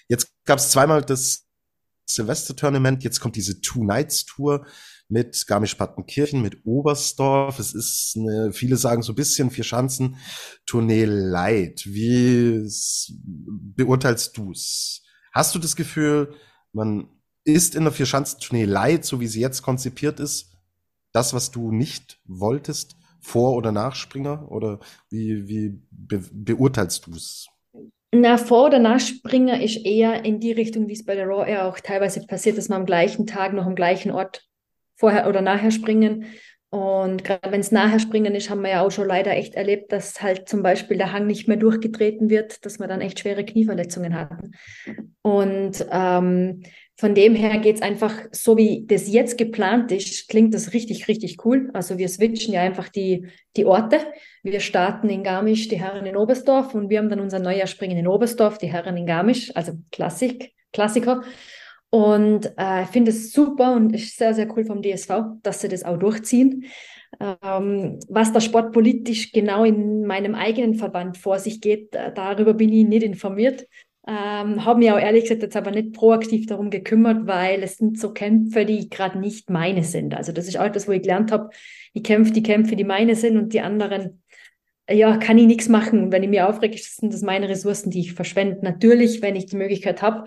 Jetzt 0.07 0.29
gab 0.45 0.59
es 0.59 0.71
zweimal 0.71 1.03
das 1.03 1.45
Silvester-Tournament, 2.07 3.03
jetzt 3.03 3.21
kommt 3.21 3.37
diese 3.37 3.61
Two-Nights-Tour 3.61 4.65
mit 5.09 5.47
Garmisch-Partenkirchen, 5.47 6.41
mit 6.41 6.65
Oberstdorf. 6.65 7.59
Es 7.59 7.75
ist 7.75 8.15
eine, 8.17 8.53
viele 8.53 8.77
sagen 8.77 9.03
so 9.03 9.13
ein 9.13 9.17
bisschen 9.17 9.51
vier 9.51 9.65
Schanzen 9.65 10.17
Tournee 10.67 11.05
light. 11.05 11.85
Wie 11.87 12.63
beurteilst 13.75 14.37
du's? 14.37 15.03
Hast 15.33 15.55
du 15.55 15.59
das 15.59 15.77
Gefühl, 15.77 16.35
man 16.73 17.09
ist 17.45 17.75
in 17.75 17.85
der 17.85 17.93
Vierschanzentournee 17.93 18.65
leid, 18.65 19.05
so 19.05 19.21
wie 19.21 19.27
sie 19.27 19.41
jetzt 19.41 19.63
konzipiert 19.63 20.21
ist, 20.21 20.53
das, 21.13 21.33
was 21.33 21.51
du 21.51 21.73
nicht 21.73 22.21
wolltest, 22.27 22.97
vor 23.21 23.55
oder 23.55 23.73
nach 23.73 23.95
Springer? 23.95 24.51
Oder 24.51 24.81
wie, 25.11 25.49
wie 25.49 25.81
be 25.91 26.23
beurteilst 26.31 27.07
du 27.07 27.13
es? 27.13 27.49
Na, 28.13 28.39
vor 28.39 28.67
oder 28.67 28.79
nach 28.79 29.01
Springer 29.01 29.61
ist 29.63 29.85
eher 29.85 30.25
in 30.25 30.41
die 30.41 30.53
Richtung, 30.53 30.89
wie 30.89 30.95
es 30.95 31.05
bei 31.05 31.15
der 31.15 31.27
Raw 31.27 31.49
Air 31.49 31.67
auch 31.67 31.79
teilweise 31.81 32.27
passiert, 32.27 32.57
dass 32.57 32.69
man 32.69 32.81
am 32.81 32.87
gleichen 32.87 33.27
Tag 33.27 33.53
noch 33.53 33.67
am 33.67 33.75
gleichen 33.75 34.11
Ort 34.11 34.47
vorher 34.97 35.29
oder 35.29 35.43
nachher 35.43 35.71
springen. 35.71 36.27
Und 36.71 37.25
gerade 37.25 37.51
wenn 37.51 37.61
es 37.61 37.73
nachher 37.73 37.99
springen 37.99 38.35
ist, 38.35 38.51
haben 38.51 38.61
wir 38.61 38.71
ja 38.71 38.83
auch 38.83 38.91
schon 38.91 39.09
leider 39.09 39.33
echt 39.33 39.55
erlebt, 39.55 39.91
dass 39.91 40.21
halt 40.21 40.49
zum 40.49 40.63
Beispiel 40.63 40.99
der 40.99 41.13
Hang 41.13 41.27
nicht 41.27 41.49
mehr 41.49 41.57
durchgetreten 41.57 42.29
wird, 42.29 42.65
dass 42.67 42.79
wir 42.79 42.87
dann 42.87 43.01
echt 43.01 43.21
schwere 43.21 43.45
Knieverletzungen 43.45 44.15
hatten. 44.15 44.53
Und 45.23 45.87
ähm, 45.91 46.63
von 46.97 47.15
dem 47.15 47.35
her 47.35 47.59
geht 47.59 47.77
es 47.77 47.83
einfach, 47.83 48.13
so 48.33 48.59
wie 48.59 48.85
das 48.87 49.11
jetzt 49.11 49.39
geplant 49.39 49.93
ist, 49.93 50.29
klingt 50.29 50.53
das 50.53 50.75
richtig, 50.75 51.09
richtig 51.09 51.43
cool. 51.45 51.71
Also 51.73 51.97
wir 51.97 52.09
switchen 52.09 52.53
ja 52.53 52.61
einfach 52.61 52.89
die, 52.89 53.29
die 53.57 53.65
Orte. 53.65 54.01
Wir 54.43 54.61
starten 54.61 55.09
in 55.09 55.23
Garmisch, 55.23 55.69
die 55.69 55.81
Herren 55.81 56.05
in 56.05 56.17
Oberstdorf 56.17 56.75
und 56.75 56.91
wir 56.91 56.99
haben 56.99 57.09
dann 57.09 57.21
unser 57.21 57.39
Neujahrspringen 57.39 57.97
in 57.97 58.09
Oberstdorf, 58.09 58.59
die 58.59 58.71
Herren 58.71 58.97
in 58.97 59.07
Garmisch, 59.07 59.55
also 59.55 59.73
Klassik, 59.91 60.53
Klassiker. 60.73 61.23
Und 61.91 62.53
äh, 62.59 62.83
ich 62.83 62.89
finde 62.89 63.11
es 63.11 63.33
super 63.33 63.75
und 63.75 63.95
ist 63.95 64.19
sehr, 64.19 64.35
sehr 64.35 64.55
cool 64.55 64.65
vom 64.65 64.83
DSV, 64.83 65.11
dass 65.43 65.61
sie 65.61 65.69
das 65.69 65.85
auch 65.85 65.99
durchziehen. 65.99 66.67
Ähm, 67.21 67.99
was 68.09 68.33
da 68.33 68.41
sportpolitisch 68.41 69.33
genau 69.33 69.65
in 69.65 70.05
meinem 70.05 70.35
eigenen 70.35 70.75
Verband 70.75 71.17
vor 71.17 71.39
sich 71.39 71.61
geht, 71.61 71.95
äh, 71.95 72.13
darüber 72.13 72.53
bin 72.53 72.73
ich 72.73 72.87
nicht 72.87 73.03
informiert. 73.03 73.67
Ähm, 74.07 74.65
habe 74.65 74.79
mich 74.79 74.91
auch 74.91 74.99
ehrlich 74.99 75.25
gesagt 75.25 75.43
jetzt 75.43 75.57
aber 75.57 75.71
nicht 75.71 75.93
proaktiv 75.93 76.47
darum 76.47 76.71
gekümmert, 76.71 77.27
weil 77.27 77.63
es 77.63 77.77
sind 77.77 77.99
so 77.99 78.13
Kämpfe, 78.13 78.65
die 78.65 78.89
gerade 78.89 79.19
nicht 79.19 79.51
meine 79.51 79.85
sind. 79.85 80.15
Also 80.15 80.33
das 80.33 80.49
ist 80.49 80.59
auch 80.59 80.65
etwas, 80.65 80.89
wo 80.89 80.93
ich 80.93 81.03
gelernt 81.03 81.33
habe, 81.33 81.51
ich 81.93 82.03
kämpfe 82.03 82.33
die 82.33 82.43
Kämpfe, 82.43 82.77
die 82.77 82.85
meine 82.85 83.17
sind 83.17 83.37
und 83.37 83.53
die 83.53 83.61
anderen, 83.61 84.23
ja, 84.91 85.19
kann 85.19 85.37
ich 85.37 85.47
nichts 85.47 85.69
machen. 85.69 86.11
Wenn 86.11 86.23
ich 86.23 86.31
mir 86.31 86.49
aufrege, 86.49 86.79
sind 86.79 87.13
das 87.13 87.21
meine 87.21 87.49
Ressourcen, 87.49 87.91
die 87.91 88.01
ich 88.01 88.15
verschwende. 88.15 88.59
Natürlich, 88.63 89.21
wenn 89.21 89.37
ich 89.37 89.47
die 89.47 89.57
Möglichkeit 89.57 90.01
habe, 90.01 90.25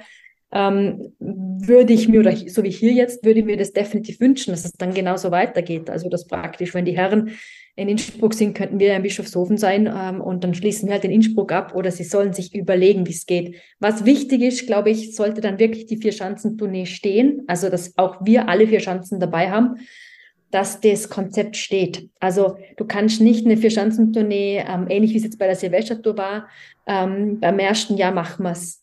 ähm, 0.51 1.13
würde 1.19 1.93
ich 1.93 2.07
mir, 2.07 2.19
oder 2.19 2.35
so 2.35 2.63
wie 2.63 2.71
hier 2.71 2.93
jetzt, 2.93 3.23
würde 3.23 3.39
ich 3.39 3.45
mir 3.45 3.57
das 3.57 3.73
definitiv 3.73 4.19
wünschen, 4.19 4.51
dass 4.51 4.65
es 4.65 4.73
dann 4.73 4.93
genauso 4.93 5.31
weitergeht. 5.31 5.89
Also 5.89 6.09
das 6.09 6.27
praktisch, 6.27 6.73
wenn 6.73 6.85
die 6.85 6.97
Herren 6.97 7.31
in 7.75 7.87
Innsbruck 7.87 8.33
sind, 8.33 8.53
könnten 8.53 8.79
wir 8.79 8.95
in 8.95 9.01
Bischofshofen 9.01 9.57
sein 9.57 9.87
ähm, 9.87 10.19
und 10.19 10.43
dann 10.43 10.53
schließen 10.53 10.87
wir 10.87 10.93
halt 10.93 11.05
in 11.05 11.11
Innsbruck 11.11 11.53
ab 11.53 11.73
oder 11.73 11.89
sie 11.89 12.03
sollen 12.03 12.33
sich 12.33 12.53
überlegen, 12.53 13.07
wie 13.07 13.13
es 13.13 13.25
geht. 13.25 13.55
Was 13.79 14.05
wichtig 14.05 14.41
ist, 14.41 14.67
glaube 14.67 14.89
ich, 14.89 15.15
sollte 15.15 15.39
dann 15.39 15.57
wirklich 15.57 15.85
die 15.85 15.97
Vier-Schanzentournee 15.97 16.85
stehen, 16.85 17.43
also 17.47 17.69
dass 17.69 17.97
auch 17.97 18.25
wir 18.25 18.49
alle 18.49 18.67
vier 18.67 18.81
Schanzen 18.81 19.19
dabei 19.21 19.51
haben, 19.51 19.77
dass 20.51 20.81
das 20.81 21.09
Konzept 21.09 21.55
steht. 21.55 22.09
Also 22.19 22.57
du 22.75 22.83
kannst 22.83 23.21
nicht 23.21 23.45
eine 23.45 23.55
Vier-Schanzentournee, 23.55 24.65
ähm, 24.67 24.87
ähnlich 24.89 25.13
wie 25.13 25.17
es 25.17 25.23
jetzt 25.23 25.39
bei 25.39 25.47
der 25.47 25.55
Silvestertour 25.55 26.17
war, 26.17 26.49
ähm, 26.87 27.39
beim 27.39 27.57
ersten 27.57 27.95
Jahr 27.95 28.11
machen 28.11 28.43
wir 28.43 28.51
es 28.51 28.80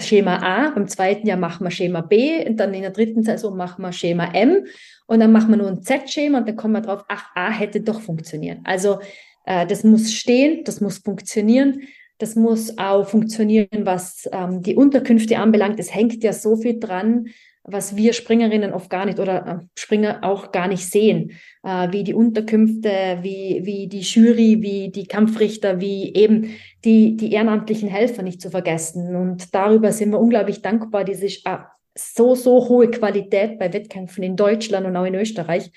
Schema 0.00 0.36
A, 0.42 0.70
beim 0.70 0.88
zweiten 0.88 1.26
Jahr 1.26 1.38
machen 1.38 1.64
wir 1.64 1.70
Schema 1.70 2.00
B 2.00 2.46
und 2.46 2.58
dann 2.58 2.74
in 2.74 2.82
der 2.82 2.90
dritten 2.90 3.22
Saison 3.22 3.56
machen 3.56 3.82
wir 3.82 3.92
Schema 3.92 4.32
M 4.34 4.64
und 5.06 5.20
dann 5.20 5.32
machen 5.32 5.50
wir 5.50 5.56
nur 5.56 5.68
ein 5.68 5.82
Z-Schema 5.82 6.38
und 6.38 6.48
dann 6.48 6.56
kommen 6.56 6.74
wir 6.74 6.80
drauf, 6.80 7.04
ach, 7.08 7.30
A 7.34 7.50
hätte 7.50 7.80
doch 7.80 8.00
funktionieren. 8.00 8.60
Also 8.64 8.98
äh, 9.44 9.66
das 9.66 9.84
muss 9.84 10.12
stehen, 10.12 10.64
das 10.64 10.80
muss 10.80 10.98
funktionieren, 10.98 11.82
das 12.18 12.34
muss 12.34 12.78
auch 12.78 13.06
funktionieren, 13.06 13.84
was 13.84 14.28
ähm, 14.32 14.62
die 14.62 14.74
Unterkünfte 14.74 15.38
anbelangt. 15.38 15.78
Es 15.78 15.94
hängt 15.94 16.22
ja 16.24 16.32
so 16.32 16.56
viel 16.56 16.80
dran, 16.80 17.28
was 17.66 17.96
wir 17.96 18.12
Springerinnen 18.12 18.72
oft 18.72 18.88
gar 18.88 19.04
nicht 19.04 19.18
oder 19.18 19.46
äh, 19.46 19.66
Springer 19.78 20.20
auch 20.22 20.52
gar 20.52 20.68
nicht 20.68 20.88
sehen, 20.88 21.32
äh, 21.64 21.90
wie 21.90 22.04
die 22.04 22.14
Unterkünfte, 22.14 23.18
wie, 23.22 23.60
wie 23.64 23.88
die 23.88 24.00
Jury, 24.00 24.62
wie 24.62 24.90
die 24.90 25.06
Kampfrichter, 25.06 25.80
wie 25.80 26.14
eben 26.14 26.54
die, 26.84 27.16
die 27.16 27.32
ehrenamtlichen 27.32 27.88
Helfer 27.88 28.22
nicht 28.22 28.40
zu 28.40 28.50
vergessen. 28.50 29.16
Und 29.16 29.54
darüber 29.54 29.92
sind 29.92 30.10
wir 30.10 30.20
unglaublich 30.20 30.62
dankbar, 30.62 31.04
diese 31.04 31.26
äh, 31.26 31.58
so, 31.94 32.34
so 32.34 32.68
hohe 32.68 32.90
Qualität 32.90 33.58
bei 33.58 33.72
Wettkämpfen 33.72 34.22
in 34.22 34.36
Deutschland 34.36 34.86
und 34.86 34.96
auch 34.96 35.04
in 35.04 35.14
Österreich. 35.14 35.70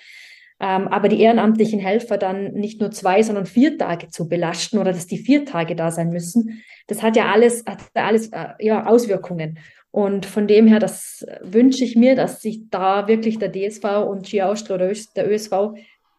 Ähm, 0.62 0.90
aber 0.90 1.08
die 1.08 1.22
ehrenamtlichen 1.22 1.80
Helfer 1.80 2.18
dann 2.18 2.52
nicht 2.52 2.82
nur 2.82 2.92
zwei, 2.92 3.24
sondern 3.24 3.46
vier 3.46 3.78
Tage 3.78 4.10
zu 4.10 4.28
belasten 4.28 4.78
oder 4.78 4.92
dass 4.92 5.08
die 5.08 5.18
vier 5.18 5.46
Tage 5.46 5.76
da 5.76 5.90
sein 5.90 6.10
müssen, 6.10 6.62
das 6.88 7.02
hat 7.02 7.16
ja 7.16 7.32
alles, 7.32 7.64
hat 7.66 7.80
alles 7.94 8.30
ja, 8.60 8.86
Auswirkungen. 8.86 9.58
Und 9.92 10.26
von 10.26 10.48
dem 10.48 10.68
her, 10.68 10.80
das 10.80 11.26
wünsche 11.42 11.84
ich 11.84 11.96
mir, 11.96 12.16
dass 12.16 12.42
sich 12.42 12.70
da 12.70 13.08
wirklich 13.08 13.40
der 13.40 13.52
DSV 13.52 13.84
und 14.08 14.34
Austria 14.42 14.76
oder 14.76 14.94
der 15.16 15.32
ÖSV 15.32 15.74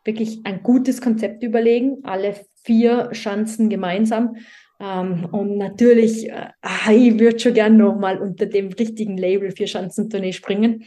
wirklich 0.05 0.41
ein 0.45 0.63
gutes 0.63 1.01
Konzept 1.01 1.43
überlegen, 1.43 1.99
alle 2.03 2.35
vier 2.63 3.11
Schanzen 3.13 3.69
gemeinsam. 3.69 4.37
Ähm, 4.81 5.27
und 5.31 5.59
natürlich, 5.59 6.31
äh, 6.31 6.51
ich 6.91 7.19
würde 7.19 7.39
schon 7.39 7.55
gern 7.55 7.77
nochmal 7.77 8.19
unter 8.19 8.47
dem 8.47 8.69
richtigen 8.69 9.17
Label 9.17 9.51
vier 9.51 9.67
Schanzentournee 9.67 10.33
springen. 10.33 10.85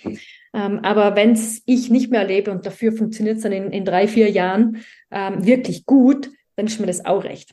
Ähm, 0.54 0.80
aber 0.80 1.16
wenn 1.16 1.34
es 1.34 1.62
ich 1.66 1.90
nicht 1.90 2.12
mehr 2.12 2.22
erlebe 2.22 2.52
und 2.52 2.66
dafür 2.66 2.92
funktioniert 2.92 3.38
es 3.38 3.44
dann 3.44 3.52
in, 3.52 3.72
in 3.72 3.86
drei, 3.86 4.08
vier 4.08 4.30
Jahren 4.30 4.84
ähm, 5.12 5.46
wirklich 5.46 5.86
gut, 5.86 6.32
dann 6.56 6.66
ist 6.66 6.80
mir 6.80 6.88
das 6.88 7.06
auch 7.06 7.24
recht. 7.24 7.52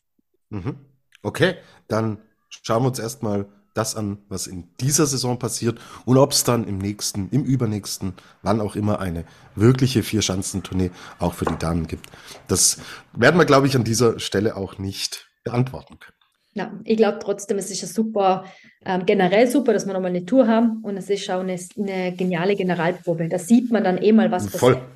Mhm. 0.49 0.77
Okay, 1.23 1.55
dann 1.89 2.19
schauen 2.49 2.83
wir 2.83 2.89
uns 2.89 2.99
erstmal 2.99 3.47
das 3.75 3.97
an, 3.97 4.19
was 4.29 4.47
in 4.47 4.69
dieser 4.81 5.07
Saison 5.07 5.39
passiert 5.39 5.79
und 6.05 6.17
ob 6.17 6.33
es 6.33 6.45
dann 6.45 6.67
im 6.67 6.79
nächsten, 6.79 7.29
im 7.31 7.45
übernächsten, 7.45 8.15
wann 8.43 8.61
auch 8.61 8.77
immer 8.77 9.01
eine 9.01 9.25
wirkliche 9.55 10.03
Vierschanzentournee 10.03 10.91
auch 11.19 11.35
für 11.35 11.45
die 11.45 11.59
Damen 11.59 11.87
gibt. 11.87 12.07
Das 12.49 12.79
werden 13.13 13.39
wir, 13.39 13.45
glaube 13.45 13.67
ich, 13.67 13.77
an 13.77 13.85
dieser 13.85 14.19
Stelle 14.19 14.57
auch 14.57 14.79
nicht 14.79 15.29
beantworten 15.45 15.99
können. 15.99 16.17
Ja, 16.53 16.73
ich 16.85 16.97
glaube 16.97 17.21
trotzdem, 17.23 17.59
es 17.59 17.71
ist 17.71 17.81
ja 17.81 17.87
super, 17.87 18.45
ähm, 18.85 19.07
generell 19.07 19.47
super, 19.47 19.73
dass 19.73 19.87
wir 19.87 19.93
nochmal 19.93 20.11
eine 20.11 20.27
Tour 20.27 20.49
haben 20.49 20.83
und 20.83 20.97
es 20.97 21.09
ist 21.09 21.31
auch 21.31 21.41
eine, 21.41 21.57
eine 21.79 22.13
geniale 22.17 22.57
Generalprobe. 22.57 23.29
Da 23.29 23.39
sieht 23.39 23.71
man 23.71 23.85
dann 23.85 23.99
eh 23.99 24.11
mal, 24.11 24.33
was 24.33 24.49
Voll. 24.49 24.75
passiert. 24.75 24.91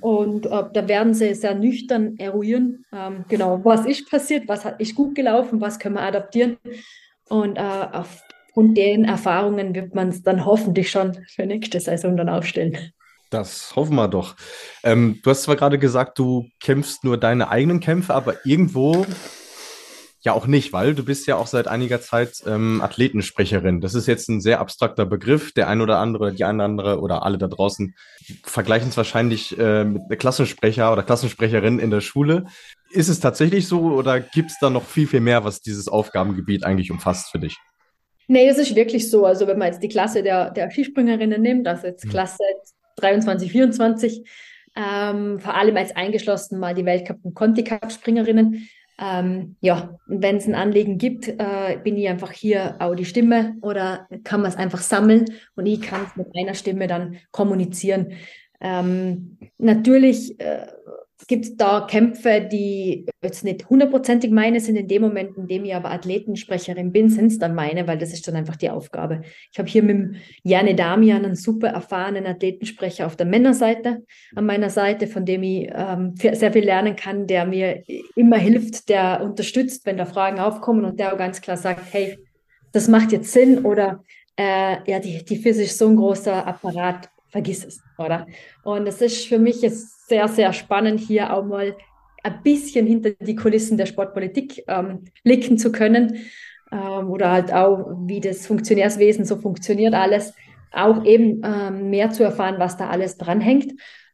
Und 0.00 0.46
äh, 0.46 0.64
da 0.72 0.88
werden 0.88 1.14
sie 1.14 1.34
sehr 1.34 1.54
nüchtern 1.54 2.18
eruieren, 2.18 2.84
ähm, 2.92 3.24
genau, 3.28 3.64
was 3.64 3.86
ist 3.86 4.10
passiert, 4.10 4.46
was 4.46 4.64
hat, 4.64 4.80
ist 4.80 4.94
gut 4.94 5.14
gelaufen, 5.14 5.60
was 5.60 5.78
können 5.78 5.94
wir 5.94 6.02
adaptieren. 6.02 6.58
Und 7.28 7.56
äh, 7.56 7.86
aufgrund 7.92 8.76
den 8.76 9.04
Erfahrungen 9.04 9.74
wird 9.74 9.94
man 9.94 10.08
es 10.08 10.22
dann 10.22 10.44
hoffentlich 10.44 10.90
schon 10.90 11.16
für 11.34 11.46
nächste 11.46 11.80
Saison 11.80 12.16
dann 12.16 12.28
aufstellen. 12.28 12.92
Das 13.30 13.76
hoffen 13.76 13.96
wir 13.96 14.08
doch. 14.08 14.36
Ähm, 14.82 15.20
du 15.22 15.30
hast 15.30 15.42
zwar 15.42 15.56
gerade 15.56 15.78
gesagt, 15.78 16.18
du 16.18 16.46
kämpfst 16.60 17.04
nur 17.04 17.18
deine 17.18 17.50
eigenen 17.50 17.80
Kämpfe, 17.80 18.14
aber 18.14 18.46
irgendwo 18.46 19.04
ja 20.22 20.32
auch 20.32 20.46
nicht, 20.46 20.72
weil 20.72 20.94
du 20.94 21.04
bist 21.04 21.26
ja 21.26 21.36
auch 21.36 21.46
seit 21.46 21.68
einiger 21.68 22.00
Zeit 22.00 22.42
ähm, 22.46 22.80
Athletensprecherin. 22.82 23.80
Das 23.80 23.94
ist 23.94 24.06
jetzt 24.06 24.28
ein 24.28 24.40
sehr 24.40 24.60
abstrakter 24.60 25.06
Begriff. 25.06 25.52
Der 25.52 25.68
ein 25.68 25.80
oder 25.80 25.98
andere, 25.98 26.34
die 26.34 26.44
eine 26.44 26.56
oder 26.56 26.64
andere 26.64 27.00
oder 27.00 27.22
alle 27.24 27.38
da 27.38 27.48
draußen 27.48 27.94
vergleichen 28.44 28.88
es 28.88 28.96
wahrscheinlich 28.96 29.58
äh, 29.58 29.84
mit 29.84 30.18
Klassensprecher 30.18 30.92
oder 30.92 31.02
Klassensprecherin 31.02 31.78
in 31.78 31.90
der 31.90 32.00
Schule. 32.00 32.46
Ist 32.90 33.08
es 33.08 33.20
tatsächlich 33.20 33.68
so 33.68 33.80
oder 33.80 34.20
gibt 34.20 34.50
es 34.50 34.56
da 34.60 34.70
noch 34.70 34.84
viel, 34.84 35.06
viel 35.06 35.20
mehr, 35.20 35.44
was 35.44 35.60
dieses 35.60 35.88
Aufgabengebiet 35.88 36.64
eigentlich 36.64 36.90
umfasst 36.90 37.30
für 37.30 37.38
dich? 37.38 37.56
Nee, 38.28 38.46
das 38.46 38.58
ist 38.58 38.74
wirklich 38.74 39.10
so. 39.10 39.24
Also 39.24 39.46
wenn 39.46 39.58
man 39.58 39.68
jetzt 39.68 39.82
die 39.82 39.88
Klasse 39.88 40.22
der, 40.22 40.50
der 40.50 40.70
Skispringerinnen 40.70 41.40
nimmt, 41.40 41.66
also 41.66 41.86
jetzt 41.86 42.04
mhm. 42.04 42.10
Klasse 42.10 42.42
23, 42.96 43.50
24, 43.50 44.24
ähm, 44.76 45.40
vor 45.40 45.54
allem 45.54 45.76
als 45.76 45.96
eingeschlossen 45.96 46.58
mal 46.58 46.74
die 46.74 46.84
Weltcup- 46.84 47.24
und 47.24 47.34
Conti-Cup-Springerinnen, 47.34 48.68
ähm, 49.00 49.56
ja, 49.60 49.96
wenn 50.06 50.36
es 50.36 50.46
ein 50.46 50.54
Anliegen 50.54 50.98
gibt, 50.98 51.28
äh, 51.28 51.78
bin 51.82 51.96
ich 51.96 52.08
einfach 52.08 52.32
hier 52.32 52.76
auch 52.80 52.94
die 52.94 53.04
Stimme 53.04 53.56
oder 53.62 54.08
kann 54.24 54.42
man 54.42 54.50
es 54.50 54.56
einfach 54.56 54.80
sammeln 54.80 55.26
und 55.54 55.66
ich 55.66 55.80
kann 55.80 56.04
es 56.04 56.16
mit 56.16 56.26
einer 56.36 56.54
Stimme 56.54 56.86
dann 56.88 57.18
kommunizieren. 57.30 58.12
Ähm, 58.60 59.38
natürlich 59.58 60.40
äh, 60.40 60.66
gibt 61.26 61.44
es 61.44 61.56
da 61.56 61.86
Kämpfe, 61.88 62.46
die 62.50 63.06
jetzt 63.22 63.42
nicht 63.44 63.68
hundertprozentig 63.68 64.30
meine 64.30 64.60
sind. 64.60 64.76
In 64.76 64.88
dem 64.88 65.02
Moment, 65.02 65.36
in 65.36 65.48
dem 65.48 65.64
ich 65.64 65.74
aber 65.74 65.90
Athletensprecherin 65.90 66.92
bin, 66.92 67.08
sind 67.08 67.26
es 67.26 67.38
dann 67.38 67.54
meine, 67.54 67.86
weil 67.86 67.98
das 67.98 68.12
ist 68.12 68.28
dann 68.28 68.36
einfach 68.36 68.56
die 68.56 68.70
Aufgabe. 68.70 69.22
Ich 69.52 69.58
habe 69.58 69.68
hier 69.68 69.82
mit 69.82 70.16
Jane 70.44 70.74
Damian 70.74 71.24
einen 71.24 71.34
super 71.34 71.68
erfahrenen 71.68 72.26
Athletensprecher 72.26 73.06
auf 73.06 73.16
der 73.16 73.26
Männerseite 73.26 74.04
an 74.36 74.46
meiner 74.46 74.70
Seite, 74.70 75.06
von 75.06 75.24
dem 75.24 75.42
ich 75.42 75.68
ähm, 75.74 76.14
sehr 76.16 76.52
viel 76.52 76.64
lernen 76.64 76.94
kann, 76.94 77.26
der 77.26 77.46
mir 77.46 77.82
immer 78.14 78.38
hilft, 78.38 78.88
der 78.88 79.22
unterstützt, 79.22 79.86
wenn 79.86 79.96
da 79.96 80.06
Fragen 80.06 80.38
aufkommen 80.38 80.84
und 80.84 81.00
der 81.00 81.12
auch 81.12 81.18
ganz 81.18 81.40
klar 81.40 81.56
sagt, 81.56 81.92
hey, 81.92 82.18
das 82.72 82.86
macht 82.86 83.12
jetzt 83.12 83.32
Sinn 83.32 83.64
oder 83.64 84.04
äh, 84.36 84.76
ja, 84.90 85.00
die, 85.00 85.24
die 85.24 85.36
FIS 85.36 85.58
ist 85.58 85.78
so 85.78 85.88
ein 85.88 85.96
großer 85.96 86.46
Apparat, 86.46 87.10
vergiss 87.28 87.64
es, 87.64 87.82
oder? 87.98 88.26
Und 88.62 88.86
es 88.86 89.00
ist 89.00 89.26
für 89.26 89.38
mich 89.38 89.62
jetzt 89.62 90.08
sehr, 90.08 90.28
sehr 90.28 90.52
spannend, 90.52 91.00
hier 91.00 91.32
auch 91.32 91.44
mal 91.44 91.76
ein 92.22 92.42
bisschen 92.42 92.86
hinter 92.86 93.10
die 93.20 93.36
Kulissen 93.36 93.76
der 93.76 93.86
Sportpolitik 93.86 94.64
ähm, 94.66 95.04
blicken 95.22 95.58
zu 95.58 95.70
können 95.70 96.16
ähm, 96.72 97.10
oder 97.10 97.30
halt 97.30 97.52
auch, 97.52 97.96
wie 98.06 98.20
das 98.20 98.46
Funktionärswesen 98.46 99.24
so 99.24 99.36
funktioniert 99.36 99.94
alles, 99.94 100.34
auch 100.72 101.04
eben 101.04 101.40
ähm, 101.44 101.90
mehr 101.90 102.10
zu 102.10 102.24
erfahren, 102.24 102.56
was 102.58 102.76
da 102.76 102.88
alles 102.88 103.16
dranhängt. 103.16 103.72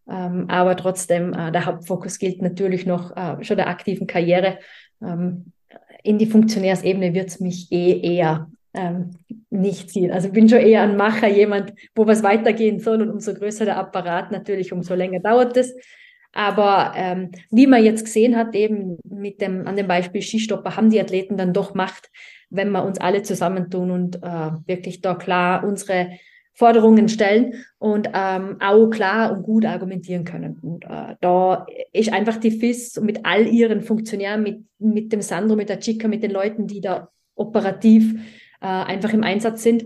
Ähm, 0.09 0.47
aber 0.49 0.77
trotzdem, 0.77 1.33
äh, 1.33 1.51
der 1.51 1.67
Hauptfokus 1.67 2.19
gilt 2.19 2.43
natürlich 2.43 2.87
noch 2.87 3.17
äh, 3.17 3.43
schon 3.43 3.57
der 3.57 3.69
aktiven 3.69 4.07
Karriere. 4.07 4.59
Ähm, 5.03 5.53
in 6.03 6.19
die 6.19 6.27
Funktionärsebene 6.27 7.15
wird 7.15 7.29
es 7.29 7.41
mich 7.41 7.73
eh 7.73 7.99
eher 8.01 8.51
ähm, 8.75 9.11
nicht 9.51 9.91
ziehen. 9.91 10.11
Also 10.11 10.31
bin 10.31 10.49
schon 10.49 10.59
eher 10.59 10.83
ein 10.83 10.97
Macher, 10.97 11.29
jemand, 11.29 11.73
wo 11.95 12.07
was 12.07 12.23
weitergehen 12.23 12.81
soll 12.81 13.03
und 13.03 13.11
umso 13.11 13.35
größer 13.35 13.65
der 13.65 13.79
Apparat 13.79 14.33
natürlich, 14.33 14.73
umso 14.73 14.95
länger 14.95 15.21
dauert 15.21 15.57
es. 15.57 15.75
Aber 16.33 16.93
ähm, 16.97 17.31
wie 17.51 17.69
man 17.69 17.85
jetzt 17.85 18.05
gesehen 18.05 18.37
hat, 18.37 18.55
eben 18.57 18.99
mit 19.05 19.41
dem, 19.41 19.67
an 19.69 19.77
dem 19.77 19.87
Beispiel 19.87 20.21
Skistopper, 20.21 20.77
haben 20.77 20.91
die 20.91 21.01
Athleten 21.01 21.37
dann 21.37 21.53
doch 21.53 21.75
Macht, 21.75 22.11
wenn 22.51 22.73
wir 22.73 22.85
uns 22.85 23.01
alle 23.01 23.23
zusammentun 23.23 23.91
und 23.93 24.17
äh, 24.17 24.51
wirklich 24.67 25.01
da 25.01 25.15
klar 25.15 25.65
unsere 25.65 26.11
Forderungen 26.53 27.09
stellen 27.09 27.65
und 27.79 28.11
ähm, 28.15 28.57
auch 28.61 28.89
klar 28.89 29.33
und 29.33 29.43
gut 29.43 29.65
argumentieren 29.65 30.25
können. 30.25 30.59
Und 30.61 30.85
äh, 30.85 31.17
da 31.21 31.67
ist 31.93 32.13
einfach 32.13 32.37
die 32.37 32.53
FIS 32.53 33.01
mit 33.01 33.25
all 33.25 33.47
ihren 33.47 33.81
Funktionären, 33.81 34.43
mit, 34.43 34.65
mit 34.79 35.13
dem 35.13 35.21
Sandro, 35.21 35.57
mit 35.57 35.69
der 35.69 35.81
Chica, 35.81 36.07
mit 36.07 36.23
den 36.23 36.31
Leuten, 36.31 36.67
die 36.67 36.81
da 36.81 37.11
operativ 37.35 38.15
äh, 38.65 38.67
einfach 38.67 39.13
im 39.13 39.23
Einsatz 39.23 39.63
sind, 39.63 39.85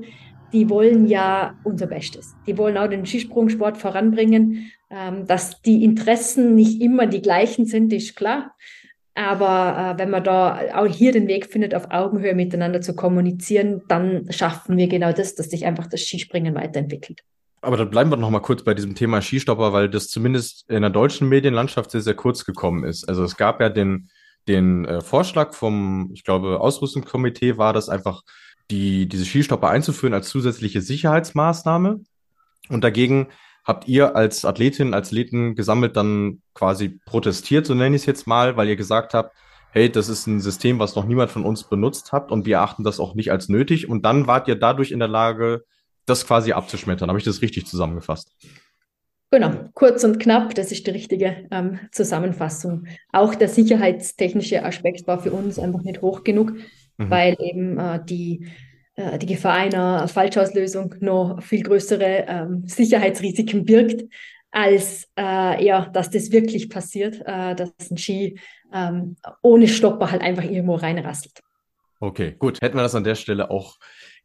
die 0.52 0.70
wollen 0.70 1.06
ja 1.06 1.54
unser 1.64 1.86
Bestes. 1.86 2.34
Die 2.46 2.56
wollen 2.56 2.78
auch 2.78 2.88
den 2.88 3.04
Skisprungsport 3.04 3.76
voranbringen. 3.76 4.70
Ähm, 4.90 5.26
dass 5.26 5.60
die 5.60 5.84
Interessen 5.84 6.54
nicht 6.54 6.80
immer 6.80 7.06
die 7.06 7.20
gleichen 7.20 7.66
sind, 7.66 7.92
ist 7.92 8.16
klar. 8.16 8.54
Aber 9.14 9.96
äh, 9.96 9.98
wenn 9.98 10.10
man 10.10 10.24
da 10.24 10.60
auch 10.74 10.86
hier 10.86 11.12
den 11.12 11.28
Weg 11.28 11.46
findet, 11.46 11.74
auf 11.74 11.90
Augenhöhe 11.90 12.34
miteinander 12.34 12.80
zu 12.80 12.94
kommunizieren, 12.94 13.82
dann 13.88 14.30
schaffen 14.30 14.76
wir 14.78 14.88
genau 14.88 15.12
das, 15.12 15.34
dass 15.34 15.50
sich 15.50 15.66
einfach 15.66 15.88
das 15.88 16.02
Skispringen 16.02 16.54
weiterentwickelt. 16.54 17.20
Aber 17.60 17.76
dann 17.76 17.90
bleiben 17.90 18.10
wir 18.10 18.16
noch 18.16 18.30
mal 18.30 18.40
kurz 18.40 18.62
bei 18.62 18.72
diesem 18.72 18.94
Thema 18.94 19.20
Skistopper, 19.20 19.72
weil 19.72 19.90
das 19.90 20.08
zumindest 20.08 20.70
in 20.70 20.80
der 20.82 20.90
deutschen 20.90 21.28
Medienlandschaft 21.28 21.90
sehr, 21.90 22.00
sehr 22.00 22.14
kurz 22.14 22.44
gekommen 22.44 22.84
ist. 22.84 23.08
Also 23.08 23.24
es 23.24 23.36
gab 23.36 23.60
ja 23.60 23.68
den, 23.68 24.08
den 24.46 24.84
äh, 24.86 25.00
Vorschlag 25.02 25.52
vom, 25.52 26.10
ich 26.14 26.24
glaube, 26.24 26.60
Ausrüstungskomitee 26.60 27.58
war 27.58 27.72
das 27.72 27.88
einfach 27.88 28.22
die, 28.70 29.08
diese 29.08 29.24
Skistopper 29.24 29.68
einzuführen 29.68 30.14
als 30.14 30.28
zusätzliche 30.28 30.80
Sicherheitsmaßnahme. 30.80 32.00
Und 32.68 32.84
dagegen 32.84 33.28
habt 33.64 33.88
ihr 33.88 34.16
als 34.16 34.44
Athletin, 34.44 34.94
als 34.94 35.08
Athleten 35.08 35.54
gesammelt 35.54 35.96
dann 35.96 36.42
quasi 36.54 37.00
protestiert, 37.04 37.66
so 37.66 37.74
nenne 37.74 37.96
ich 37.96 38.02
es 38.02 38.06
jetzt 38.06 38.26
mal, 38.26 38.56
weil 38.56 38.68
ihr 38.68 38.76
gesagt 38.76 39.14
habt, 39.14 39.34
hey, 39.70 39.90
das 39.90 40.08
ist 40.08 40.26
ein 40.26 40.40
System, 40.40 40.78
was 40.78 40.94
noch 40.94 41.04
niemand 41.04 41.30
von 41.30 41.44
uns 41.44 41.64
benutzt 41.64 42.12
hat 42.12 42.32
und 42.32 42.46
wir 42.46 42.60
achten 42.60 42.84
das 42.84 43.00
auch 43.00 43.14
nicht 43.14 43.30
als 43.30 43.48
nötig. 43.48 43.88
Und 43.88 44.04
dann 44.04 44.26
wart 44.26 44.48
ihr 44.48 44.56
dadurch 44.56 44.90
in 44.90 44.98
der 44.98 45.08
Lage, 45.08 45.64
das 46.06 46.26
quasi 46.26 46.52
abzuschmettern. 46.52 47.08
Habe 47.08 47.18
ich 47.18 47.24
das 47.24 47.42
richtig 47.42 47.66
zusammengefasst? 47.66 48.32
Genau, 49.30 49.68
kurz 49.74 50.04
und 50.04 50.18
knapp, 50.18 50.54
das 50.54 50.72
ist 50.72 50.86
die 50.86 50.90
richtige 50.90 51.46
ähm, 51.50 51.78
Zusammenfassung. 51.92 52.86
Auch 53.12 53.34
der 53.34 53.48
sicherheitstechnische 53.48 54.64
Aspekt 54.64 55.06
war 55.06 55.20
für 55.20 55.32
uns 55.32 55.58
einfach 55.58 55.82
nicht 55.82 56.00
hoch 56.00 56.24
genug 56.24 56.54
mhm. 56.98 57.10
weil 57.10 57.36
eben 57.40 57.78
äh, 57.78 58.04
die, 58.04 58.46
äh, 58.96 59.18
die 59.18 59.26
Gefahr 59.26 59.54
einer 59.54 60.08
Falschauslösung 60.08 60.94
noch 61.00 61.42
viel 61.42 61.62
größere 61.62 62.26
ähm, 62.28 62.64
Sicherheitsrisiken 62.66 63.64
birgt, 63.64 64.04
als 64.50 65.08
äh, 65.18 65.64
ja, 65.64 65.86
dass 65.86 66.10
das 66.10 66.32
wirklich 66.32 66.68
passiert, 66.68 67.20
äh, 67.24 67.54
dass 67.54 67.72
ein 67.90 67.96
Ski 67.96 68.38
ähm, 68.72 69.16
ohne 69.42 69.68
Stopper 69.68 70.10
halt 70.10 70.22
einfach 70.22 70.44
irgendwo 70.44 70.74
reinrasselt. 70.74 71.40
Okay, 72.00 72.34
gut. 72.38 72.60
Hätten 72.60 72.76
wir 72.76 72.82
das 72.82 72.94
an 72.94 73.04
der 73.04 73.14
Stelle 73.14 73.50
auch 73.50 73.76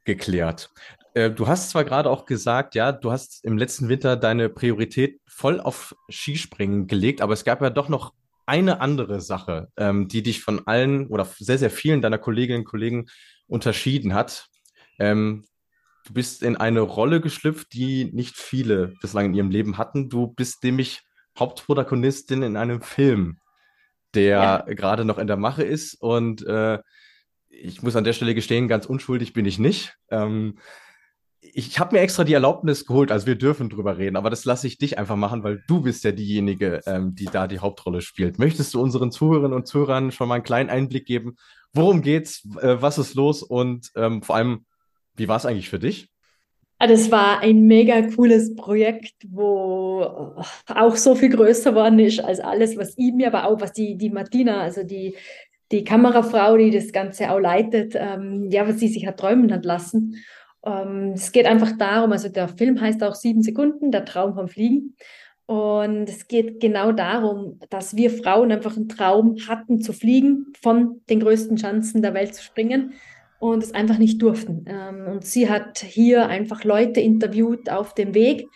geklärt. 0.03 0.69
Äh, 1.13 1.31
du 1.31 1.47
hast 1.47 1.69
zwar 1.69 1.83
gerade 1.83 2.09
auch 2.09 2.25
gesagt, 2.25 2.75
ja, 2.75 2.91
du 2.91 3.11
hast 3.11 3.43
im 3.43 3.57
letzten 3.57 3.89
Winter 3.89 4.15
deine 4.15 4.49
Priorität 4.49 5.19
voll 5.27 5.59
auf 5.59 5.95
Skispringen 6.09 6.87
gelegt, 6.87 7.21
aber 7.21 7.33
es 7.33 7.43
gab 7.43 7.61
ja 7.61 7.69
doch 7.69 7.89
noch 7.89 8.13
eine 8.45 8.81
andere 8.81 9.21
Sache, 9.21 9.69
ähm, 9.77 10.07
die 10.07 10.23
dich 10.23 10.41
von 10.41 10.67
allen 10.67 11.07
oder 11.07 11.25
sehr, 11.25 11.57
sehr 11.57 11.69
vielen 11.69 12.01
deiner 12.01 12.17
Kolleginnen 12.17 12.59
und 12.59 12.65
Kollegen 12.65 13.05
unterschieden 13.47 14.13
hat. 14.13 14.47
Ähm, 14.99 15.45
du 16.05 16.13
bist 16.13 16.43
in 16.43 16.57
eine 16.57 16.81
Rolle 16.81 17.21
geschlüpft, 17.21 17.73
die 17.73 18.05
nicht 18.05 18.37
viele 18.37 18.93
bislang 19.01 19.27
in 19.27 19.33
ihrem 19.33 19.51
Leben 19.51 19.77
hatten. 19.77 20.09
Du 20.09 20.27
bist 20.27 20.63
nämlich 20.63 21.01
Hauptprotagonistin 21.37 22.43
in 22.43 22.57
einem 22.57 22.81
Film, 22.81 23.39
der 24.13 24.65
ja. 24.67 24.73
gerade 24.73 25.05
noch 25.05 25.17
in 25.17 25.27
der 25.27 25.37
Mache 25.37 25.63
ist. 25.63 25.95
Und 25.95 26.45
äh, 26.45 26.79
ich 27.49 27.81
muss 27.81 27.95
an 27.95 28.03
der 28.03 28.13
Stelle 28.13 28.35
gestehen, 28.35 28.67
ganz 28.67 28.85
unschuldig 28.85 29.33
bin 29.33 29.45
ich 29.45 29.59
nicht. 29.59 29.95
Ähm, 30.09 30.57
ich 31.55 31.79
habe 31.79 31.95
mir 31.95 32.01
extra 32.01 32.23
die 32.23 32.33
Erlaubnis 32.33 32.85
geholt, 32.85 33.11
also 33.11 33.27
wir 33.27 33.35
dürfen 33.35 33.69
drüber 33.69 33.97
reden, 33.97 34.15
aber 34.15 34.29
das 34.29 34.43
lasse 34.45 34.67
ich 34.67 34.77
dich 34.77 34.97
einfach 34.97 35.15
machen, 35.15 35.43
weil 35.43 35.63
du 35.67 35.81
bist 35.81 36.03
ja 36.03 36.11
diejenige, 36.11 36.81
ähm, 36.85 37.13
die 37.15 37.25
da 37.25 37.47
die 37.47 37.59
Hauptrolle 37.59 38.01
spielt. 38.01 38.39
Möchtest 38.39 38.73
du 38.73 38.81
unseren 38.81 39.11
Zuhörerinnen 39.11 39.53
und 39.53 39.67
Zuhörern 39.67 40.11
schon 40.11 40.27
mal 40.27 40.35
einen 40.35 40.43
kleinen 40.43 40.69
Einblick 40.69 41.05
geben? 41.05 41.35
Worum 41.71 42.01
geht's? 42.01 42.47
Äh, 42.61 42.77
was 42.81 42.97
ist 42.97 43.13
los? 43.13 43.43
Und 43.43 43.91
ähm, 43.95 44.23
vor 44.23 44.35
allem, 44.35 44.65
wie 45.15 45.27
war 45.27 45.37
es 45.37 45.45
eigentlich 45.45 45.69
für 45.69 45.79
dich? 45.79 46.09
Ah, 46.79 46.87
das 46.87 47.11
war 47.11 47.39
ein 47.39 47.65
mega 47.65 48.01
cooles 48.01 48.55
Projekt, 48.55 49.13
wo 49.29 50.35
auch 50.67 50.95
so 50.95 51.15
viel 51.15 51.29
größer 51.29 51.71
geworden 51.71 51.99
ist 51.99 52.19
als 52.19 52.39
alles, 52.39 52.75
was 52.77 52.95
ich 52.97 53.13
mir, 53.13 53.27
aber 53.27 53.47
auch 53.47 53.61
was 53.61 53.73
die, 53.73 53.95
die 53.95 54.09
Martina, 54.09 54.59
also 54.61 54.83
die, 54.83 55.15
die 55.71 55.83
Kamerafrau, 55.83 56.57
die 56.57 56.71
das 56.71 56.91
Ganze 56.91 57.31
auch 57.31 57.39
leitet, 57.39 57.93
ähm, 57.95 58.49
ja, 58.49 58.67
was 58.67 58.79
sie 58.79 58.87
sich 58.87 59.05
hat 59.05 59.17
träumen 59.17 59.53
hat 59.53 59.65
lassen. 59.65 60.15
Ähm, 60.65 61.13
es 61.13 61.31
geht 61.31 61.45
einfach 61.45 61.77
darum, 61.77 62.11
also 62.11 62.29
der 62.29 62.47
Film 62.47 62.79
heißt 62.79 63.03
auch 63.03 63.15
Sieben 63.15 63.41
Sekunden, 63.41 63.91
der 63.91 64.05
Traum 64.05 64.33
vom 64.35 64.47
Fliegen. 64.47 64.95
Und 65.45 66.07
es 66.07 66.27
geht 66.27 66.61
genau 66.61 66.93
darum, 66.93 67.59
dass 67.69 67.97
wir 67.97 68.09
Frauen 68.09 68.51
einfach 68.51 68.77
einen 68.77 68.87
Traum 68.87 69.35
hatten 69.47 69.81
zu 69.81 69.91
fliegen, 69.91 70.53
von 70.61 71.01
den 71.09 71.19
größten 71.19 71.57
Chancen 71.57 72.01
der 72.01 72.13
Welt 72.13 72.33
zu 72.33 72.41
springen 72.41 72.93
und 73.39 73.61
es 73.61 73.73
einfach 73.73 73.97
nicht 73.97 74.21
durften. 74.21 74.65
Ähm, 74.67 75.07
und 75.11 75.25
sie 75.25 75.49
hat 75.49 75.79
hier 75.79 76.27
einfach 76.27 76.63
Leute 76.63 77.01
interviewt 77.01 77.69
auf 77.69 77.93
dem 77.93 78.13
Weg, 78.13 78.47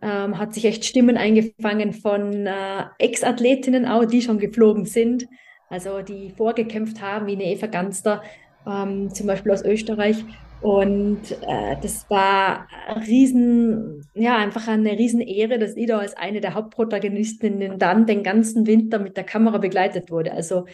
ähm, 0.00 0.38
hat 0.38 0.54
sich 0.54 0.64
echt 0.64 0.84
Stimmen 0.84 1.16
eingefangen 1.16 1.92
von 1.92 2.46
äh, 2.46 2.84
Ex-Athletinnen 3.00 3.84
auch, 3.84 4.04
die 4.04 4.22
schon 4.22 4.38
geflogen 4.38 4.84
sind, 4.84 5.26
also 5.68 6.02
die 6.02 6.30
vorgekämpft 6.30 7.02
haben, 7.02 7.26
wie 7.26 7.32
eine 7.32 7.44
Eva 7.44 7.66
Ganster, 7.66 8.22
zum 8.64 9.26
Beispiel 9.26 9.52
aus 9.52 9.64
Österreich. 9.64 10.22
Und 10.60 11.20
äh, 11.42 11.76
das 11.80 12.10
war 12.10 12.66
riesen, 13.06 14.04
ja, 14.14 14.36
einfach 14.36 14.66
eine 14.66 14.92
riesen 14.92 15.20
Ehre, 15.20 15.58
dass 15.58 15.76
ich 15.76 15.86
da 15.86 15.98
als 15.98 16.16
eine 16.16 16.40
der 16.40 16.54
Hauptprotagonistinnen 16.54 17.78
dann 17.78 18.06
den 18.06 18.24
ganzen 18.24 18.66
Winter 18.66 18.98
mit 18.98 19.16
der 19.16 19.24
Kamera 19.24 19.58
begleitet 19.58 20.10
wurde. 20.10 20.32
Also 20.32 20.66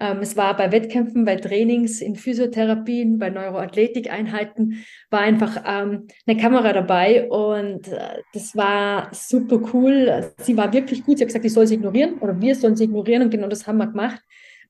ähm, 0.00 0.18
es 0.20 0.36
war 0.36 0.56
bei 0.56 0.72
Wettkämpfen, 0.72 1.24
bei 1.24 1.36
Trainings, 1.36 2.00
in 2.00 2.16
Physiotherapien, 2.16 3.18
bei 3.18 3.30
Neuroathletikeinheiten, 3.30 4.84
war 5.10 5.20
einfach 5.20 5.62
ähm, 5.64 6.08
eine 6.26 6.36
Kamera 6.36 6.72
dabei 6.72 7.28
und 7.28 7.88
äh, 7.88 8.22
das 8.32 8.56
war 8.56 9.08
super 9.12 9.60
cool. 9.72 10.32
Sie 10.38 10.56
war 10.56 10.72
wirklich 10.72 11.04
gut. 11.04 11.18
Sie 11.18 11.24
hat 11.24 11.28
gesagt, 11.28 11.44
ich 11.44 11.52
soll 11.52 11.66
sie 11.66 11.74
ignorieren 11.74 12.18
oder 12.18 12.40
wir 12.40 12.54
sollen 12.56 12.74
sie 12.74 12.84
ignorieren 12.84 13.22
und 13.22 13.30
genau 13.30 13.48
das 13.48 13.66
haben 13.66 13.78
wir 13.78 13.86
gemacht. 13.86 14.20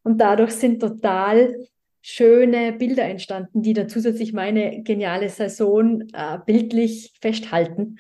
Und 0.03 0.21
dadurch 0.21 0.53
sind 0.53 0.81
total 0.81 1.55
schöne 2.01 2.73
Bilder 2.73 3.05
entstanden, 3.05 3.63
die 3.63 3.73
dann 3.73 3.89
zusätzlich 3.89 4.33
meine 4.33 4.83
geniale 4.83 5.29
Saison 5.29 6.03
äh, 6.13 6.39
bildlich 6.47 7.13
festhalten. 7.21 7.99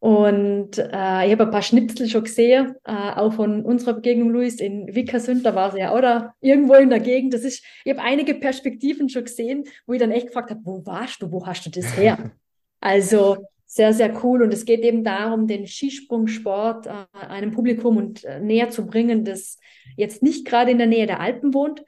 Und 0.00 0.78
äh, 0.78 1.26
ich 1.26 1.32
habe 1.32 1.44
ein 1.44 1.50
paar 1.50 1.62
Schnipsel 1.62 2.08
schon 2.08 2.22
gesehen, 2.22 2.76
äh, 2.84 2.92
auch 2.92 3.32
von 3.32 3.64
unserer 3.64 3.94
Begegnung, 3.94 4.30
Luis, 4.30 4.60
in 4.60 4.94
Wickersund, 4.94 5.44
da 5.44 5.56
war 5.56 5.72
sie 5.72 5.80
ja 5.80 5.96
oder 5.96 6.34
irgendwo 6.40 6.74
in 6.74 6.90
der 6.90 7.00
Gegend. 7.00 7.34
Das 7.34 7.42
ist, 7.42 7.64
ich 7.84 7.92
habe 7.92 8.02
einige 8.02 8.34
Perspektiven 8.34 9.08
schon 9.08 9.24
gesehen, 9.24 9.64
wo 9.86 9.94
ich 9.94 10.00
dann 10.00 10.12
echt 10.12 10.28
gefragt 10.28 10.50
habe, 10.50 10.60
wo 10.62 10.86
warst 10.86 11.20
du, 11.20 11.32
wo 11.32 11.44
hast 11.44 11.66
du 11.66 11.70
das 11.70 11.96
her? 11.96 12.30
also 12.80 13.38
sehr, 13.66 13.92
sehr 13.92 14.24
cool. 14.24 14.42
Und 14.42 14.54
es 14.54 14.64
geht 14.64 14.82
eben 14.82 15.02
darum, 15.02 15.48
den 15.48 15.66
Skisprungsport 15.66 16.86
äh, 16.86 17.26
einem 17.26 17.50
Publikum 17.50 17.96
und 17.96 18.24
äh, 18.24 18.38
näher 18.38 18.70
zu 18.70 18.86
bringen, 18.86 19.24
das 19.24 19.58
jetzt 19.96 20.22
nicht 20.22 20.46
gerade 20.46 20.70
in 20.70 20.78
der 20.78 20.86
Nähe 20.86 21.06
der 21.08 21.18
Alpen 21.18 21.52
wohnt, 21.52 21.84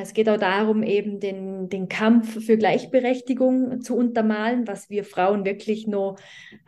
es 0.00 0.12
geht 0.12 0.28
auch 0.28 0.38
darum, 0.38 0.82
eben 0.82 1.20
den, 1.20 1.68
den 1.68 1.88
Kampf 1.88 2.44
für 2.44 2.56
Gleichberechtigung 2.56 3.80
zu 3.80 3.96
untermalen, 3.96 4.66
was 4.66 4.90
wir 4.90 5.04
Frauen 5.04 5.44
wirklich 5.44 5.86
noch 5.86 6.16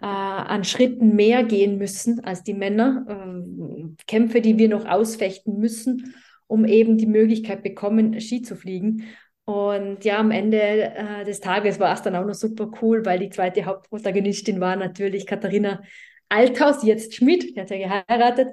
äh, 0.02 0.06
an 0.06 0.64
Schritten 0.64 1.14
mehr 1.14 1.44
gehen 1.44 1.78
müssen 1.78 2.24
als 2.24 2.42
die 2.42 2.54
Männer. 2.54 3.06
Ähm, 3.08 3.96
Kämpfe, 4.06 4.40
die 4.40 4.58
wir 4.58 4.68
noch 4.68 4.86
ausfechten 4.86 5.58
müssen, 5.58 6.14
um 6.46 6.64
eben 6.64 6.98
die 6.98 7.06
Möglichkeit 7.06 7.62
bekommen, 7.62 8.20
Ski 8.20 8.42
zu 8.42 8.56
fliegen. 8.56 9.04
Und 9.44 10.04
ja, 10.04 10.18
am 10.18 10.30
Ende 10.30 10.60
äh, 10.60 11.24
des 11.24 11.40
Tages 11.40 11.78
war 11.78 11.94
es 11.94 12.02
dann 12.02 12.16
auch 12.16 12.24
noch 12.24 12.34
super 12.34 12.70
cool, 12.82 13.06
weil 13.06 13.20
die 13.20 13.30
zweite 13.30 13.64
Hauptprotagonistin 13.64 14.60
war 14.60 14.74
natürlich 14.76 15.26
Katharina 15.26 15.82
Althaus, 16.28 16.82
jetzt 16.82 17.14
Schmidt, 17.14 17.54
die 17.54 17.60
hat 17.60 17.70
ja 17.70 17.78
geheiratet 17.78 18.48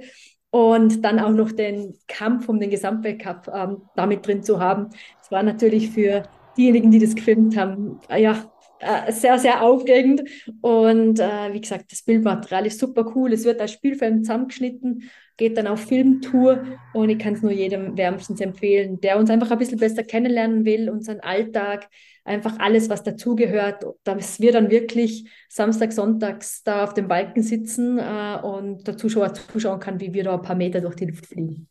und 0.53 1.03
dann 1.03 1.19
auch 1.19 1.31
noch 1.31 1.51
den 1.51 1.95
Kampf 2.07 2.47
um 2.47 2.59
den 2.59 2.69
Gesamtweltcup 2.69 3.49
ähm, 3.51 3.81
damit 3.95 4.27
drin 4.27 4.43
zu 4.43 4.59
haben. 4.59 4.89
Das 5.17 5.31
war 5.31 5.41
natürlich 5.41 5.89
für 5.89 6.21
diejenigen, 6.55 6.91
die 6.91 6.99
das 6.99 7.15
gefilmt 7.15 7.57
haben, 7.57 7.99
äh, 8.07 8.21
ja, 8.21 8.51
äh, 8.77 9.11
sehr, 9.11 9.39
sehr 9.39 9.63
aufregend. 9.63 10.21
Und 10.61 11.19
äh, 11.19 11.53
wie 11.53 11.61
gesagt, 11.61 11.91
das 11.91 12.03
Bildmaterial 12.03 12.67
ist 12.67 12.77
super 12.79 13.11
cool. 13.15 13.33
Es 13.33 13.45
wird 13.45 13.59
als 13.61 13.71
Spielfilm 13.71 14.23
zusammengeschnitten, 14.23 15.09
geht 15.37 15.57
dann 15.57 15.65
auf 15.65 15.85
Filmtour 15.85 16.63
und 16.93 17.09
ich 17.09 17.17
kann 17.17 17.33
es 17.33 17.41
nur 17.41 17.51
jedem 17.51 17.97
wärmstens 17.97 18.39
empfehlen, 18.39 19.01
der 19.01 19.17
uns 19.17 19.31
einfach 19.31 19.49
ein 19.49 19.57
bisschen 19.57 19.79
besser 19.79 20.03
kennenlernen 20.03 20.65
will, 20.65 20.87
unseren 20.87 21.21
Alltag, 21.21 21.89
einfach 22.25 22.59
alles, 22.59 22.89
was 22.89 23.03
dazugehört, 23.03 23.85
dass 24.03 24.39
wir 24.39 24.51
dann 24.51 24.69
wirklich 24.69 25.29
Samstag, 25.49 25.91
Sonntags 25.91 26.63
da 26.63 26.83
auf 26.83 26.93
dem 26.93 27.07
Balken 27.07 27.43
sitzen 27.43 27.99
äh, 27.99 28.39
und 28.41 28.87
der 28.87 28.97
Zuschauer 28.97 29.33
zuschauen 29.33 29.79
kann, 29.79 29.99
wie 29.99 30.13
wir 30.13 30.23
da 30.23 30.35
ein 30.35 30.41
paar 30.41 30.55
Meter 30.55 30.81
durch 30.81 30.95
die 30.95 31.05
Luft 31.05 31.25
fliegen. 31.25 31.67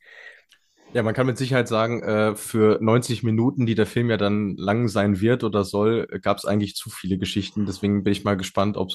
Ja, 0.92 1.02
man 1.02 1.14
kann 1.14 1.26
mit 1.26 1.38
Sicherheit 1.38 1.68
sagen, 1.68 2.02
äh, 2.02 2.36
für 2.36 2.78
90 2.82 3.22
Minuten, 3.22 3.64
die 3.64 3.74
der 3.74 3.86
Film 3.86 4.10
ja 4.10 4.18
dann 4.18 4.56
lang 4.56 4.88
sein 4.88 5.20
wird 5.22 5.42
oder 5.42 5.64
soll, 5.64 6.06
gab 6.20 6.36
es 6.36 6.44
eigentlich 6.44 6.76
zu 6.76 6.90
viele 6.90 7.16
Geschichten. 7.16 7.64
Deswegen 7.64 8.04
bin 8.04 8.12
ich 8.12 8.24
mal 8.24 8.36
gespannt, 8.36 8.76
ob, 8.76 8.90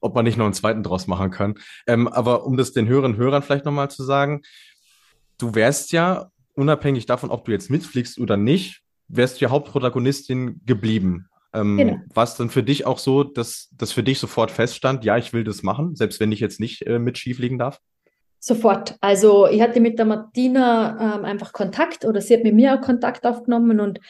ob 0.00 0.14
man 0.14 0.24
nicht 0.24 0.38
noch 0.38 0.46
einen 0.46 0.54
zweiten 0.54 0.82
draus 0.82 1.06
machen 1.06 1.30
kann. 1.30 1.56
Ähm, 1.86 2.08
aber 2.08 2.46
um 2.46 2.56
das 2.56 2.72
den 2.72 2.88
Hörern 2.88 3.18
Hörern 3.18 3.42
vielleicht 3.42 3.66
nochmal 3.66 3.90
zu 3.90 4.04
sagen, 4.04 4.40
du 5.36 5.54
wärst 5.54 5.92
ja, 5.92 6.30
unabhängig 6.54 7.04
davon, 7.04 7.30
ob 7.30 7.44
du 7.44 7.52
jetzt 7.52 7.68
mitfliegst 7.68 8.18
oder 8.18 8.38
nicht, 8.38 8.83
wärst 9.08 9.40
du 9.40 9.44
ja 9.44 9.50
Hauptprotagonistin 9.50 10.60
geblieben. 10.64 11.28
Ähm, 11.52 11.76
genau. 11.76 11.96
War 12.12 12.24
es 12.24 12.34
dann 12.34 12.50
für 12.50 12.62
dich 12.62 12.86
auch 12.86 12.98
so, 12.98 13.22
dass 13.22 13.68
das 13.76 13.92
für 13.92 14.02
dich 14.02 14.18
sofort 14.18 14.50
feststand, 14.50 15.04
ja, 15.04 15.16
ich 15.16 15.32
will 15.32 15.44
das 15.44 15.62
machen, 15.62 15.94
selbst 15.94 16.18
wenn 16.20 16.32
ich 16.32 16.40
jetzt 16.40 16.60
nicht 16.60 16.82
äh, 16.86 16.98
mit 16.98 17.16
Ski 17.16 17.34
fliegen 17.34 17.58
darf? 17.58 17.80
Sofort. 18.40 18.96
Also 19.00 19.46
ich 19.46 19.62
hatte 19.62 19.80
mit 19.80 19.98
der 19.98 20.04
Martina 20.04 21.16
ähm, 21.16 21.24
einfach 21.24 21.52
Kontakt 21.52 22.04
oder 22.04 22.20
sie 22.20 22.34
hat 22.34 22.42
mit 22.42 22.54
mir 22.54 22.74
auch 22.74 22.80
Kontakt 22.82 23.24
aufgenommen 23.24 23.80
und 23.80 24.00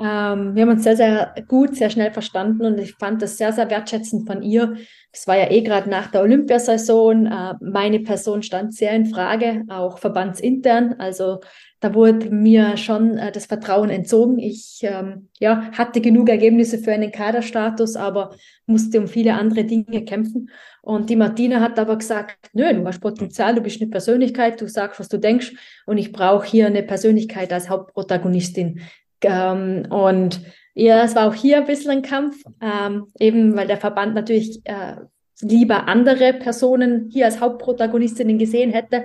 ähm, 0.00 0.54
wir 0.54 0.62
haben 0.62 0.70
uns 0.70 0.84
sehr, 0.84 0.96
sehr 0.96 1.34
gut, 1.48 1.74
sehr 1.74 1.90
schnell 1.90 2.12
verstanden 2.12 2.64
und 2.66 2.78
ich 2.78 2.94
fand 2.94 3.20
das 3.20 3.36
sehr, 3.36 3.52
sehr 3.52 3.68
wertschätzend 3.68 4.28
von 4.28 4.42
ihr. 4.42 4.76
Es 5.10 5.26
war 5.26 5.36
ja 5.36 5.50
eh 5.50 5.62
gerade 5.62 5.90
nach 5.90 6.08
der 6.10 6.22
Olympiasaison. 6.22 7.26
Äh, 7.26 7.54
meine 7.60 8.00
Person 8.00 8.42
stand 8.42 8.74
sehr 8.74 8.92
in 8.92 9.06
Frage, 9.06 9.64
auch 9.68 9.98
verbandsintern. 9.98 10.94
Also 10.98 11.40
da 11.80 11.94
wurde 11.94 12.30
mir 12.30 12.76
schon 12.76 13.18
äh, 13.18 13.30
das 13.30 13.46
Vertrauen 13.46 13.90
entzogen. 13.90 14.38
Ich 14.38 14.80
ähm, 14.82 15.28
ja, 15.38 15.70
hatte 15.72 16.00
genug 16.00 16.28
Ergebnisse 16.28 16.78
für 16.78 16.92
einen 16.92 17.12
Kaderstatus, 17.12 17.96
aber 17.96 18.34
musste 18.66 18.98
um 18.98 19.06
viele 19.06 19.34
andere 19.34 19.64
Dinge 19.64 20.04
kämpfen. 20.04 20.50
Und 20.82 21.08
die 21.10 21.16
Martina 21.16 21.60
hat 21.60 21.78
aber 21.78 21.96
gesagt, 21.96 22.50
nö, 22.52 22.72
du 22.72 22.84
hast 22.86 23.00
Potenzial, 23.00 23.54
du 23.54 23.60
bist 23.60 23.80
eine 23.80 23.90
Persönlichkeit, 23.90 24.60
du 24.60 24.68
sagst, 24.68 24.98
was 24.98 25.08
du 25.08 25.18
denkst 25.18 25.52
und 25.86 25.98
ich 25.98 26.12
brauche 26.12 26.46
hier 26.46 26.66
eine 26.66 26.82
Persönlichkeit 26.82 27.52
als 27.52 27.68
Hauptprotagonistin. 27.68 28.80
Ähm, 29.22 29.86
und 29.90 30.40
ja, 30.74 31.04
es 31.04 31.14
war 31.14 31.28
auch 31.28 31.34
hier 31.34 31.58
ein 31.58 31.66
bisschen 31.66 31.90
ein 31.90 32.02
Kampf, 32.02 32.42
ähm, 32.60 33.06
eben 33.18 33.56
weil 33.56 33.66
der 33.66 33.78
Verband 33.78 34.14
natürlich 34.14 34.60
äh, 34.64 34.96
lieber 35.40 35.88
andere 35.88 36.32
Personen 36.32 37.08
hier 37.12 37.26
als 37.26 37.40
Hauptprotagonistinnen 37.40 38.38
gesehen 38.38 38.70
hätte. 38.72 39.04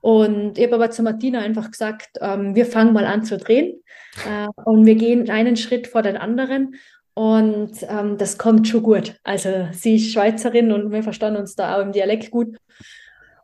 Und 0.00 0.58
ich 0.58 0.64
habe 0.64 0.76
aber 0.76 0.90
zu 0.90 1.02
Martina 1.02 1.40
einfach 1.40 1.70
gesagt, 1.70 2.18
ähm, 2.20 2.54
wir 2.54 2.66
fangen 2.66 2.92
mal 2.92 3.04
an 3.04 3.24
zu 3.24 3.36
drehen 3.36 3.82
äh, 4.26 4.46
und 4.64 4.86
wir 4.86 4.94
gehen 4.94 5.28
einen 5.28 5.56
Schritt 5.56 5.86
vor 5.88 6.02
den 6.02 6.16
anderen 6.16 6.74
und 7.18 7.72
ähm, 7.88 8.16
das 8.16 8.38
kommt 8.38 8.68
schon 8.68 8.84
gut. 8.84 9.16
Also 9.24 9.66
sie 9.72 9.96
ist 9.96 10.12
Schweizerin 10.12 10.70
und 10.70 10.92
wir 10.92 11.02
verstanden 11.02 11.40
uns 11.40 11.56
da 11.56 11.76
auch 11.76 11.82
im 11.82 11.90
Dialekt 11.90 12.30
gut. 12.30 12.56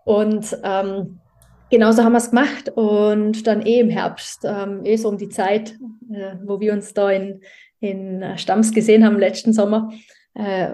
Und 0.04 0.56
ähm, 0.62 1.18
genauso 1.70 2.04
haben 2.04 2.12
wir 2.12 2.18
es 2.18 2.30
gemacht. 2.30 2.68
Und 2.76 3.48
dann 3.48 3.66
eh 3.66 3.80
im 3.80 3.90
Herbst, 3.90 4.44
ähm, 4.44 4.84
eh 4.84 4.94
so 4.94 5.08
um 5.08 5.18
die 5.18 5.28
Zeit, 5.28 5.70
äh, 6.08 6.36
wo 6.44 6.60
wir 6.60 6.72
uns 6.72 6.94
da 6.94 7.10
in, 7.10 7.40
in 7.80 8.22
Stamms 8.36 8.72
gesehen 8.72 9.04
haben 9.04 9.18
letzten 9.18 9.52
Sommer, 9.52 9.90
äh, 10.34 10.68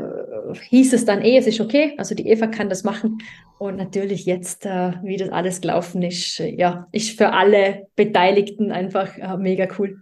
hieß 0.68 0.94
es 0.94 1.04
dann 1.04 1.22
eh, 1.22 1.36
es 1.36 1.46
ist 1.46 1.61
okay, 1.61 1.94
also 1.98 2.14
die 2.14 2.26
Eva 2.26 2.46
kann 2.46 2.68
das 2.68 2.82
machen. 2.82 3.18
Und 3.58 3.76
natürlich 3.76 4.24
jetzt, 4.24 4.64
äh, 4.64 4.92
wie 5.02 5.18
das 5.18 5.28
alles 5.28 5.61
gelaufen 5.61 6.02
ist, 6.02 6.38
ja, 6.38 6.86
ist 6.92 7.16
für 7.16 7.32
alle 7.32 7.86
Beteiligten 7.94 8.72
einfach 8.72 9.16
äh, 9.18 9.36
mega 9.36 9.68
cool. 9.78 10.00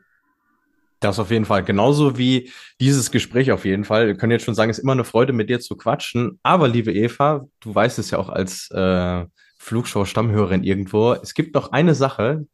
Das 1.00 1.18
auf 1.18 1.30
jeden 1.30 1.44
Fall. 1.44 1.62
Genauso 1.62 2.18
wie 2.18 2.50
dieses 2.80 3.10
Gespräch 3.10 3.52
auf 3.52 3.64
jeden 3.64 3.84
Fall. 3.84 4.08
Wir 4.08 4.16
können 4.16 4.32
jetzt 4.32 4.44
schon 4.44 4.54
sagen, 4.54 4.70
es 4.70 4.78
ist 4.78 4.82
immer 4.82 4.92
eine 4.92 5.04
Freude, 5.04 5.32
mit 5.32 5.48
dir 5.48 5.60
zu 5.60 5.76
quatschen. 5.76 6.40
Aber 6.42 6.66
liebe 6.68 6.92
Eva, 6.92 7.46
du 7.60 7.74
weißt 7.74 7.98
es 7.98 8.10
ja 8.10 8.18
auch 8.18 8.28
als 8.28 8.70
äh, 8.72 9.24
Flugshow-Stammhörerin 9.58 10.64
irgendwo. 10.64 11.12
Es 11.12 11.34
gibt 11.34 11.54
noch 11.54 11.72
eine 11.72 11.94
Sache, 11.94 12.46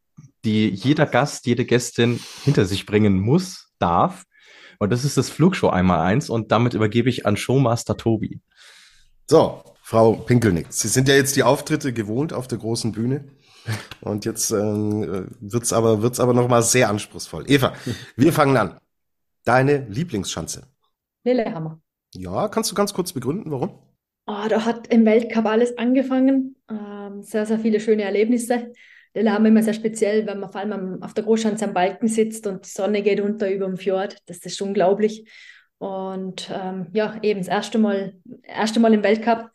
die 0.45 0.69
jeder 0.69 1.07
Gast, 1.07 1.47
jede 1.47 1.65
Gästin 1.65 2.21
hinter 2.45 2.67
sich 2.67 2.85
bringen 2.85 3.19
muss, 3.19 3.71
darf. 3.79 4.25
Und 4.79 4.91
das 4.91 5.05
ist 5.05 5.17
das 5.17 5.31
Flugshow 5.31 5.69
einmal 5.69 6.01
eins. 6.01 6.31
Und 6.31 6.53
damit 6.53 6.75
übergebe 6.75 7.09
ich 7.09 7.27
an 7.27 7.37
Showmaster 7.37 7.97
Tobi. 7.97 8.41
So, 9.29 9.63
Frau 9.83 10.15
Pinkelnick, 10.15 10.67
Sie 10.71 10.89
sind 10.89 11.09
ja 11.09 11.15
jetzt 11.15 11.37
die 11.37 11.43
Auftritte 11.43 11.93
gewohnt 11.93 12.33
auf 12.33 12.49
der 12.49 12.59
großen 12.59 12.93
Bühne. 12.93 13.25
Und 14.01 14.25
jetzt 14.25 14.51
ähm, 14.51 15.29
wird's 15.41 15.73
aber, 15.73 16.03
wird's 16.03 16.21
aber 16.21 16.35
nochmal 16.35 16.63
sehr 16.63 16.89
anspruchsvoll. 16.91 17.45
Eva, 17.49 17.73
wir 18.17 18.33
fangen 18.33 18.57
an. 18.57 18.79
Deine 19.45 19.87
Lieblingsschanze. 19.89 20.67
Lillehammer. 21.25 21.81
Ja, 22.15 22.49
kannst 22.49 22.71
du 22.71 22.75
ganz 22.75 22.95
kurz 22.95 23.13
begründen, 23.13 23.51
warum? 23.51 23.79
Oh, 24.27 24.49
da 24.49 24.65
hat 24.65 24.87
im 24.89 25.05
Weltcup 25.05 25.47
alles 25.47 25.77
angefangen. 25.77 26.57
Ähm, 26.71 27.23
sehr, 27.23 27.45
sehr 27.45 27.59
viele 27.59 27.81
schöne 27.81 28.05
Erlebnisse. 28.05 28.73
Die 29.15 29.31
haben 29.31 29.47
immer 29.47 29.63
sehr 29.63 29.75
speziell, 29.75 30.27
wenn 30.27 30.41
man 30.41 30.51
vor 30.51 30.61
allem 30.61 31.03
auf 31.03 31.15
der 31.15 31.25
Großschanze 31.25 31.67
am 31.67 31.75
Balken 31.75 32.09
sitzt 32.09 32.47
und 32.47 32.65
die 32.65 32.71
Sonne 32.71 33.03
geht 33.03 33.21
unter 33.21 33.51
über 33.51 33.67
dem 33.67 33.77
Fjord. 33.77 34.19
Das 34.27 34.39
ist 34.39 34.61
unglaublich. 34.61 35.31
Und 35.79 36.51
ähm, 36.53 36.87
ja, 36.93 37.19
eben 37.23 37.41
das 37.41 37.49
erste 37.49 37.79
Mal, 37.79 38.15
erste 38.43 38.81
Mal 38.81 38.95
im 38.95 39.05
Weltcup, 39.05 39.51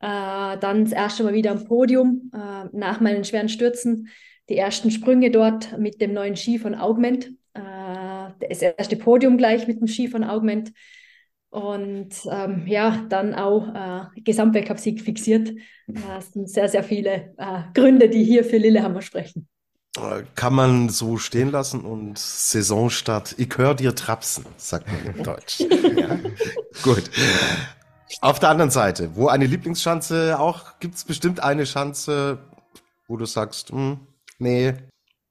äh, 0.00 0.58
dann 0.58 0.84
das 0.84 0.92
erste 0.92 1.24
Mal 1.24 1.34
wieder 1.34 1.50
am 1.50 1.64
Podium 1.64 2.30
äh, 2.34 2.64
nach 2.72 3.00
meinen 3.00 3.24
schweren 3.24 3.48
Stürzen. 3.48 4.08
Die 4.48 4.56
ersten 4.56 4.90
Sprünge 4.90 5.30
dort 5.30 5.78
mit 5.78 6.00
dem 6.00 6.12
neuen 6.12 6.36
Ski 6.36 6.58
von 6.58 6.74
Augment. 6.74 7.30
Äh, 7.54 7.60
das 8.48 8.62
erste 8.62 8.96
Podium 8.96 9.36
gleich 9.36 9.66
mit 9.66 9.80
dem 9.80 9.86
Ski 9.86 10.08
von 10.08 10.24
Augment. 10.24 10.72
Und 11.54 12.08
ähm, 12.32 12.66
ja, 12.66 13.06
dann 13.08 13.32
auch 13.32 13.68
äh, 13.72 14.20
Gesamtweltcup-Sieg 14.22 15.00
fixiert. 15.00 15.52
Das 15.86 16.32
sind 16.32 16.50
sehr, 16.50 16.68
sehr 16.68 16.82
viele 16.82 17.32
äh, 17.38 17.62
Gründe, 17.72 18.08
die 18.08 18.24
hier 18.24 18.44
für 18.44 18.56
Lillehammer 18.56 19.02
sprechen. 19.02 19.46
Kann 20.34 20.52
man 20.52 20.88
so 20.88 21.16
stehen 21.16 21.52
lassen 21.52 21.82
und 21.82 22.18
Saisonstart, 22.18 23.36
ich 23.38 23.56
höre 23.56 23.76
dir 23.76 23.94
trapsen, 23.94 24.44
sagt 24.56 24.88
man 24.88 25.14
in 25.14 25.22
Deutsch. 25.22 25.60
ja. 25.96 26.18
Gut. 26.82 27.08
Auf 28.20 28.40
der 28.40 28.48
anderen 28.48 28.72
Seite, 28.72 29.14
wo 29.14 29.28
eine 29.28 29.46
Lieblingsschanze 29.46 30.40
auch, 30.40 30.80
gibt 30.80 30.96
es 30.96 31.04
bestimmt 31.04 31.38
eine 31.38 31.66
Schanze, 31.66 32.40
wo 33.06 33.16
du 33.16 33.26
sagst, 33.26 33.70
hm, 33.70 34.00
nee, 34.40 34.74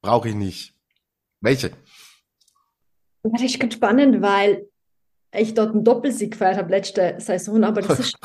brauche 0.00 0.30
ich 0.30 0.34
nicht. 0.34 0.72
Welche? 1.42 1.72
Das 3.22 3.42
ist 3.42 3.60
ganz 3.60 3.74
spannend, 3.74 4.22
weil 4.22 4.66
ich 5.38 5.54
dort 5.54 5.72
einen 5.72 5.84
Doppelsieg 5.84 6.32
gefeiert 6.32 6.58
habe 6.58 6.70
letzte 6.70 7.14
Saison, 7.18 7.64
aber 7.64 7.82
das 7.82 8.00
ist 8.00 8.18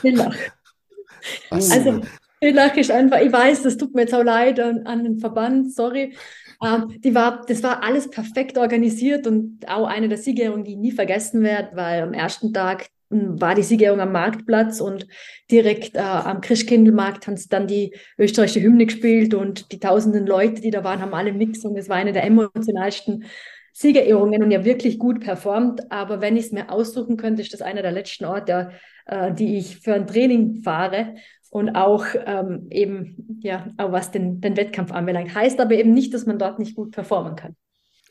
Villach. 0.00 0.36
also 1.50 2.00
Villach 2.40 2.76
ist 2.76 2.90
einfach, 2.90 3.20
ich 3.20 3.32
weiß, 3.32 3.62
das 3.62 3.76
tut 3.76 3.94
mir 3.94 4.02
jetzt 4.02 4.14
auch 4.14 4.22
leid 4.22 4.60
an, 4.60 4.86
an 4.86 5.04
den 5.04 5.18
Verband, 5.18 5.72
sorry. 5.72 6.14
Ähm, 6.64 7.00
die 7.00 7.14
war, 7.14 7.44
das 7.46 7.62
war 7.62 7.82
alles 7.82 8.10
perfekt 8.10 8.58
organisiert 8.58 9.26
und 9.26 9.60
auch 9.66 9.86
eine 9.86 10.08
der 10.08 10.18
Siegerehrungen, 10.18 10.64
die 10.64 10.72
ich 10.72 10.78
nie 10.78 10.92
vergessen 10.92 11.42
werde, 11.42 11.76
weil 11.76 12.02
am 12.02 12.12
ersten 12.12 12.52
Tag 12.52 12.88
hm, 13.10 13.40
war 13.40 13.54
die 13.54 13.62
Siegerehrung 13.62 14.00
am 14.00 14.12
Marktplatz 14.12 14.80
und 14.80 15.06
direkt 15.50 15.96
äh, 15.96 16.00
am 16.00 16.40
Christkindlmarkt 16.40 17.26
haben 17.26 17.36
sie 17.36 17.48
dann 17.48 17.66
die 17.66 17.94
österreichische 18.18 18.62
Hymne 18.62 18.86
gespielt 18.86 19.34
und 19.34 19.72
die 19.72 19.80
tausenden 19.80 20.26
Leute, 20.26 20.60
die 20.60 20.70
da 20.70 20.84
waren, 20.84 21.00
haben 21.00 21.14
alle 21.14 21.32
mitgesungen. 21.32 21.78
Es 21.78 21.88
war 21.88 21.96
eine 21.96 22.12
der 22.12 22.24
emotionalsten 22.24 23.24
Siegerehrungen 23.74 24.42
und 24.42 24.52
ja 24.52 24.64
wirklich 24.64 24.98
gut 24.98 25.20
performt. 25.20 25.90
Aber 25.90 26.20
wenn 26.20 26.36
ich 26.36 26.46
es 26.46 26.52
mir 26.52 26.70
aussuchen 26.70 27.16
könnte, 27.16 27.42
ist 27.42 27.52
das 27.52 27.60
einer 27.60 27.82
der 27.82 27.92
letzten 27.92 28.24
Orte, 28.24 28.70
äh, 29.06 29.34
die 29.34 29.58
ich 29.58 29.80
für 29.80 29.94
ein 29.94 30.06
Training 30.06 30.62
fahre 30.62 31.16
und 31.50 31.70
auch 31.70 32.06
ähm, 32.24 32.68
eben, 32.70 33.38
ja, 33.40 33.66
auch 33.76 33.90
was 33.90 34.12
den, 34.12 34.40
den 34.40 34.56
Wettkampf 34.56 34.92
anbelangt. 34.92 35.34
Heißt 35.34 35.60
aber 35.60 35.74
eben 35.74 35.92
nicht, 35.92 36.14
dass 36.14 36.24
man 36.24 36.38
dort 36.38 36.60
nicht 36.60 36.76
gut 36.76 36.92
performen 36.92 37.34
kann. 37.34 37.56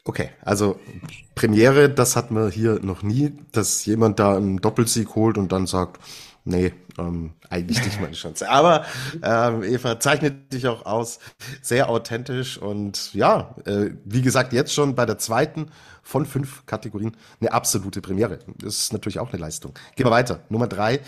Okay, 0.06 0.32
also 0.42 0.78
Premiere, 1.34 1.90
das 1.90 2.18
hat 2.18 2.30
man 2.30 2.52
hier 2.52 2.80
noch 2.82 3.04
nie, 3.04 3.32
dass 3.54 3.86
jemand 3.86 4.20
da 4.20 4.36
einen 4.36 4.58
Doppelsieg 4.58 5.16
holt 5.16 5.38
und 5.38 5.54
dann 5.54 5.66
sagt, 5.66 6.02
Nee, 6.46 6.74
ähm, 6.98 7.34
eigentlich 7.50 7.84
nicht 7.84 8.02
meine 8.02 8.16
Chance. 8.16 8.50
Aber 8.50 8.86
ähm, 9.22 9.64
Eva 9.64 10.00
zeichnet 10.00 10.52
dich 10.52 10.68
auch 10.68 10.86
aus, 10.86 11.20
sehr 11.62 11.90
authentisch 11.90 12.58
und 12.58 13.14
ja, 13.14 13.56
äh, 13.66 13.92
wie 14.04 14.22
gesagt, 14.22 14.52
jetzt 14.52 14.74
schon 14.74 14.94
bei 14.94 15.06
der 15.06 15.18
zweiten 15.18 15.72
von 16.02 16.26
fünf 16.26 16.66
Kategorien 16.66 17.16
eine 17.40 17.54
absolute 17.54 18.02
Premiere. 18.02 18.40
Das 18.58 18.78
ist 18.78 18.94
natürlich 18.94 19.20
auch 19.20 19.32
eine 19.32 19.42
Leistung. 19.42 19.74
Gehen 19.96 20.06
wir 20.06 20.12
weiter. 20.12 20.44
Nummer 20.50 20.68
drei, 20.68 21.00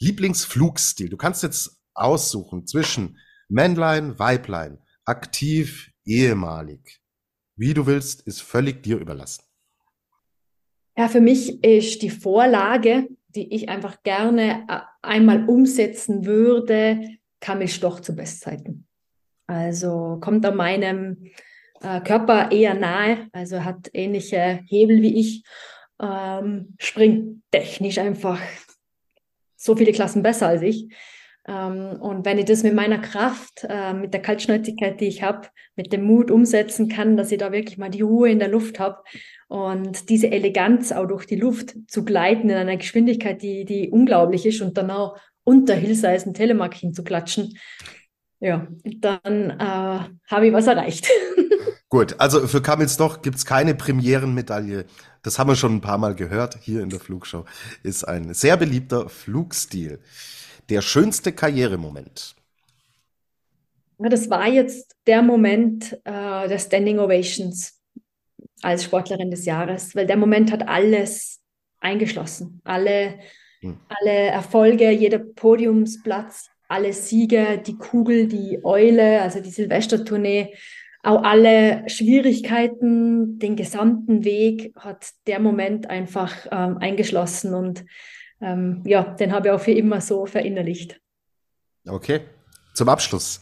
Lieblingsflugstil. 0.00 1.10
Du 1.10 1.18
kannst 1.18 1.42
jetzt 1.42 1.82
aussuchen 1.92 2.66
zwischen 2.66 3.18
Männlein, 3.48 4.18
Weiblein, 4.18 4.78
aktiv, 5.04 5.90
ehemalig. 6.06 7.00
Wie 7.56 7.74
du 7.74 7.86
willst, 7.86 8.22
ist 8.22 8.40
völlig 8.40 8.82
dir 8.82 8.98
überlassen. 8.98 9.42
Ja, 10.96 11.08
für 11.08 11.20
mich 11.20 11.62
ist 11.62 12.00
die 12.00 12.10
Vorlage 12.10 13.06
die 13.36 13.54
ich 13.54 13.68
einfach 13.68 14.02
gerne 14.02 14.66
äh, 14.68 14.80
einmal 15.02 15.48
umsetzen 15.48 16.24
würde, 16.24 17.00
kam 17.40 17.60
ich 17.60 17.78
doch 17.80 18.00
zu 18.00 18.16
Bestzeiten. 18.16 18.86
Also 19.46 20.18
kommt 20.20 20.44
an 20.44 20.56
meinem 20.56 21.30
äh, 21.80 22.00
Körper 22.00 22.50
eher 22.50 22.74
nahe, 22.74 23.28
also 23.32 23.64
hat 23.64 23.90
ähnliche 23.92 24.60
Hebel 24.66 25.02
wie 25.02 25.20
ich, 25.20 25.44
ähm, 26.00 26.74
springt 26.78 27.42
technisch 27.50 27.98
einfach 27.98 28.40
so 29.56 29.76
viele 29.76 29.92
Klassen 29.92 30.22
besser 30.22 30.48
als 30.48 30.62
ich. 30.62 30.88
Ähm, 31.46 32.00
und 32.00 32.24
wenn 32.24 32.38
ich 32.38 32.44
das 32.46 32.62
mit 32.62 32.74
meiner 32.74 32.98
Kraft, 32.98 33.64
äh, 33.68 33.92
mit 33.92 34.12
der 34.12 34.22
Kaltschnäuzigkeit, 34.22 35.00
die 35.00 35.06
ich 35.06 35.22
habe, 35.22 35.48
mit 35.76 35.92
dem 35.92 36.04
Mut 36.04 36.30
umsetzen 36.30 36.88
kann, 36.88 37.16
dass 37.16 37.30
ich 37.30 37.38
da 37.38 37.52
wirklich 37.52 37.78
mal 37.78 37.90
die 37.90 38.02
Ruhe 38.02 38.30
in 38.30 38.38
der 38.38 38.48
Luft 38.48 38.80
habe 38.80 39.02
und 39.48 40.08
diese 40.08 40.30
Eleganz 40.30 40.92
auch 40.92 41.06
durch 41.06 41.26
die 41.26 41.36
Luft 41.36 41.76
zu 41.86 42.04
gleiten 42.04 42.50
in 42.50 42.56
einer 42.56 42.76
Geschwindigkeit, 42.76 43.42
die, 43.42 43.64
die 43.64 43.90
unglaublich 43.90 44.44
ist 44.44 44.60
und 44.60 44.76
dann 44.76 44.90
auch 44.90 45.16
unter 45.44 45.74
Hillseisen 45.74 46.34
Telemark 46.34 46.74
hinzuklatschen, 46.74 47.56
ja, 48.40 48.66
dann 49.00 49.50
äh, 49.50 50.00
habe 50.28 50.46
ich 50.46 50.52
was 50.52 50.66
erreicht. 50.66 51.08
Gut, 51.88 52.16
also 52.18 52.46
für 52.48 52.60
Kamils 52.60 52.96
doch 52.96 53.22
gibt 53.22 53.36
es 53.36 53.46
keine 53.46 53.74
Premierenmedaille. 53.74 54.86
Das 55.22 55.38
haben 55.38 55.48
wir 55.48 55.56
schon 55.56 55.76
ein 55.76 55.80
paar 55.80 55.98
Mal 55.98 56.16
gehört 56.16 56.58
hier 56.60 56.82
in 56.82 56.90
der 56.90 56.98
Flugshow. 56.98 57.44
Ist 57.84 58.04
ein 58.04 58.34
sehr 58.34 58.56
beliebter 58.56 59.08
Flugstil. 59.08 60.00
Der 60.68 60.82
schönste 60.82 61.32
Karrieremoment. 61.32 62.34
Das 63.98 64.28
war 64.28 64.46
jetzt 64.48 64.96
der 65.06 65.22
Moment 65.22 65.92
äh, 66.04 66.48
der 66.48 66.58
Standing 66.58 66.98
Ovations 66.98 67.80
als 68.62 68.84
Sportlerin 68.84 69.30
des 69.30 69.46
Jahres, 69.46 69.94
weil 69.94 70.06
der 70.06 70.16
Moment 70.16 70.52
hat 70.52 70.68
alles 70.68 71.40
eingeschlossen. 71.80 72.60
Alle, 72.64 73.18
hm. 73.60 73.78
alle 73.88 74.10
Erfolge, 74.10 74.90
jeder 74.90 75.18
Podiumsplatz, 75.18 76.50
alle 76.68 76.92
Siege, 76.92 77.62
die 77.64 77.76
Kugel, 77.76 78.26
die 78.26 78.60
Eule, 78.64 79.22
also 79.22 79.40
die 79.40 79.50
Silvestertournee, 79.50 80.54
auch 81.02 81.22
alle 81.22 81.88
Schwierigkeiten, 81.88 83.38
den 83.38 83.54
gesamten 83.54 84.24
Weg 84.24 84.72
hat 84.76 85.10
der 85.28 85.38
Moment 85.38 85.88
einfach 85.88 86.34
ähm, 86.50 86.78
eingeschlossen 86.78 87.54
und 87.54 87.84
ähm, 88.40 88.82
ja, 88.84 89.02
den 89.02 89.32
habe 89.32 89.48
ich 89.48 89.54
auch 89.54 89.60
für 89.60 89.72
immer 89.72 90.00
so 90.00 90.26
verinnerlicht. 90.26 91.00
Okay. 91.86 92.22
Zum 92.74 92.88
Abschluss. 92.88 93.40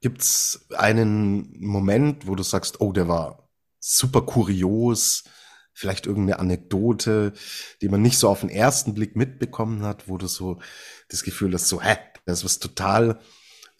Gibt 0.00 0.20
es 0.20 0.66
einen 0.76 1.54
Moment, 1.58 2.26
wo 2.26 2.34
du 2.34 2.42
sagst, 2.42 2.80
oh, 2.80 2.92
der 2.92 3.08
war 3.08 3.48
super 3.80 4.22
kurios, 4.22 5.24
vielleicht 5.72 6.06
irgendeine 6.06 6.38
Anekdote, 6.38 7.32
die 7.80 7.88
man 7.88 8.02
nicht 8.02 8.18
so 8.18 8.28
auf 8.28 8.40
den 8.40 8.50
ersten 8.50 8.94
Blick 8.94 9.16
mitbekommen 9.16 9.82
hat, 9.82 10.08
wo 10.08 10.18
du 10.18 10.26
so 10.26 10.60
das 11.08 11.22
Gefühl 11.22 11.54
hast, 11.54 11.68
so, 11.68 11.82
hä, 11.82 11.96
da 12.24 12.32
ist 12.32 12.44
was 12.44 12.58
total 12.58 13.20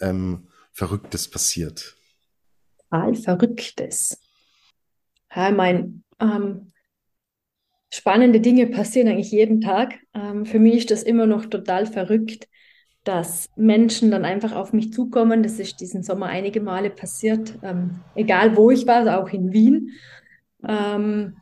ähm, 0.01 0.49
Verrücktes 0.73 1.29
passiert. 1.31 1.97
Total 2.91 3.15
Verrücktes. 3.15 4.19
Ja, 5.35 5.51
mein, 5.51 6.05
ähm, 6.21 6.73
spannende 7.95 8.41
Dinge 8.41 8.67
passieren 8.67 9.09
eigentlich 9.09 9.31
jeden 9.31 9.61
Tag. 9.61 9.95
Ähm, 10.15 10.47
für 10.47 10.59
mich 10.59 10.77
ist 10.77 10.91
das 10.91 11.03
immer 11.03 11.27
noch 11.27 11.47
total 11.47 11.87
verrückt, 11.87 12.49
dass 13.05 13.49
Menschen 13.57 14.11
dann 14.11 14.25
einfach 14.25 14.53
auf 14.53 14.73
mich 14.73 14.93
zukommen. 14.93 15.43
Das 15.43 15.59
ist 15.59 15.81
diesen 15.81 16.03
Sommer 16.03 16.27
einige 16.27 16.61
Male 16.61 16.91
passiert, 16.91 17.59
ähm, 17.63 18.01
egal 18.15 18.57
wo 18.57 18.71
ich 18.71 18.87
war, 18.87 18.97
also 18.97 19.11
auch 19.11 19.29
in 19.31 19.53
Wien, 19.53 19.91
ähm, 20.67 21.37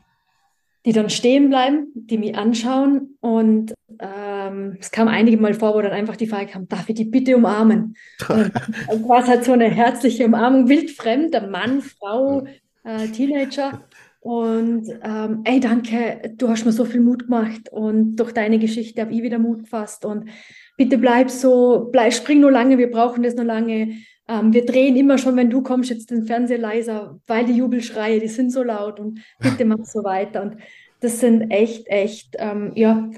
die 0.84 0.92
dann 0.92 1.08
stehen 1.08 1.48
bleiben, 1.48 1.86
die 1.94 2.18
mich 2.18 2.36
anschauen 2.36 3.16
und 3.20 3.72
ähm, 4.00 4.76
es 4.80 4.90
kam 4.90 5.06
einige 5.06 5.36
Mal 5.36 5.54
vor, 5.54 5.74
wo 5.74 5.80
dann 5.80 5.92
einfach 5.92 6.16
die 6.16 6.26
Frage 6.26 6.46
kam, 6.46 6.68
darf 6.68 6.88
ich 6.88 6.96
die 6.96 7.04
bitte 7.04 7.36
umarmen? 7.36 7.94
Und 8.28 9.08
war 9.08 9.22
es 9.22 9.28
halt 9.28 9.44
so 9.44 9.52
eine 9.52 9.70
herzliche 9.70 10.24
Umarmung, 10.24 10.68
wildfremder 10.68 11.46
Mann, 11.46 11.82
Frau, 11.82 12.44
äh, 12.82 13.06
Teenager 13.08 13.84
und 14.22 14.86
ähm, 15.02 15.40
ey, 15.42 15.58
danke, 15.58 16.32
du 16.36 16.48
hast 16.48 16.64
mir 16.64 16.70
so 16.70 16.84
viel 16.84 17.00
Mut 17.00 17.24
gemacht 17.24 17.68
und 17.72 18.14
durch 18.14 18.30
deine 18.30 18.60
Geschichte 18.60 19.00
habe 19.00 19.12
ich 19.12 19.20
wieder 19.20 19.40
Mut 19.40 19.64
gefasst 19.64 20.04
und 20.04 20.30
bitte 20.76 20.96
bleib 20.96 21.28
so, 21.28 21.88
bleib, 21.90 22.12
spring 22.12 22.38
nur 22.38 22.52
lange, 22.52 22.78
wir 22.78 22.88
brauchen 22.88 23.24
das 23.24 23.34
nur 23.34 23.44
lange. 23.44 23.96
Ähm, 24.28 24.52
wir 24.52 24.64
drehen 24.64 24.94
immer 24.94 25.18
schon, 25.18 25.34
wenn 25.34 25.50
du 25.50 25.60
kommst, 25.64 25.90
jetzt 25.90 26.12
den 26.12 26.24
Fernseher 26.24 26.58
leiser, 26.58 27.18
weil 27.26 27.46
die 27.46 27.54
Jubelschreie, 27.54 28.20
die 28.20 28.28
sind 28.28 28.52
so 28.52 28.62
laut 28.62 29.00
und 29.00 29.18
bitte 29.40 29.64
mach 29.64 29.84
so 29.84 30.04
weiter. 30.04 30.42
Und 30.42 30.56
das 31.00 31.18
sind 31.18 31.50
echt, 31.50 31.88
echt, 31.88 32.36
ähm, 32.38 32.70
ja, 32.76 33.10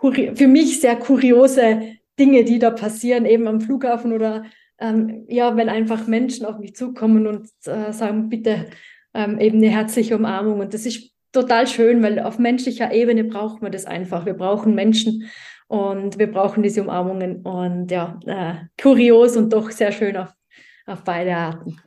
für 0.00 0.46
mich 0.46 0.80
sehr 0.80 0.94
kuriose 0.94 1.96
Dinge, 2.16 2.44
die 2.44 2.60
da 2.60 2.70
passieren, 2.70 3.26
eben 3.26 3.48
am 3.48 3.60
Flughafen 3.60 4.12
oder 4.12 4.44
ähm, 4.78 5.24
ja, 5.26 5.56
wenn 5.56 5.68
einfach 5.68 6.06
Menschen 6.06 6.46
auf 6.46 6.60
mich 6.60 6.76
zukommen 6.76 7.26
und 7.26 7.48
äh, 7.66 7.92
sagen, 7.92 8.28
bitte 8.28 8.66
ähm, 9.18 9.38
eben 9.40 9.58
eine 9.58 9.70
herzliche 9.70 10.16
Umarmung. 10.16 10.60
Und 10.60 10.72
das 10.74 10.86
ist 10.86 11.10
total 11.32 11.66
schön, 11.66 12.02
weil 12.02 12.20
auf 12.20 12.38
menschlicher 12.38 12.92
Ebene 12.92 13.24
braucht 13.24 13.60
man 13.60 13.72
das 13.72 13.84
einfach. 13.84 14.24
Wir 14.24 14.34
brauchen 14.34 14.74
Menschen 14.74 15.28
und 15.66 16.18
wir 16.18 16.30
brauchen 16.30 16.62
diese 16.62 16.82
Umarmungen 16.82 17.42
und 17.42 17.90
ja, 17.90 18.18
äh, 18.26 18.54
kurios 18.80 19.36
und 19.36 19.52
doch 19.52 19.70
sehr 19.72 19.90
schön 19.90 20.16
auf, 20.16 20.28
auf 20.86 21.02
beide 21.02 21.36
Arten. 21.36 21.80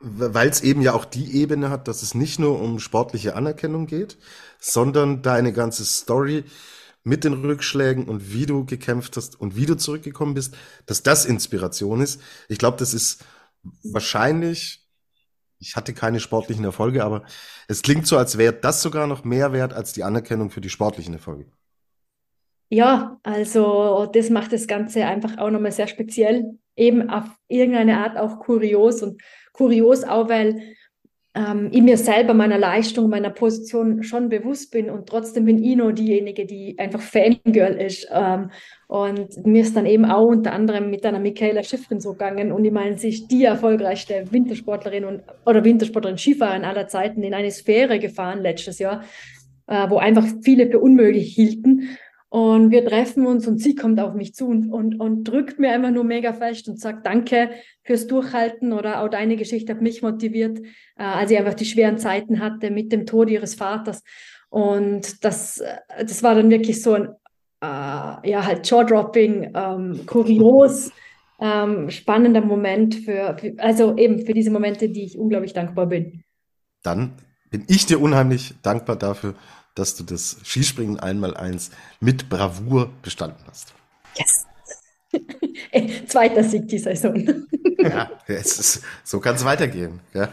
Weil 0.00 0.48
es 0.48 0.60
eben 0.60 0.82
ja 0.82 0.92
auch 0.92 1.06
die 1.06 1.40
Ebene 1.40 1.70
hat, 1.70 1.88
dass 1.88 2.02
es 2.02 2.14
nicht 2.14 2.38
nur 2.38 2.60
um 2.60 2.78
sportliche 2.78 3.34
Anerkennung 3.34 3.86
geht, 3.86 4.18
sondern 4.60 5.22
deine 5.22 5.52
ganze 5.52 5.84
Story 5.84 6.44
mit 7.02 7.24
den 7.24 7.32
Rückschlägen 7.32 8.04
und 8.04 8.32
wie 8.32 8.46
du 8.46 8.64
gekämpft 8.66 9.16
hast 9.16 9.40
und 9.40 9.56
wie 9.56 9.66
du 9.66 9.76
zurückgekommen 9.76 10.34
bist, 10.34 10.54
dass 10.86 11.02
das 11.02 11.24
Inspiration 11.24 12.00
ist. 12.00 12.20
Ich 12.48 12.58
glaube, 12.58 12.76
das 12.76 12.92
ist 12.92 13.24
wahrscheinlich, 13.82 14.87
ich 15.58 15.76
hatte 15.76 15.92
keine 15.94 16.20
sportlichen 16.20 16.64
Erfolge, 16.64 17.04
aber 17.04 17.24
es 17.66 17.82
klingt 17.82 18.06
so, 18.06 18.16
als 18.16 18.38
wäre 18.38 18.52
das 18.52 18.82
sogar 18.82 19.06
noch 19.06 19.24
mehr 19.24 19.52
wert 19.52 19.72
als 19.72 19.92
die 19.92 20.04
Anerkennung 20.04 20.50
für 20.50 20.60
die 20.60 20.70
sportlichen 20.70 21.14
Erfolge. 21.14 21.46
Ja, 22.70 23.18
also 23.22 24.06
das 24.06 24.28
macht 24.30 24.52
das 24.52 24.66
Ganze 24.66 25.06
einfach 25.06 25.38
auch 25.38 25.50
nochmal 25.50 25.72
sehr 25.72 25.88
speziell, 25.88 26.58
eben 26.76 27.08
auf 27.08 27.24
irgendeine 27.48 27.98
Art 27.98 28.18
auch 28.18 28.40
kurios 28.40 29.02
und 29.02 29.22
kurios 29.52 30.04
auch, 30.04 30.28
weil 30.28 30.76
ähm, 31.38 31.68
ich 31.70 31.82
mir 31.82 31.96
selber 31.96 32.34
meiner 32.34 32.58
Leistung, 32.58 33.08
meiner 33.08 33.30
Position 33.30 34.02
schon 34.02 34.28
bewusst 34.28 34.72
bin 34.72 34.90
und 34.90 35.08
trotzdem 35.08 35.44
bin 35.44 35.62
ich 35.62 35.76
noch 35.76 35.92
diejenige, 35.92 36.46
die 36.46 36.76
einfach 36.78 37.00
Fangirl 37.00 37.74
ist. 37.74 38.08
Ähm, 38.12 38.50
und 38.88 39.46
mir 39.46 39.62
ist 39.62 39.76
dann 39.76 39.86
eben 39.86 40.04
auch 40.04 40.26
unter 40.26 40.52
anderem 40.52 40.90
mit 40.90 41.06
einer 41.06 41.20
Michaela 41.20 41.62
Schiffrin 41.62 42.00
so 42.00 42.12
gegangen 42.12 42.50
und 42.50 42.64
ich 42.64 42.72
meine, 42.72 42.96
ist 42.96 43.30
die 43.30 43.44
erfolgreichste 43.44 44.24
Wintersportlerin 44.30 45.04
und, 45.04 45.22
oder 45.46 45.62
Wintersportlerin 45.62 46.18
Skifahrerin 46.18 46.64
aller 46.64 46.88
Zeiten 46.88 47.22
in 47.22 47.34
eine 47.34 47.50
Sphäre 47.50 47.98
gefahren 47.98 48.42
letztes 48.42 48.78
Jahr, 48.78 49.04
äh, 49.68 49.88
wo 49.88 49.98
einfach 49.98 50.26
viele 50.42 50.68
für 50.70 50.80
unmöglich 50.80 51.34
hielten. 51.34 51.98
Und 52.30 52.70
wir 52.70 52.84
treffen 52.84 53.26
uns 53.26 53.46
und 53.46 53.58
sie 53.58 53.74
kommt 53.74 53.98
auf 54.00 54.12
mich 54.12 54.34
zu 54.34 54.48
und, 54.48 54.70
und, 54.70 55.00
und 55.00 55.24
drückt 55.24 55.58
mir 55.58 55.72
einfach 55.72 55.90
nur 55.90 56.04
mega 56.04 56.34
fest 56.34 56.68
und 56.68 56.78
sagt 56.78 57.06
Danke 57.06 57.50
fürs 57.82 58.06
Durchhalten 58.06 58.74
oder 58.74 59.02
auch 59.02 59.08
deine 59.08 59.36
Geschichte 59.36 59.72
hat 59.72 59.80
mich 59.80 60.02
motiviert, 60.02 60.58
äh, 60.96 61.02
als 61.02 61.30
ich 61.30 61.38
einfach 61.38 61.54
die 61.54 61.64
schweren 61.64 61.96
Zeiten 61.96 62.40
hatte 62.40 62.70
mit 62.70 62.92
dem 62.92 63.06
Tod 63.06 63.30
ihres 63.30 63.54
Vaters. 63.54 64.02
Und 64.50 65.24
das, 65.24 65.58
äh, 65.58 65.78
das 66.00 66.22
war 66.22 66.34
dann 66.34 66.50
wirklich 66.50 66.82
so 66.82 66.92
ein, 66.94 67.08
äh, 67.62 68.30
ja, 68.30 68.44
halt 68.44 68.68
Jaw-Dropping, 68.68 69.52
ähm, 69.54 70.00
kurios, 70.04 70.92
ähm, 71.40 71.88
spannender 71.88 72.42
Moment 72.42 72.94
für, 72.94 73.36
für, 73.38 73.54
also 73.58 73.96
eben 73.96 74.26
für 74.26 74.34
diese 74.34 74.50
Momente, 74.50 74.90
die 74.90 75.04
ich 75.04 75.18
unglaublich 75.18 75.54
dankbar 75.54 75.86
bin. 75.86 76.22
Dann 76.82 77.12
bin 77.50 77.64
ich 77.68 77.86
dir 77.86 78.00
unheimlich 78.00 78.54
dankbar 78.62 78.96
dafür, 78.96 79.34
dass 79.78 79.94
du 79.94 80.04
das 80.04 80.38
Skispringen 80.44 80.98
einmal 80.98 81.36
eins 81.36 81.70
mit 82.00 82.28
Bravour 82.28 82.90
bestanden 83.02 83.42
hast. 83.46 83.74
Yes. 84.16 84.46
Zweiter 86.08 86.44
Sieg 86.44 86.68
die 86.68 86.78
Saison. 86.78 87.46
ja, 87.78 88.10
ist, 88.26 88.82
so 89.04 89.20
kann 89.20 89.36
es 89.36 89.44
weitergehen. 89.44 90.00
Ja. 90.12 90.32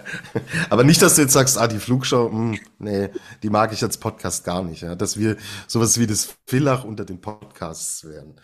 Aber 0.70 0.84
nicht, 0.84 1.02
dass 1.02 1.16
du 1.16 1.22
jetzt 1.22 1.34
sagst, 1.34 1.58
ah, 1.58 1.68
die 1.68 1.78
Flugshow, 1.78 2.30
mh, 2.30 2.58
hm, 2.58 2.60
nee, 2.80 3.10
die 3.43 3.50
mag 3.50 3.72
ich 3.72 3.84
als 3.84 3.98
Podcast 3.98 4.43
gar 4.43 4.64
nicht. 4.64 4.82
Ja. 4.82 4.96
Dass 4.96 5.18
wir 5.18 5.38
sowas 5.68 6.00
wie 6.00 6.08
das 6.08 6.36
Villach 6.46 6.84
unter 6.84 7.06
den 7.06 7.22
Podcasts 7.22 8.04
werden. 8.06 8.36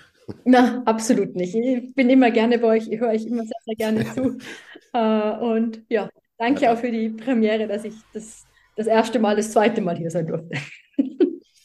Na, 0.46 0.84
absolut 0.86 1.36
nicht. 1.36 1.56
Ich 1.56 1.94
bin 1.96 2.10
immer 2.10 2.32
gerne 2.32 2.60
bei 2.60 2.68
euch, 2.68 2.88
ich 2.88 3.00
höre 3.00 3.10
euch 3.10 3.26
immer 3.26 3.44
sehr, 3.44 3.60
sehr 3.66 3.76
gerne 3.76 4.06
zu. 4.14 4.38
Uh, 4.94 5.54
und 5.54 5.82
ja, 5.88 6.10
danke 6.38 6.70
auch 6.70 6.78
für 6.78 6.92
die 6.92 7.10
Premiere, 7.10 7.66
dass 7.66 7.86
ich 7.86 7.94
das 8.14 8.46
das 8.76 8.88
erste 8.88 9.20
Mal, 9.20 9.36
das 9.36 9.52
zweite 9.52 9.82
Mal 9.82 9.98
hier 9.98 10.12
sein 10.12 10.28
durfte. 10.28 10.58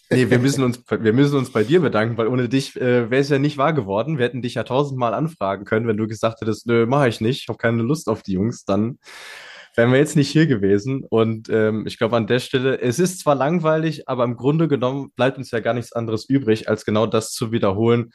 Nee, 0.08 0.30
wir 0.30 0.38
müssen 0.38 0.62
uns, 0.62 0.80
wir 0.88 1.12
müssen 1.12 1.36
uns 1.36 1.50
bei 1.50 1.64
dir 1.64 1.80
bedanken, 1.80 2.16
weil 2.16 2.28
ohne 2.28 2.48
dich 2.48 2.76
äh, 2.76 3.10
wäre 3.10 3.20
es 3.20 3.28
ja 3.28 3.40
nicht 3.40 3.58
wahr 3.58 3.72
geworden. 3.72 4.18
Wir 4.18 4.26
hätten 4.26 4.40
dich 4.40 4.54
ja 4.54 4.62
tausendmal 4.62 5.14
anfragen 5.14 5.64
können, 5.64 5.88
wenn 5.88 5.96
du 5.96 6.06
gesagt 6.06 6.40
hättest, 6.40 6.66
nö, 6.66 6.86
mache 6.86 7.08
ich 7.08 7.20
nicht, 7.20 7.48
habe 7.48 7.58
keine 7.58 7.82
Lust 7.82 8.08
auf 8.08 8.22
die 8.22 8.34
Jungs, 8.34 8.64
dann 8.64 8.98
wären 9.74 9.90
wir 9.90 9.98
jetzt 9.98 10.14
nicht 10.14 10.30
hier 10.30 10.46
gewesen. 10.46 11.04
Und 11.08 11.48
ähm, 11.50 11.86
ich 11.86 11.98
glaube 11.98 12.16
an 12.16 12.28
der 12.28 12.38
Stelle, 12.38 12.80
es 12.80 13.00
ist 13.00 13.18
zwar 13.18 13.34
langweilig, 13.34 14.08
aber 14.08 14.22
im 14.24 14.36
Grunde 14.36 14.68
genommen 14.68 15.10
bleibt 15.16 15.38
uns 15.38 15.50
ja 15.50 15.58
gar 15.58 15.74
nichts 15.74 15.92
anderes 15.92 16.28
übrig, 16.28 16.68
als 16.68 16.84
genau 16.84 17.06
das 17.06 17.32
zu 17.32 17.50
wiederholen, 17.50 18.12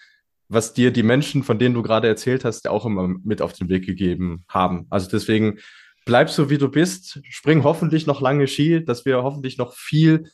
was 0.47 0.73
dir 0.73 0.91
die 0.91 1.03
Menschen, 1.03 1.43
von 1.43 1.59
denen 1.59 1.75
du 1.75 1.81
gerade 1.81 2.07
erzählt 2.07 2.45
hast, 2.45 2.67
auch 2.69 2.85
immer 2.85 3.07
mit 3.23 3.41
auf 3.41 3.53
den 3.53 3.67
Weg 3.67 3.85
gegeben 3.85 4.43
haben. 4.47 4.87
Also 4.89 5.09
deswegen 5.09 5.59
bleib 6.05 6.29
so 6.29 6.49
wie 6.49 6.57
du 6.57 6.69
bist, 6.69 7.19
spring 7.29 7.63
hoffentlich 7.63 8.07
noch 8.07 8.21
lange 8.21 8.47
Ski, 8.47 8.83
dass 8.83 9.05
wir 9.05 9.23
hoffentlich 9.23 9.57
noch 9.57 9.73
viel 9.73 10.29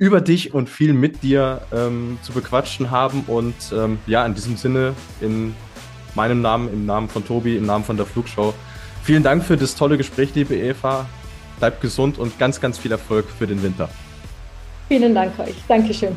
über 0.00 0.22
dich 0.22 0.54
und 0.54 0.70
viel 0.70 0.94
mit 0.94 1.22
dir 1.22 1.60
ähm, 1.72 2.18
zu 2.22 2.32
bequatschen 2.32 2.90
haben. 2.90 3.22
Und 3.26 3.54
ähm, 3.72 3.98
ja, 4.06 4.24
in 4.24 4.34
diesem 4.34 4.56
Sinne, 4.56 4.94
in 5.20 5.54
meinem 6.14 6.40
Namen, 6.40 6.72
im 6.72 6.86
Namen 6.86 7.08
von 7.08 7.24
Tobi, 7.24 7.56
im 7.56 7.66
Namen 7.66 7.84
von 7.84 7.98
der 7.98 8.06
Flugshow, 8.06 8.54
vielen 9.04 9.22
Dank 9.22 9.44
für 9.44 9.58
das 9.58 9.76
tolle 9.76 9.98
Gespräch, 9.98 10.34
liebe 10.34 10.56
Eva. 10.56 11.06
Bleib 11.58 11.82
gesund 11.82 12.18
und 12.18 12.38
ganz, 12.38 12.62
ganz 12.62 12.78
viel 12.78 12.90
Erfolg 12.90 13.26
für 13.38 13.46
den 13.46 13.62
Winter. 13.62 13.90
Vielen 14.88 15.14
Dank 15.14 15.38
euch. 15.38 15.54
Dankeschön. 15.68 16.16